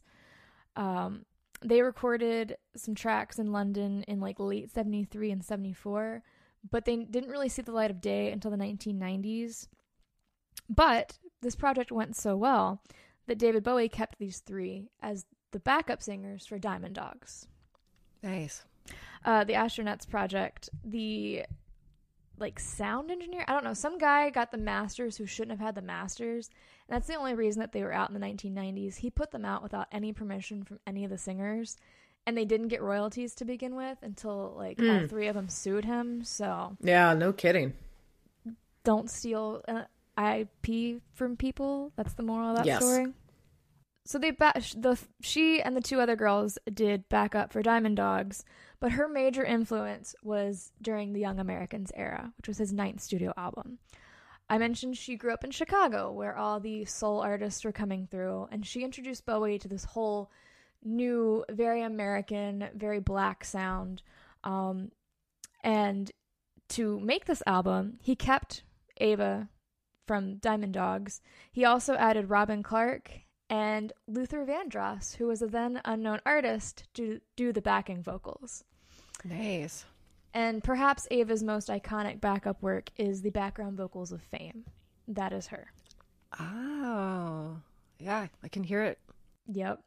Um, 0.77 1.25
they 1.65 1.81
recorded 1.81 2.57
some 2.75 2.95
tracks 2.95 3.39
in 3.39 3.51
London 3.51 4.03
in 4.07 4.19
like 4.19 4.39
late 4.39 4.71
73 4.71 5.31
and 5.31 5.43
74, 5.43 6.21
but 6.69 6.85
they 6.85 6.95
didn't 6.97 7.29
really 7.29 7.49
see 7.49 7.63
the 7.63 7.71
light 7.71 7.91
of 7.91 8.01
day 8.01 8.31
until 8.31 8.51
the 8.51 8.57
1990s. 8.57 9.67
But 10.69 11.17
this 11.41 11.55
project 11.55 11.91
went 11.91 12.15
so 12.15 12.37
well 12.37 12.81
that 13.27 13.39
David 13.39 13.63
Bowie 13.63 13.89
kept 13.89 14.19
these 14.19 14.39
three 14.39 14.89
as 15.01 15.25
the 15.51 15.59
backup 15.59 16.01
singers 16.01 16.45
for 16.45 16.59
Diamond 16.59 16.95
Dogs. 16.95 17.47
Nice. 18.21 18.63
Uh, 19.23 19.43
the 19.43 19.53
Astronettes 19.53 20.07
project, 20.07 20.69
the 20.83 21.43
like 22.37 22.59
sound 22.59 23.09
engineer, 23.09 23.45
I 23.47 23.53
don't 23.53 23.63
know, 23.63 23.73
some 23.73 23.97
guy 23.97 24.29
got 24.29 24.51
the 24.51 24.57
masters 24.57 25.17
who 25.17 25.25
shouldn't 25.25 25.57
have 25.57 25.65
had 25.65 25.75
the 25.75 25.81
masters. 25.81 26.49
And 26.87 26.95
that's 26.95 27.07
the 27.07 27.15
only 27.15 27.33
reason 27.33 27.61
that 27.61 27.71
they 27.71 27.83
were 27.83 27.93
out 27.93 28.09
in 28.09 28.13
the 28.19 28.25
1990s. 28.25 28.97
He 28.97 29.09
put 29.09 29.31
them 29.31 29.43
out 29.45 29.63
without 29.63 29.87
any 29.91 30.13
permission 30.13 30.63
from 30.63 30.79
any 30.85 31.03
of 31.03 31.09
the 31.09 31.17
singers. 31.17 31.77
And 32.27 32.35
they 32.37 32.45
didn't 32.45 32.69
get 32.69 32.81
royalties 32.81 33.35
to 33.35 33.45
begin 33.45 33.75
with 33.75 33.97
until 34.01 34.53
like 34.57 34.79
all 34.81 35.07
three 35.07 35.27
of 35.27 35.35
them 35.35 35.47
sued 35.49 35.85
him. 35.85 36.23
So 36.23 36.75
Yeah, 36.81 37.13
no 37.13 37.31
kidding. 37.33 37.73
don't 38.83 39.09
steal 39.09 39.63
uh, 39.67 39.83
IP 40.19 41.01
from 41.13 41.37
people. 41.37 41.91
That's 41.95 42.13
the 42.13 42.23
moral 42.23 42.49
of 42.51 42.57
that 42.57 42.65
Yes. 42.65 42.81
story. 42.83 43.13
So 44.07 44.19
they 44.19 44.29
ba- 44.31 44.53
the 44.77 44.99
she 45.21 45.61
and 45.61 45.75
the 45.75 45.81
two 45.81 45.99
other 45.99 46.15
girls 46.15 46.59
did 46.71 47.09
backup 47.09 47.51
for 47.51 47.63
Diamond 47.63 47.97
Dogs, 47.97 48.45
but 48.79 48.91
her 48.91 49.07
major 49.07 49.43
influence 49.43 50.13
was 50.23 50.71
during 50.79 51.13
the 51.13 51.19
Young 51.19 51.39
Americans 51.39 51.91
era, 51.95 52.31
which 52.37 52.47
was 52.47 52.59
his 52.59 52.71
ninth 52.71 53.01
studio 53.01 53.33
album. 53.35 53.79
I 54.49 54.57
mentioned 54.57 54.97
she 54.97 55.15
grew 55.15 55.33
up 55.33 55.43
in 55.43 55.51
Chicago, 55.51 56.11
where 56.11 56.37
all 56.37 56.59
the 56.59 56.85
soul 56.85 57.19
artists 57.19 57.65
were 57.65 57.71
coming 57.71 58.07
through, 58.09 58.47
and 58.51 58.65
she 58.65 58.83
introduced 58.83 59.25
Bowie 59.25 59.59
to 59.59 59.67
this 59.67 59.85
whole 59.85 60.31
new, 60.83 61.43
very 61.49 61.81
American, 61.81 62.69
very 62.75 62.99
black 62.99 63.43
sound. 63.43 64.03
Um, 64.43 64.91
and 65.63 66.11
to 66.69 66.99
make 66.99 67.25
this 67.25 67.41
album, 67.47 67.97
he 68.01 68.15
kept 68.15 68.63
Ava 68.97 69.49
from 70.05 70.37
Diamond 70.37 70.73
Dogs. 70.73 71.21
He 71.51 71.65
also 71.65 71.95
added 71.95 72.29
Robin 72.29 72.61
Clark 72.61 73.11
and 73.49 73.93
Luther 74.07 74.45
Vandross, 74.45 75.15
who 75.15 75.27
was 75.27 75.41
a 75.41 75.47
then 75.47 75.81
unknown 75.85 76.19
artist, 76.25 76.87
to 76.93 77.19
do 77.35 77.51
the 77.51 77.61
backing 77.61 78.03
vocals. 78.03 78.63
Nice. 79.23 79.85
And 80.35 80.61
perhaps 80.61 81.07
Ava's 81.11 81.43
most 81.43 81.69
iconic 81.69 82.19
backup 82.19 82.61
work 82.61 82.91
is 82.97 83.21
the 83.21 83.29
background 83.29 83.77
vocals 83.77 84.11
of 84.11 84.21
Fame. 84.21 84.65
That 85.07 85.31
is 85.31 85.47
her. 85.47 85.71
Oh, 86.37 87.61
yeah, 87.99 88.27
I 88.43 88.47
can 88.49 88.63
hear 88.63 88.83
it. 88.83 88.99
Yep. 89.47 89.79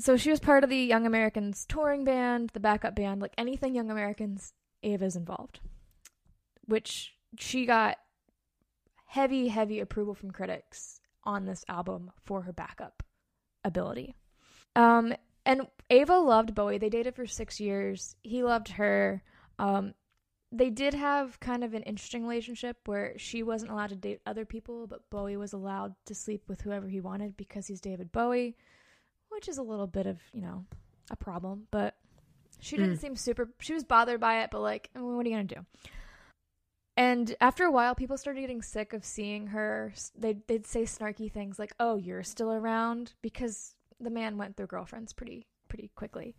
So 0.00 0.16
she 0.16 0.30
was 0.30 0.40
part 0.40 0.64
of 0.64 0.70
the 0.70 0.78
Young 0.78 1.04
Americans 1.04 1.66
touring 1.68 2.04
band, 2.04 2.50
the 2.54 2.60
backup 2.60 2.94
band, 2.94 3.20
like 3.20 3.34
anything 3.36 3.74
Young 3.74 3.90
Americans, 3.90 4.54
Ava's 4.82 5.14
involved. 5.14 5.60
Which 6.64 7.14
she 7.38 7.66
got 7.66 7.98
heavy, 9.04 9.48
heavy 9.48 9.80
approval 9.80 10.14
from 10.14 10.30
critics 10.30 11.00
on 11.22 11.44
this 11.44 11.66
album 11.68 12.12
for 12.24 12.40
her 12.42 12.52
backup 12.52 13.02
ability. 13.62 14.16
Um, 14.74 15.12
and 15.44 15.66
Ava 15.90 16.16
loved 16.16 16.54
Bowie. 16.54 16.78
They 16.78 16.88
dated 16.88 17.14
for 17.14 17.26
six 17.26 17.60
years. 17.60 18.16
He 18.22 18.42
loved 18.42 18.68
her. 18.68 19.22
Um, 19.58 19.94
they 20.52 20.70
did 20.70 20.94
have 20.94 21.40
kind 21.40 21.64
of 21.64 21.74
an 21.74 21.82
interesting 21.82 22.22
relationship 22.22 22.76
where 22.86 23.18
she 23.18 23.42
wasn't 23.42 23.72
allowed 23.72 23.88
to 23.88 23.96
date 23.96 24.20
other 24.26 24.44
people, 24.44 24.86
but 24.86 25.08
Bowie 25.10 25.36
was 25.36 25.52
allowed 25.52 25.94
to 26.06 26.14
sleep 26.14 26.44
with 26.48 26.60
whoever 26.60 26.86
he 26.86 27.00
wanted 27.00 27.36
because 27.36 27.66
he's 27.66 27.80
David 27.80 28.12
Bowie, 28.12 28.56
which 29.28 29.48
is 29.48 29.58
a 29.58 29.62
little 29.62 29.86
bit 29.86 30.06
of, 30.06 30.18
you 30.32 30.40
know, 30.40 30.64
a 31.10 31.16
problem. 31.16 31.66
But 31.70 31.94
she 32.60 32.76
didn't 32.76 32.98
seem 32.98 33.16
super, 33.16 33.50
she 33.58 33.74
was 33.74 33.84
bothered 33.84 34.20
by 34.20 34.42
it, 34.42 34.50
but 34.50 34.60
like, 34.60 34.88
what 34.94 35.26
are 35.26 35.28
you 35.28 35.34
going 35.34 35.48
to 35.48 35.54
do? 35.56 35.66
And 36.96 37.36
after 37.40 37.64
a 37.64 37.70
while, 37.70 37.94
people 37.94 38.16
started 38.16 38.40
getting 38.40 38.62
sick 38.62 38.94
of 38.94 39.04
seeing 39.04 39.48
her. 39.48 39.92
They'd, 40.16 40.46
they'd 40.46 40.66
say 40.66 40.84
snarky 40.84 41.30
things 41.30 41.58
like, 41.58 41.74
oh, 41.78 41.96
you're 41.96 42.22
still 42.22 42.52
around 42.52 43.12
because 43.20 43.74
the 44.00 44.10
man 44.10 44.38
went 44.38 44.56
through 44.56 44.68
girlfriends 44.68 45.12
pretty, 45.12 45.46
pretty 45.68 45.90
quickly. 45.94 46.36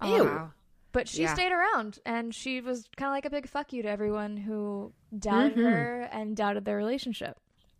Um, 0.00 0.12
Ew. 0.12 0.24
Wow. 0.24 0.52
But 0.92 1.08
she 1.08 1.22
Yeah. 1.22 1.34
stayed 1.34 1.52
around 1.52 1.98
and 2.04 2.34
she 2.34 2.60
was 2.60 2.86
kind 2.96 3.08
of 3.08 3.12
like 3.14 3.24
a 3.24 3.30
big 3.30 3.48
fuck 3.48 3.72
you 3.72 3.82
to 3.82 3.88
everyone 3.88 4.36
who 4.36 4.92
doubted 5.18 5.56
her 5.56 6.02
and 6.12 6.36
doubted 6.36 6.64
their 6.64 6.76
relationship. 6.76 7.38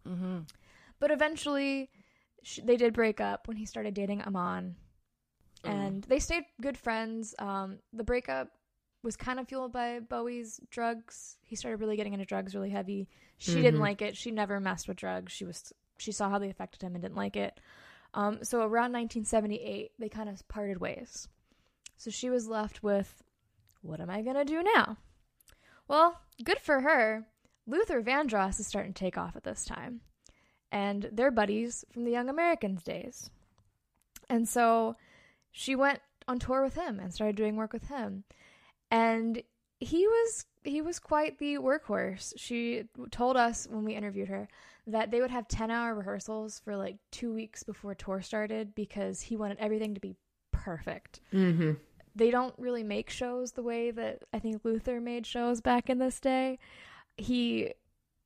Mm-hmm. 0.09 0.39
But 0.99 1.11
eventually, 1.11 1.91
sh- 2.43 2.61
they 2.65 2.77
did 2.77 2.95
break 2.95 3.21
up 3.21 3.47
when 3.49 3.57
he 3.59 3.67
started 3.67 3.93
dating 3.95 4.23
Iman. 4.23 4.77
And 5.65 6.03
they 6.05 6.19
stayed 6.19 6.45
good 6.61 6.77
friends. 6.77 7.35
Um, 7.39 7.79
the 7.93 8.03
breakup 8.03 8.49
was 9.05 9.17
kind 9.17 9.39
of 9.39 9.47
fueled 9.47 9.73
by 9.73 10.01
Bowie's 10.01 10.59
drugs. 10.71 11.37
He 11.45 11.55
started 11.55 11.79
really 11.81 11.97
getting 11.97 12.15
into 12.15 12.25
drugs 12.25 12.55
really 12.55 12.71
heavy. 12.71 13.09
She 13.39 13.61
didn't 13.63 13.81
like 13.81 14.01
it. 14.03 14.17
She 14.17 14.31
never 14.31 14.59
messed 14.59 14.89
with 14.89 14.97
drugs. 14.97 15.33
She 15.33 15.45
was 15.45 15.73
she 15.99 16.11
saw 16.13 16.29
how 16.31 16.39
they 16.39 16.51
affected 16.51 16.83
him 16.83 16.95
and 16.95 17.03
didn't 17.03 17.17
like 17.17 17.37
it. 17.37 17.61
Um, 18.15 18.43
so 18.43 18.59
around 18.61 18.93
1978, 18.93 19.93
they 19.99 20.09
kind 20.09 20.29
of 20.29 20.47
parted 20.49 20.79
ways. 20.79 21.29
So 22.03 22.11
she 22.11 22.31
was 22.31 22.49
left 22.49 22.83
with, 22.83 23.23
what 23.81 24.01
am 24.01 24.11
I 24.11 24.23
gonna 24.23 24.45
do 24.45 24.61
now? 24.61 24.97
Well, 25.87 26.21
good 26.43 26.59
for 26.59 26.81
her. 26.81 27.29
Luther 27.65 28.03
Vandross 28.03 28.59
is 28.59 28.67
starting 28.67 28.93
to 28.93 28.99
take 28.99 29.17
off 29.17 29.37
at 29.37 29.45
this 29.45 29.65
time, 29.65 30.01
and 30.73 31.09
they're 31.13 31.31
buddies 31.31 31.85
from 31.93 32.03
the 32.03 32.11
Young 32.11 32.29
Americans 32.29 32.83
days. 32.83 33.31
And 34.29 34.49
so 34.49 34.97
she 35.53 35.77
went 35.77 36.01
on 36.27 36.41
tour 36.41 36.65
with 36.65 36.75
him 36.75 36.99
and 36.99 37.15
started 37.15 37.37
doing 37.37 37.55
work 37.55 37.73
with 37.73 37.87
him. 37.87 38.25
And 38.91 39.41
he 39.79 40.05
was 40.09 40.45
he 40.65 40.81
was 40.81 40.99
quite 40.99 41.39
the 41.39 41.59
workhorse. 41.59 42.33
She 42.37 42.85
told 43.13 43.37
us 43.37 43.69
when 43.71 43.85
we 43.85 43.95
interviewed 43.95 44.29
her 44.29 44.49
that 44.89 45.13
they 45.13 45.21
would 45.21 45.31
have 45.31 45.47
10-hour 45.47 45.95
rehearsals 45.95 46.61
for 46.65 46.77
like 46.77 46.97
2 47.13 47.33
weeks 47.33 47.63
before 47.63 47.95
tour 47.95 48.23
started 48.23 48.75
because 48.75 49.21
he 49.21 49.37
wanted 49.37 49.59
everything 49.61 49.95
to 49.95 50.01
be 50.01 50.17
perfect. 50.51 51.21
Mm-hmm. 51.33 51.73
They 52.15 52.31
don't 52.31 52.55
really 52.59 52.83
make 52.83 53.09
shows 53.11 53.53
the 53.53 53.63
way 53.63 53.91
that 53.91 54.23
I 54.33 54.39
think 54.39 54.65
Luther 54.65 55.01
made 55.01 55.27
shows 55.27 55.61
back 55.61 55.89
in 55.89 55.99
this 55.99 56.21
day. 56.21 56.59
He 57.17 57.73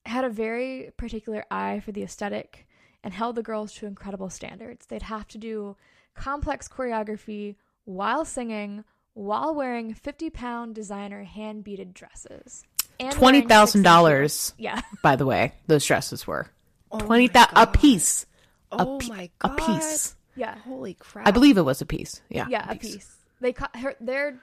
had 0.04 0.24
a 0.24 0.30
very 0.30 0.90
particular 0.96 1.44
eye 1.50 1.80
for 1.80 1.92
the 1.92 2.02
aesthetic 2.02 2.66
and 3.04 3.12
held 3.14 3.36
the 3.36 3.42
girls 3.42 3.72
to 3.74 3.86
incredible 3.86 4.30
standards. 4.30 4.86
They'd 4.86 5.02
have 5.02 5.28
to 5.28 5.38
do 5.38 5.76
complex 6.14 6.68
choreography 6.68 7.56
while 7.84 8.24
singing, 8.24 8.84
while 9.14 9.54
wearing 9.54 9.94
50 9.94 10.30
pound 10.30 10.74
designer 10.74 11.22
hand 11.24 11.62
beaded 11.64 11.94
dresses. 11.94 12.64
and 12.98 13.12
Twenty 13.12 13.38
wearing 13.38 13.48
thousand 13.48 13.80
six-inch 13.80 13.84
dollars. 13.84 14.54
Yeah. 14.58 14.80
By 15.02 15.16
the 15.16 15.26
way, 15.26 15.52
those 15.66 15.84
dresses 15.86 16.26
were 16.26 16.48
Oh 16.90 16.98
twenty 17.00 17.26
my 17.28 17.32
thousand 17.32 17.56
a 17.58 17.66
God. 17.66 17.74
piece. 17.80 18.26
A 18.72 18.76
Oh 18.80 18.98
pe- 18.98 19.08
my 19.08 19.30
A 19.44 19.48
God. 19.48 19.56
piece. 19.58 20.16
Yeah. 20.34 20.56
Holy 20.58 20.94
crap! 20.94 21.26
I 21.26 21.30
believe 21.30 21.56
it 21.58 21.62
was 21.62 21.80
a 21.80 21.86
piece. 21.86 22.20
Yeah. 22.28 22.46
Yeah, 22.48 22.70
a 22.70 22.74
piece. 22.76 23.12
They 23.40 23.52
co- 23.52 23.66
her, 23.78 23.94
their 24.00 24.40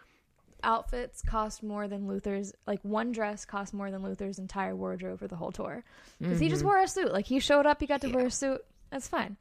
outfits 0.63 1.21
cost 1.21 1.63
more 1.63 1.87
than 1.87 2.07
Luther's. 2.07 2.53
Like 2.65 2.79
one 2.83 3.11
dress 3.11 3.45
cost 3.45 3.73
more 3.73 3.91
than 3.91 4.03
Luther's 4.03 4.39
entire 4.39 4.75
wardrobe 4.75 5.19
for 5.19 5.27
the 5.27 5.35
whole 5.35 5.51
tour 5.51 5.83
because 6.19 6.39
he 6.39 6.49
just 6.49 6.63
wore 6.63 6.79
a 6.79 6.87
suit. 6.87 7.11
Like 7.11 7.25
he 7.25 7.39
showed 7.39 7.65
up, 7.65 7.81
he 7.81 7.87
got 7.87 8.01
to 8.01 8.09
wear 8.09 8.27
a 8.27 8.31
suit, 8.31 8.61
That's 8.89 9.07
fine. 9.07 9.37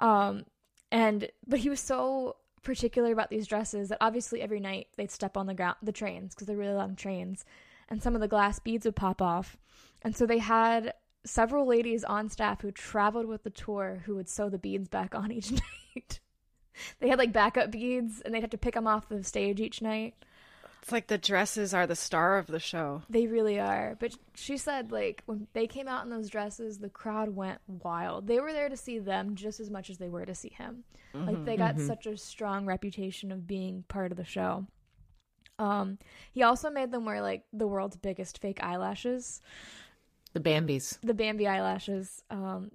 Um, 0.00 0.44
and 0.90 1.28
but 1.46 1.58
he 1.60 1.68
was 1.68 1.80
so 1.80 2.36
particular 2.62 3.12
about 3.12 3.30
these 3.30 3.46
dresses 3.46 3.88
that 3.88 3.98
obviously 4.00 4.40
every 4.42 4.60
night 4.60 4.88
they'd 4.96 5.10
step 5.10 5.36
on 5.36 5.46
the 5.46 5.54
ground, 5.54 5.76
the 5.82 5.92
trains 5.92 6.34
because 6.34 6.46
they're 6.46 6.56
really 6.56 6.74
long 6.74 6.96
trains, 6.96 7.44
and 7.88 8.02
some 8.02 8.14
of 8.14 8.20
the 8.20 8.28
glass 8.28 8.58
beads 8.58 8.84
would 8.86 8.96
pop 8.96 9.20
off, 9.22 9.56
and 10.02 10.16
so 10.16 10.26
they 10.26 10.38
had 10.38 10.94
several 11.24 11.66
ladies 11.66 12.02
on 12.04 12.28
staff 12.28 12.62
who 12.62 12.70
traveled 12.70 13.26
with 13.26 13.42
the 13.42 13.50
tour 13.50 14.02
who 14.06 14.14
would 14.16 14.28
sew 14.28 14.48
the 14.48 14.58
beads 14.58 14.88
back 14.88 15.14
on 15.14 15.30
each 15.30 15.52
night. 15.96 16.20
They 17.00 17.08
had 17.08 17.18
like 17.18 17.32
backup 17.32 17.70
beads, 17.70 18.20
and 18.20 18.34
they'd 18.34 18.40
have 18.40 18.50
to 18.50 18.58
pick 18.58 18.74
them 18.74 18.86
off 18.86 19.08
the 19.08 19.22
stage 19.24 19.60
each 19.60 19.82
night. 19.82 20.14
It's 20.82 20.92
like 20.92 21.08
the 21.08 21.18
dresses 21.18 21.74
are 21.74 21.86
the 21.86 21.94
star 21.94 22.38
of 22.38 22.46
the 22.46 22.58
show. 22.58 23.02
They 23.10 23.26
really 23.26 23.60
are. 23.60 23.96
But 24.00 24.14
she 24.34 24.56
said, 24.56 24.90
like, 24.90 25.22
when 25.26 25.46
they 25.52 25.66
came 25.66 25.86
out 25.88 26.04
in 26.04 26.10
those 26.10 26.30
dresses, 26.30 26.78
the 26.78 26.88
crowd 26.88 27.36
went 27.36 27.58
wild. 27.68 28.26
They 28.26 28.40
were 28.40 28.54
there 28.54 28.70
to 28.70 28.78
see 28.78 28.98
them 28.98 29.34
just 29.34 29.60
as 29.60 29.68
much 29.70 29.90
as 29.90 29.98
they 29.98 30.08
were 30.08 30.24
to 30.24 30.34
see 30.34 30.48
him. 30.56 30.84
Like, 31.12 31.44
they 31.44 31.58
got 31.58 31.78
such 31.80 32.06
a 32.06 32.16
strong 32.16 32.64
reputation 32.64 33.30
of 33.30 33.46
being 33.46 33.84
part 33.88 34.10
of 34.10 34.16
the 34.16 34.24
show. 34.24 34.66
Um, 35.58 35.98
he 36.32 36.42
also 36.44 36.70
made 36.70 36.90
them 36.92 37.04
wear, 37.04 37.20
like, 37.20 37.44
the 37.52 37.66
world's 37.66 37.96
biggest 37.96 38.40
fake 38.40 38.62
eyelashes, 38.62 39.42
The 40.32 40.40
Bambies. 40.40 40.98
the 41.02 41.12
Bambi 41.12 41.46
eyelashes. 41.46 42.22
Um, 42.30 42.70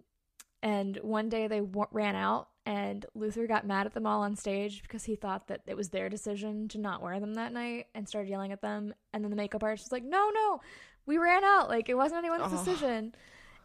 and 0.62 0.98
one 1.02 1.30
day 1.30 1.48
they 1.48 1.62
w- 1.62 1.88
ran 1.92 2.16
out, 2.16 2.50
and 2.66 3.06
Luther 3.14 3.46
got 3.46 3.68
mad 3.68 3.86
at 3.86 3.94
them 3.94 4.08
all 4.08 4.22
on 4.22 4.36
stage 4.36 4.82
because 4.82 5.04
he 5.04 5.16
thought 5.16 5.48
that 5.48 5.62
it 5.68 5.78
was 5.78 5.90
their 5.90 6.10
decision 6.10 6.68
to 6.70 6.80
not 6.80 7.02
wear 7.02 7.20
them 7.20 7.36
that 7.36 7.54
night 7.54 7.88
and 7.94 8.08
started 8.08 8.30
yelling 8.30 8.52
at 8.52 8.62
them. 8.62 8.94
And 9.14 9.24
then 9.24 9.30
the 9.30 9.38
makeup 9.38 9.64
artist 9.64 9.86
was 9.86 9.92
like, 9.92 10.04
No, 10.04 10.32
no, 10.34 10.62
we 11.06 11.18
ran 11.18 11.44
out. 11.44 11.70
Like, 11.70 11.90
it 11.90 11.94
wasn't 11.96 12.26
anyone's 12.26 12.52
decision. 12.52 13.14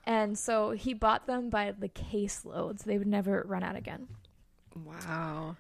And 0.05 0.38
so 0.38 0.70
he 0.72 0.92
bought 0.92 1.26
them 1.26 1.51
by 1.51 1.72
the 1.72 1.88
caseload, 1.88 2.78
so 2.78 2.84
They 2.86 2.98
would 2.98 3.07
never 3.07 3.44
run 3.46 3.62
out 3.62 3.76
again. 3.76 4.07
Wow. 4.84 5.57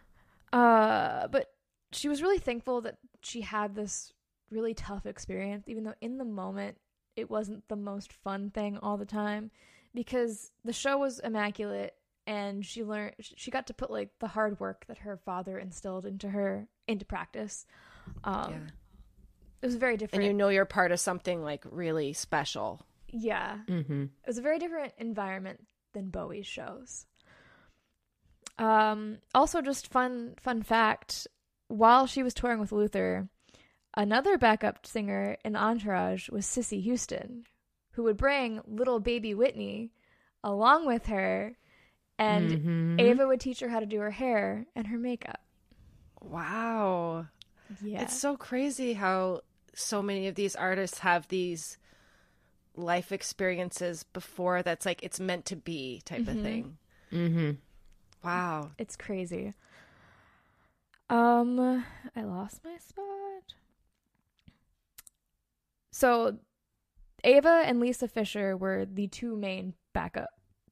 Uh, 0.52 1.28
but 1.28 1.52
she 1.92 2.08
was 2.08 2.22
really 2.22 2.38
thankful 2.38 2.82
that 2.82 2.98
she 3.22 3.40
had 3.40 3.74
this 3.74 4.12
really 4.50 4.74
tough 4.74 5.06
experience, 5.06 5.66
even 5.66 5.84
though 5.84 5.94
in 6.00 6.18
the 6.18 6.24
moment 6.24 6.76
it 7.16 7.30
wasn't 7.30 7.66
the 7.68 7.76
most 7.76 8.12
fun 8.12 8.50
thing 8.50 8.78
all 8.78 8.96
the 8.96 9.06
time, 9.06 9.50
because 9.94 10.52
the 10.64 10.72
show 10.72 10.98
was 10.98 11.20
immaculate 11.20 11.94
and 12.30 12.64
she 12.64 12.84
learned 12.84 13.14
she 13.20 13.50
got 13.50 13.66
to 13.66 13.74
put 13.74 13.90
like 13.90 14.10
the 14.20 14.28
hard 14.28 14.60
work 14.60 14.84
that 14.86 14.98
her 14.98 15.16
father 15.16 15.58
instilled 15.58 16.06
into 16.06 16.28
her 16.28 16.68
into 16.86 17.04
practice. 17.04 17.66
Um, 18.24 18.50
Yeah. 18.52 18.60
It 19.62 19.66
was 19.66 19.76
very 19.76 19.96
different. 19.98 20.22
And 20.24 20.26
you 20.32 20.32
know 20.36 20.48
you're 20.48 20.64
part 20.64 20.92
of 20.92 21.00
something 21.00 21.42
like 21.42 21.64
really 21.70 22.12
special. 22.14 22.86
yeah, 23.08 23.58
Mm-hmm. 23.68 24.02
it 24.04 24.26
was 24.26 24.38
a 24.38 24.42
very 24.42 24.58
different 24.58 24.94
environment 24.98 25.66
than 25.92 26.10
Bowie's 26.10 26.46
shows. 26.46 27.04
Um, 28.58 29.18
also, 29.34 29.60
just 29.62 29.88
fun 29.88 30.34
fun 30.40 30.62
fact: 30.62 31.26
while 31.68 32.06
she 32.06 32.22
was 32.22 32.34
touring 32.34 32.60
with 32.60 32.72
Luther, 32.72 33.28
another 33.96 34.36
backup 34.38 34.86
singer 34.86 35.36
in 35.44 35.56
Entourage 35.56 36.28
was 36.28 36.46
Cissy 36.46 36.80
Houston, 36.80 37.44
who 37.92 38.02
would 38.04 38.16
bring 38.16 38.60
little 38.66 39.00
baby 39.00 39.34
Whitney 39.34 39.92
along 40.44 40.86
with 40.86 41.06
her, 41.06 41.56
and 42.20 42.50
Mhm. 42.50 43.00
Ava 43.00 43.26
would 43.26 43.40
teach 43.40 43.60
her 43.60 43.68
how 43.68 43.80
to 43.80 43.86
do 43.86 43.98
her 43.98 44.10
hair 44.10 44.66
and 44.76 44.86
her 44.88 44.98
makeup. 44.98 45.40
Wow. 46.20 47.26
Yeah, 47.80 48.02
It's 48.02 48.16
so 48.18 48.36
crazy 48.36 48.92
how 48.92 49.40
so 49.74 50.02
many 50.02 50.26
of 50.28 50.34
these 50.34 50.54
artists 50.54 50.98
have 50.98 51.26
these 51.28 51.78
life 52.76 53.10
experiences 53.12 54.02
before 54.02 54.62
that's 54.62 54.84
like 54.84 55.02
it's 55.02 55.18
meant 55.20 55.44
to 55.46 55.56
be 55.56 56.02
type 56.04 56.28
of 56.28 56.40
thing. 56.40 56.76
Mm-hmm. 57.10 57.52
Wow. 58.22 58.72
It's 58.78 58.96
crazy. 58.96 59.54
Um, 61.08 61.58
I 62.14 62.22
lost 62.22 62.62
my 62.64 62.76
spot. 62.78 63.54
So, 65.90 66.38
Ava 67.24 67.62
and 67.64 67.80
Lisa 67.80 68.08
Fischer 68.08 68.56
were 68.56 68.84
the 68.84 69.08
two 69.08 69.36
main 69.36 69.74
backup 69.92 70.30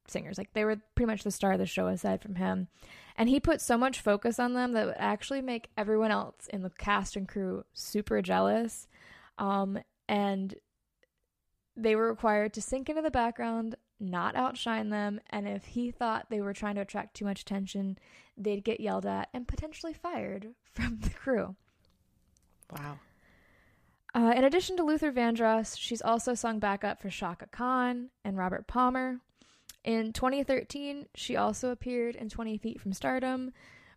singers. 0.09 0.37
Like 0.37 0.53
they 0.53 0.65
were 0.65 0.77
pretty 0.95 1.07
much 1.07 1.23
the 1.23 1.31
star 1.31 1.53
of 1.53 1.59
the 1.59 1.65
show 1.65 1.87
aside 1.87 2.21
from 2.21 2.35
him. 2.35 2.67
And 3.15 3.29
he 3.29 3.39
put 3.39 3.61
so 3.61 3.77
much 3.77 4.01
focus 4.01 4.39
on 4.39 4.53
them 4.53 4.71
that 4.73 4.85
would 4.85 4.95
actually 4.97 5.41
make 5.41 5.69
everyone 5.77 6.11
else 6.11 6.47
in 6.51 6.61
the 6.61 6.69
cast 6.69 7.15
and 7.15 7.27
crew 7.27 7.65
super 7.73 8.21
jealous. 8.21 8.87
Um, 9.37 9.79
and 10.07 10.55
they 11.75 11.95
were 11.95 12.09
required 12.09 12.53
to 12.53 12.61
sink 12.61 12.89
into 12.89 13.01
the 13.01 13.11
background, 13.11 13.75
not 13.99 14.35
outshine 14.35 14.89
them, 14.89 15.19
and 15.29 15.47
if 15.47 15.65
he 15.65 15.91
thought 15.91 16.29
they 16.29 16.41
were 16.41 16.53
trying 16.53 16.75
to 16.75 16.81
attract 16.81 17.15
too 17.15 17.25
much 17.25 17.41
attention, 17.41 17.97
they'd 18.37 18.63
get 18.63 18.79
yelled 18.79 19.05
at 19.05 19.29
and 19.33 19.47
potentially 19.47 19.93
fired 19.93 20.49
from 20.71 20.99
the 21.01 21.09
crew. 21.09 21.55
Wow. 22.71 22.99
Uh, 24.13 24.33
in 24.35 24.43
addition 24.43 24.75
to 24.77 24.83
Luther 24.83 25.11
Vandross, 25.11 25.77
she's 25.77 26.01
also 26.01 26.33
sung 26.33 26.59
backup 26.59 27.01
for 27.01 27.09
Chaka 27.09 27.47
Khan 27.47 28.09
and 28.25 28.37
Robert 28.37 28.65
Palmer. 28.67 29.19
In 29.83 30.11
2013, 30.13 31.07
she 31.15 31.35
also 31.35 31.71
appeared 31.71 32.15
in 32.15 32.29
20 32.29 32.57
Feet 32.57 32.81
from 32.81 32.93
Stardom. 32.93 33.51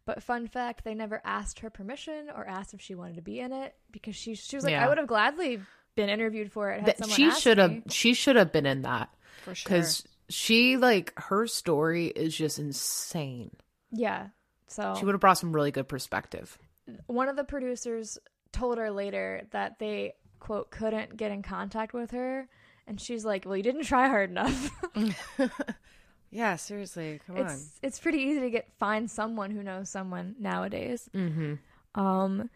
But 0.04 0.22
fun 0.22 0.46
fact, 0.48 0.84
they 0.84 0.94
never 0.94 1.20
asked 1.24 1.60
her 1.60 1.70
permission 1.70 2.28
or 2.34 2.46
asked 2.46 2.74
if 2.74 2.80
she 2.80 2.94
wanted 2.94 3.16
to 3.16 3.22
be 3.22 3.38
in 3.38 3.52
it 3.52 3.74
because 3.92 4.16
she 4.16 4.34
she 4.34 4.56
was 4.56 4.64
like, 4.64 4.72
Yeah. 4.72 4.84
I 4.84 4.88
would 4.88 4.98
have 4.98 5.06
gladly 5.06 5.60
been 5.94 6.08
interviewed 6.08 6.50
for 6.50 6.70
it. 6.70 6.80
Had 6.80 6.86
That 6.86 6.98
someone 6.98 7.16
she 7.16 7.30
should 7.30 7.58
have. 7.58 7.82
She 7.88 8.14
should 8.14 8.34
have 8.36 8.50
been 8.52 8.66
in 8.66 8.82
that 8.82 9.10
For 9.44 9.54
sure. 9.54 9.64
because 9.68 10.04
she 10.28 10.76
like 10.76 11.12
her 11.16 11.46
story 11.46 12.06
is 12.06 12.36
just 12.36 12.58
insane. 12.58 13.50
Yeah. 13.92 14.28
So 14.66 14.94
She 14.98 15.04
would 15.04 15.12
have 15.14 15.20
brought 15.20 15.38
some 15.38 15.52
really 15.52 15.70
good 15.70 15.86
perspective. 15.88 16.58
one 17.06 17.28
of 17.28 17.36
the 17.36 17.44
producers 17.44 18.18
told 18.52 18.78
her 18.78 18.90
later 18.90 19.42
that 19.52 19.78
they 19.78 20.14
quote 20.40 20.70
couldn't 20.72 21.16
get 21.16 21.30
in 21.30 21.42
contact 21.42 21.92
with 21.94 22.10
her 22.10 22.48
and 22.92 23.00
she's 23.00 23.24
like 23.24 23.44
well 23.46 23.56
you 23.56 23.62
didn't 23.62 23.84
try 23.84 24.06
hard 24.08 24.30
enough 24.30 24.70
yeah, 26.30 26.56
seriously. 26.56 27.20
Come 27.26 27.36
on. 27.36 27.42
it's 27.46 27.78
it's 27.82 27.98
pretty 27.98 28.18
easy 28.18 28.40
to 28.40 28.50
get 28.50 28.68
find 28.78 29.10
someone 29.10 29.50
who 29.50 29.62
knows 29.62 29.88
someone 29.90 30.34
nowadays 30.38 31.08
Mm-hmm. 31.14 31.54
um 32.00 32.48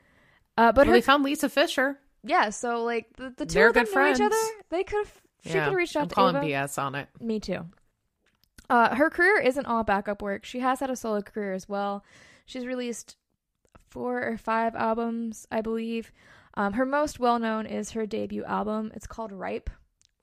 uh 0.57 0.73
but 0.73 0.77
Well, 0.77 0.87
her 0.87 0.93
they 0.93 1.01
found 1.01 1.25
Lisa 1.25 1.49
Fischer. 1.49 1.99
yeah 2.25 2.51
so 2.51 2.85
like 2.85 3.07
the, 3.17 3.33
the 3.37 3.47
2 3.47 3.55
They're 3.55 3.69
of 3.69 3.75
them 3.75 3.85
good 3.85 3.95
knew 3.95 4.11
each 4.11 4.17
friends. 4.17 4.21
other 4.21 4.53
they 4.71 4.85
could 4.85 4.99
have 5.07 5.13
she 5.45 5.53
could 5.53 5.63
have 5.63 5.75
reached 5.75 5.97
out 5.97 6.03
I'm 6.05 6.09
to 6.09 6.15
calling 6.15 6.37
Ava. 6.37 6.47
BS 6.47 6.79
on 6.83 6.95
it. 6.97 7.09
Me 7.21 7.39
too. 7.39 7.67
Uh, 8.69 8.97
her 8.97 9.09
career 9.11 9.39
isn't 9.41 9.65
all 9.67 9.85
backup 9.85 10.21
work. 10.21 10.45
She 10.45 10.59
has 10.59 10.81
had 10.81 10.91
a 10.91 10.97
solo 10.97 11.23
career 11.23 11.53
as 11.53 11.69
well. 11.69 12.05
She's 12.47 12.67
released 12.67 13.15
four 13.89 14.25
or 14.27 14.37
five 14.39 14.75
albums, 14.75 15.47
I 15.53 15.61
believe. 15.61 16.11
Um, 16.55 16.73
her 16.73 16.85
most 16.85 17.21
well 17.21 17.39
known 17.39 17.65
is 17.65 17.93
her 17.93 18.07
debut 18.07 18.43
album. 18.43 18.91
It's 18.97 19.07
called 19.07 19.31
Ripe, 19.31 19.71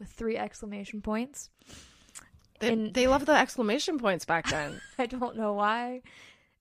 with 0.03 0.11
three 0.11 0.37
exclamation 0.37 1.01
points. 1.01 1.49
They, 2.59 2.73
in- 2.73 2.91
they 2.91 3.07
loved 3.07 3.25
the 3.25 3.31
exclamation 3.31 3.97
points 3.97 4.25
back 4.25 4.49
then. 4.49 4.81
I 4.99 5.05
don't 5.05 5.37
know 5.37 5.53
why. 5.53 6.01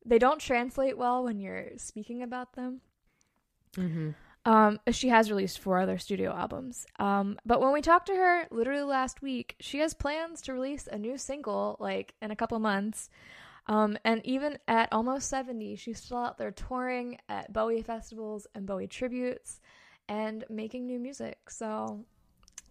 They 0.05 0.18
don't 0.18 0.40
translate 0.40 0.97
well 0.97 1.24
when 1.24 1.40
you're 1.40 1.70
speaking 1.76 2.22
about 2.22 2.55
them. 2.55 2.80
Mm-hmm. 3.76 4.11
Um, 4.45 4.80
she 4.90 5.09
has 5.09 5.30
released 5.30 5.59
four 5.59 5.78
other 5.78 5.99
studio 5.99 6.32
albums. 6.32 6.86
Um, 6.99 7.38
but 7.45 7.61
when 7.61 7.72
we 7.72 7.80
talked 7.80 8.07
to 8.07 8.14
her 8.14 8.47
literally 8.51 8.82
last 8.82 9.22
week, 9.22 9.57
she 9.61 9.78
has 9.78 9.95
plans 9.95 10.40
to 10.43 10.53
release 10.53 10.88
a 10.90 10.99
new 10.99 11.18
single 11.18 11.76
like 11.80 12.14
in 12.22 12.30
a 12.30 12.36
couple 12.36 12.59
months. 12.59 13.11
Um, 13.66 13.97
and 14.05 14.24
even 14.24 14.59
at 14.66 14.93
almost 14.93 15.28
70, 15.28 15.76
she's 15.76 16.01
still 16.01 16.18
out 16.18 16.38
there 16.38 16.51
touring 16.51 17.18
at 17.28 17.53
Bowie 17.53 17.82
festivals 17.82 18.47
and 18.55 18.66
Bowie 18.66 18.88
tributes 18.88 19.61
and 20.09 20.45
making 20.51 20.86
new 20.86 20.99
music. 20.99 21.38
So 21.49 22.05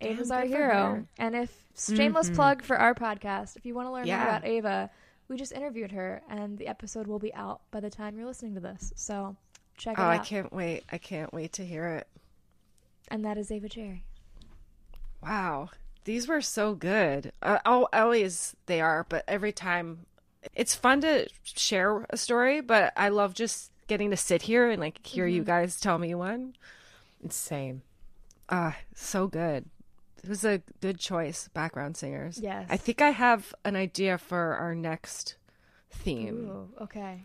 Damn, 0.02 0.12
Ava's 0.14 0.32
our 0.32 0.46
hero. 0.46 1.06
And 1.18 1.36
if 1.36 1.66
shameless 1.78 2.30
Mhm. 2.30 2.36
plug 2.36 2.64
for 2.64 2.78
our 2.78 2.94
podcast, 2.96 3.56
if 3.56 3.66
you 3.66 3.74
want 3.74 3.88
to 3.88 3.92
learn 3.92 4.08
more 4.08 4.16
about 4.22 4.46
Ava, 4.46 4.90
we 5.28 5.38
just 5.38 5.52
interviewed 5.52 5.92
her 5.92 6.22
and 6.30 6.58
the 6.58 6.68
episode 6.68 7.08
will 7.08 7.20
be 7.20 7.34
out 7.34 7.62
by 7.72 7.80
the 7.80 7.90
time 7.90 8.18
you're 8.18 8.26
listening 8.28 8.54
to 8.56 8.60
this. 8.60 8.92
So 8.96 9.36
check 9.78 9.98
oh, 9.98 10.04
it 10.04 10.06
I 10.08 10.18
can't 10.20 10.52
wait. 10.52 10.84
I 10.92 10.98
can't 10.98 11.34
wait 11.34 11.54
to 11.54 11.66
hear 11.66 11.88
it. 11.88 12.08
And 13.08 13.24
that 13.26 13.38
is 13.38 13.52
Ava 13.52 13.70
Cherry. 13.70 14.04
Wow. 15.22 15.70
These 16.04 16.28
were 16.28 16.42
so 16.42 16.74
good. 16.74 17.32
Uh, 17.42 17.60
al- 17.66 17.90
always 17.94 18.56
they 18.66 18.82
are, 18.82 19.06
but 19.08 19.24
every 19.28 19.52
time 19.52 20.06
it's 20.56 20.74
fun 20.76 21.02
to 21.02 21.28
share 21.44 22.06
a 22.10 22.18
story, 22.18 22.60
but 22.62 22.92
I 22.98 23.10
love 23.10 23.34
just 23.36 23.72
getting 23.88 24.10
to 24.10 24.18
sit 24.18 24.44
here 24.44 24.70
and 24.70 24.80
like 24.80 25.06
hear 25.06 25.28
you 25.28 25.44
guys 25.44 25.80
tell 25.80 25.98
me 26.00 26.16
one. 26.16 26.56
Insane. 27.24 27.84
Ah, 28.50 28.78
so 28.96 29.28
good. 29.28 29.66
It 30.24 30.30
was 30.30 30.46
a 30.46 30.62
good 30.82 31.00
choice, 31.00 31.48
background 31.54 31.98
singers. 31.98 32.40
Yes. 32.42 32.68
I 32.70 32.78
think 32.78 33.02
I 33.02 33.10
have 33.10 33.54
an 33.66 33.76
idea 33.76 34.18
for 34.18 34.56
our 34.56 34.76
next 34.76 35.36
theme. 35.90 36.48
Ooh, 36.50 36.70
okay. 36.84 37.24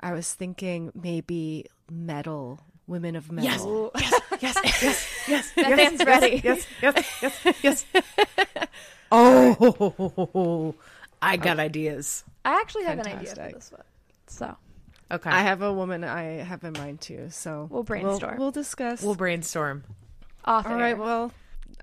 I 0.00 0.12
was 0.12 0.34
thinking 0.34 0.90
maybe 0.94 1.66
metal, 1.90 2.60
women 2.86 3.14
of 3.16 3.30
metal. 3.30 3.92
Yes, 3.94 4.20
Yes, 4.40 4.56
yes, 4.82 5.08
yes. 5.28 5.52
That 5.52 5.76
man's 5.76 6.04
ready. 6.04 6.40
Yes, 6.44 6.66
yes, 6.82 7.06
yes, 7.22 7.54
yes. 7.62 7.84
Oh, 9.12 10.74
I 11.22 11.36
got 11.36 11.60
ideas. 11.60 12.24
I 12.44 12.60
actually 12.60 12.84
have 12.84 12.98
an 12.98 13.06
idea 13.06 13.34
for 13.34 13.50
this 13.52 13.70
one. 13.70 13.82
So 14.26 14.56
Okay. 15.12 15.30
I 15.30 15.42
have 15.42 15.62
a 15.62 15.72
woman 15.72 16.02
I 16.02 16.22
have 16.42 16.64
in 16.64 16.72
mind 16.72 17.00
too. 17.00 17.28
So 17.30 17.68
We'll 17.70 17.84
brainstorm. 17.84 18.38
We'll, 18.38 18.50
discuss. 18.50 19.02
we'll 19.02 19.14
brainstorm. 19.14 19.84
off 20.44 20.66
All 20.66 20.74
right. 20.76 20.98
Well, 20.98 21.30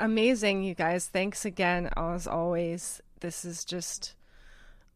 amazing, 0.02 0.64
you 0.64 0.76
guys. 0.76 1.08
Thanks 1.08 1.46
again, 1.46 1.90
as 1.96 2.28
always. 2.28 3.02
This 3.22 3.46
is 3.46 3.64
just 3.64 4.16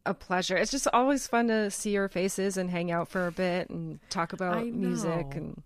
a 0.04 0.14
pleasure. 0.14 0.56
It's 0.56 0.70
just 0.70 0.88
always 0.92 1.26
fun 1.26 1.48
to 1.48 1.70
see 1.70 1.90
your 1.90 2.08
faces 2.08 2.56
and 2.56 2.70
hang 2.70 2.90
out 2.90 3.08
for 3.08 3.26
a 3.26 3.32
bit 3.32 3.70
and 3.70 3.98
talk 4.10 4.32
about 4.32 4.66
music 4.66 5.34
and 5.34 5.62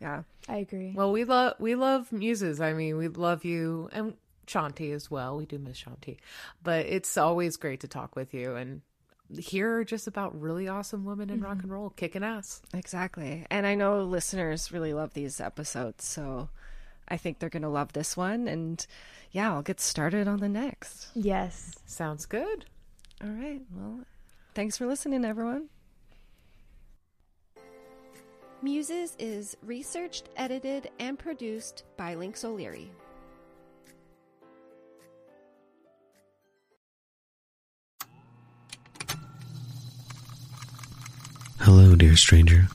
yeah. 0.00 0.22
I 0.48 0.58
agree. 0.58 0.92
Well, 0.94 1.10
we 1.10 1.24
love 1.24 1.54
we 1.58 1.74
love 1.74 2.12
muses. 2.12 2.60
I 2.60 2.72
mean, 2.72 2.96
we 2.96 3.08
love 3.08 3.44
you 3.44 3.88
and 3.92 4.14
Shanti 4.46 4.92
as 4.92 5.10
well. 5.10 5.36
We 5.36 5.46
do 5.46 5.58
miss 5.58 5.82
Shanti, 5.82 6.18
but 6.62 6.86
it's 6.86 7.16
always 7.16 7.56
great 7.56 7.80
to 7.80 7.88
talk 7.88 8.14
with 8.14 8.32
you 8.32 8.54
and 8.54 8.82
hear 9.38 9.82
just 9.84 10.06
about 10.06 10.40
really 10.40 10.68
awesome 10.68 11.04
women 11.04 11.30
in 11.30 11.40
rock 11.40 11.54
mm-hmm. 11.54 11.64
and 11.64 11.72
roll 11.72 11.90
kicking 11.90 12.22
ass. 12.22 12.62
Exactly. 12.72 13.44
And 13.50 13.66
I 13.66 13.74
know 13.74 14.04
listeners 14.04 14.70
really 14.70 14.94
love 14.94 15.14
these 15.14 15.40
episodes, 15.40 16.04
so 16.04 16.48
I 17.08 17.16
think 17.16 17.38
they're 17.38 17.48
going 17.48 17.62
to 17.62 17.68
love 17.68 17.92
this 17.92 18.16
one. 18.16 18.48
And 18.48 18.84
yeah, 19.32 19.52
I'll 19.52 19.62
get 19.62 19.80
started 19.80 20.26
on 20.28 20.38
the 20.40 20.48
next. 20.48 21.08
yes. 21.14 21.74
Sounds 21.86 22.26
good. 22.26 22.66
All 23.22 23.30
right. 23.30 23.62
Well, 23.74 24.00
thanks 24.54 24.76
for 24.76 24.86
listening, 24.86 25.24
everyone. 25.24 25.68
Muses 28.62 29.14
is 29.18 29.56
researched, 29.62 30.28
edited, 30.36 30.90
and 30.98 31.18
produced 31.18 31.84
by 31.96 32.14
Lynx 32.14 32.44
O'Leary. 32.44 32.90
Hello, 41.60 41.94
dear 41.96 42.16
stranger. 42.16 42.68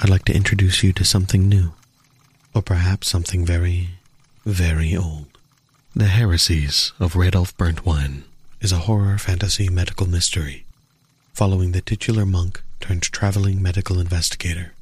I'd 0.00 0.08
like 0.08 0.24
to 0.26 0.34
introduce 0.34 0.82
you 0.82 0.92
to 0.94 1.04
something 1.04 1.48
new, 1.48 1.72
or 2.54 2.62
perhaps 2.62 3.08
something 3.08 3.44
very, 3.44 3.90
very 4.44 4.96
old. 4.96 5.26
The 5.94 6.06
Heresies 6.06 6.92
of 6.98 7.14
Radolf 7.14 7.54
Burntwine 7.56 8.22
is 8.60 8.72
a 8.72 8.84
horror 8.86 9.18
fantasy 9.18 9.68
medical 9.68 10.08
mystery 10.08 10.64
following 11.34 11.72
the 11.72 11.80
titular 11.80 12.26
monk 12.26 12.62
turned 12.80 13.02
traveling 13.02 13.62
medical 13.62 13.98
investigator. 13.98 14.72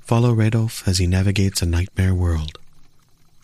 Follow 0.00 0.34
Radolf 0.34 0.86
as 0.86 0.98
he 0.98 1.06
navigates 1.06 1.62
a 1.62 1.66
nightmare 1.66 2.14
world 2.14 2.58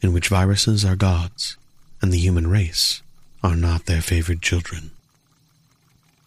in 0.00 0.12
which 0.12 0.28
viruses 0.28 0.84
are 0.84 0.96
gods 0.96 1.56
and 2.00 2.12
the 2.12 2.18
human 2.18 2.46
race 2.46 3.02
are 3.42 3.56
not 3.56 3.86
their 3.86 4.02
favored 4.02 4.42
children 4.42 4.90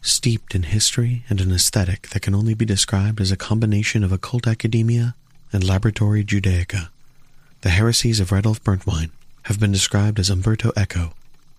steeped 0.01 0.55
in 0.55 0.63
history 0.63 1.23
and 1.29 1.39
an 1.39 1.51
aesthetic 1.51 2.09
that 2.09 2.21
can 2.21 2.33
only 2.33 2.53
be 2.53 2.65
described 2.65 3.21
as 3.21 3.31
a 3.31 3.37
combination 3.37 4.03
of 4.03 4.11
occult 4.11 4.47
academia 4.47 5.15
and 5.51 5.63
laboratory 5.63 6.23
Judaica. 6.23 6.89
The 7.61 7.69
heresies 7.69 8.19
of 8.19 8.29
Radolf 8.29 8.61
Burntwine 8.61 9.11
have 9.43 9.59
been 9.59 9.71
described 9.71 10.19
as 10.19 10.29
Umberto 10.29 10.71
Eco 10.77 11.13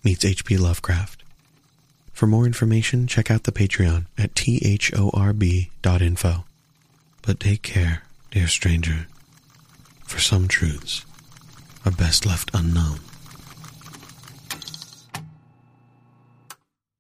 meets 0.05 0.25
H.P. 0.25 0.57
Lovecraft. 0.57 1.23
For 2.13 2.27
more 2.27 2.47
information, 2.47 3.07
check 3.07 3.31
out 3.31 3.45
the 3.45 3.53
Patreon 3.53 4.07
at 4.19 4.35
thorb.info. 4.35 6.45
But 7.23 7.41
take 7.41 7.63
care, 7.63 8.03
dear 8.31 8.49
stranger, 8.49 9.07
for 10.05 10.19
some 10.19 10.49
truths 10.49 11.05
are 11.85 11.93
best 11.93 12.27
left 12.27 12.51
unknown. 12.53 12.99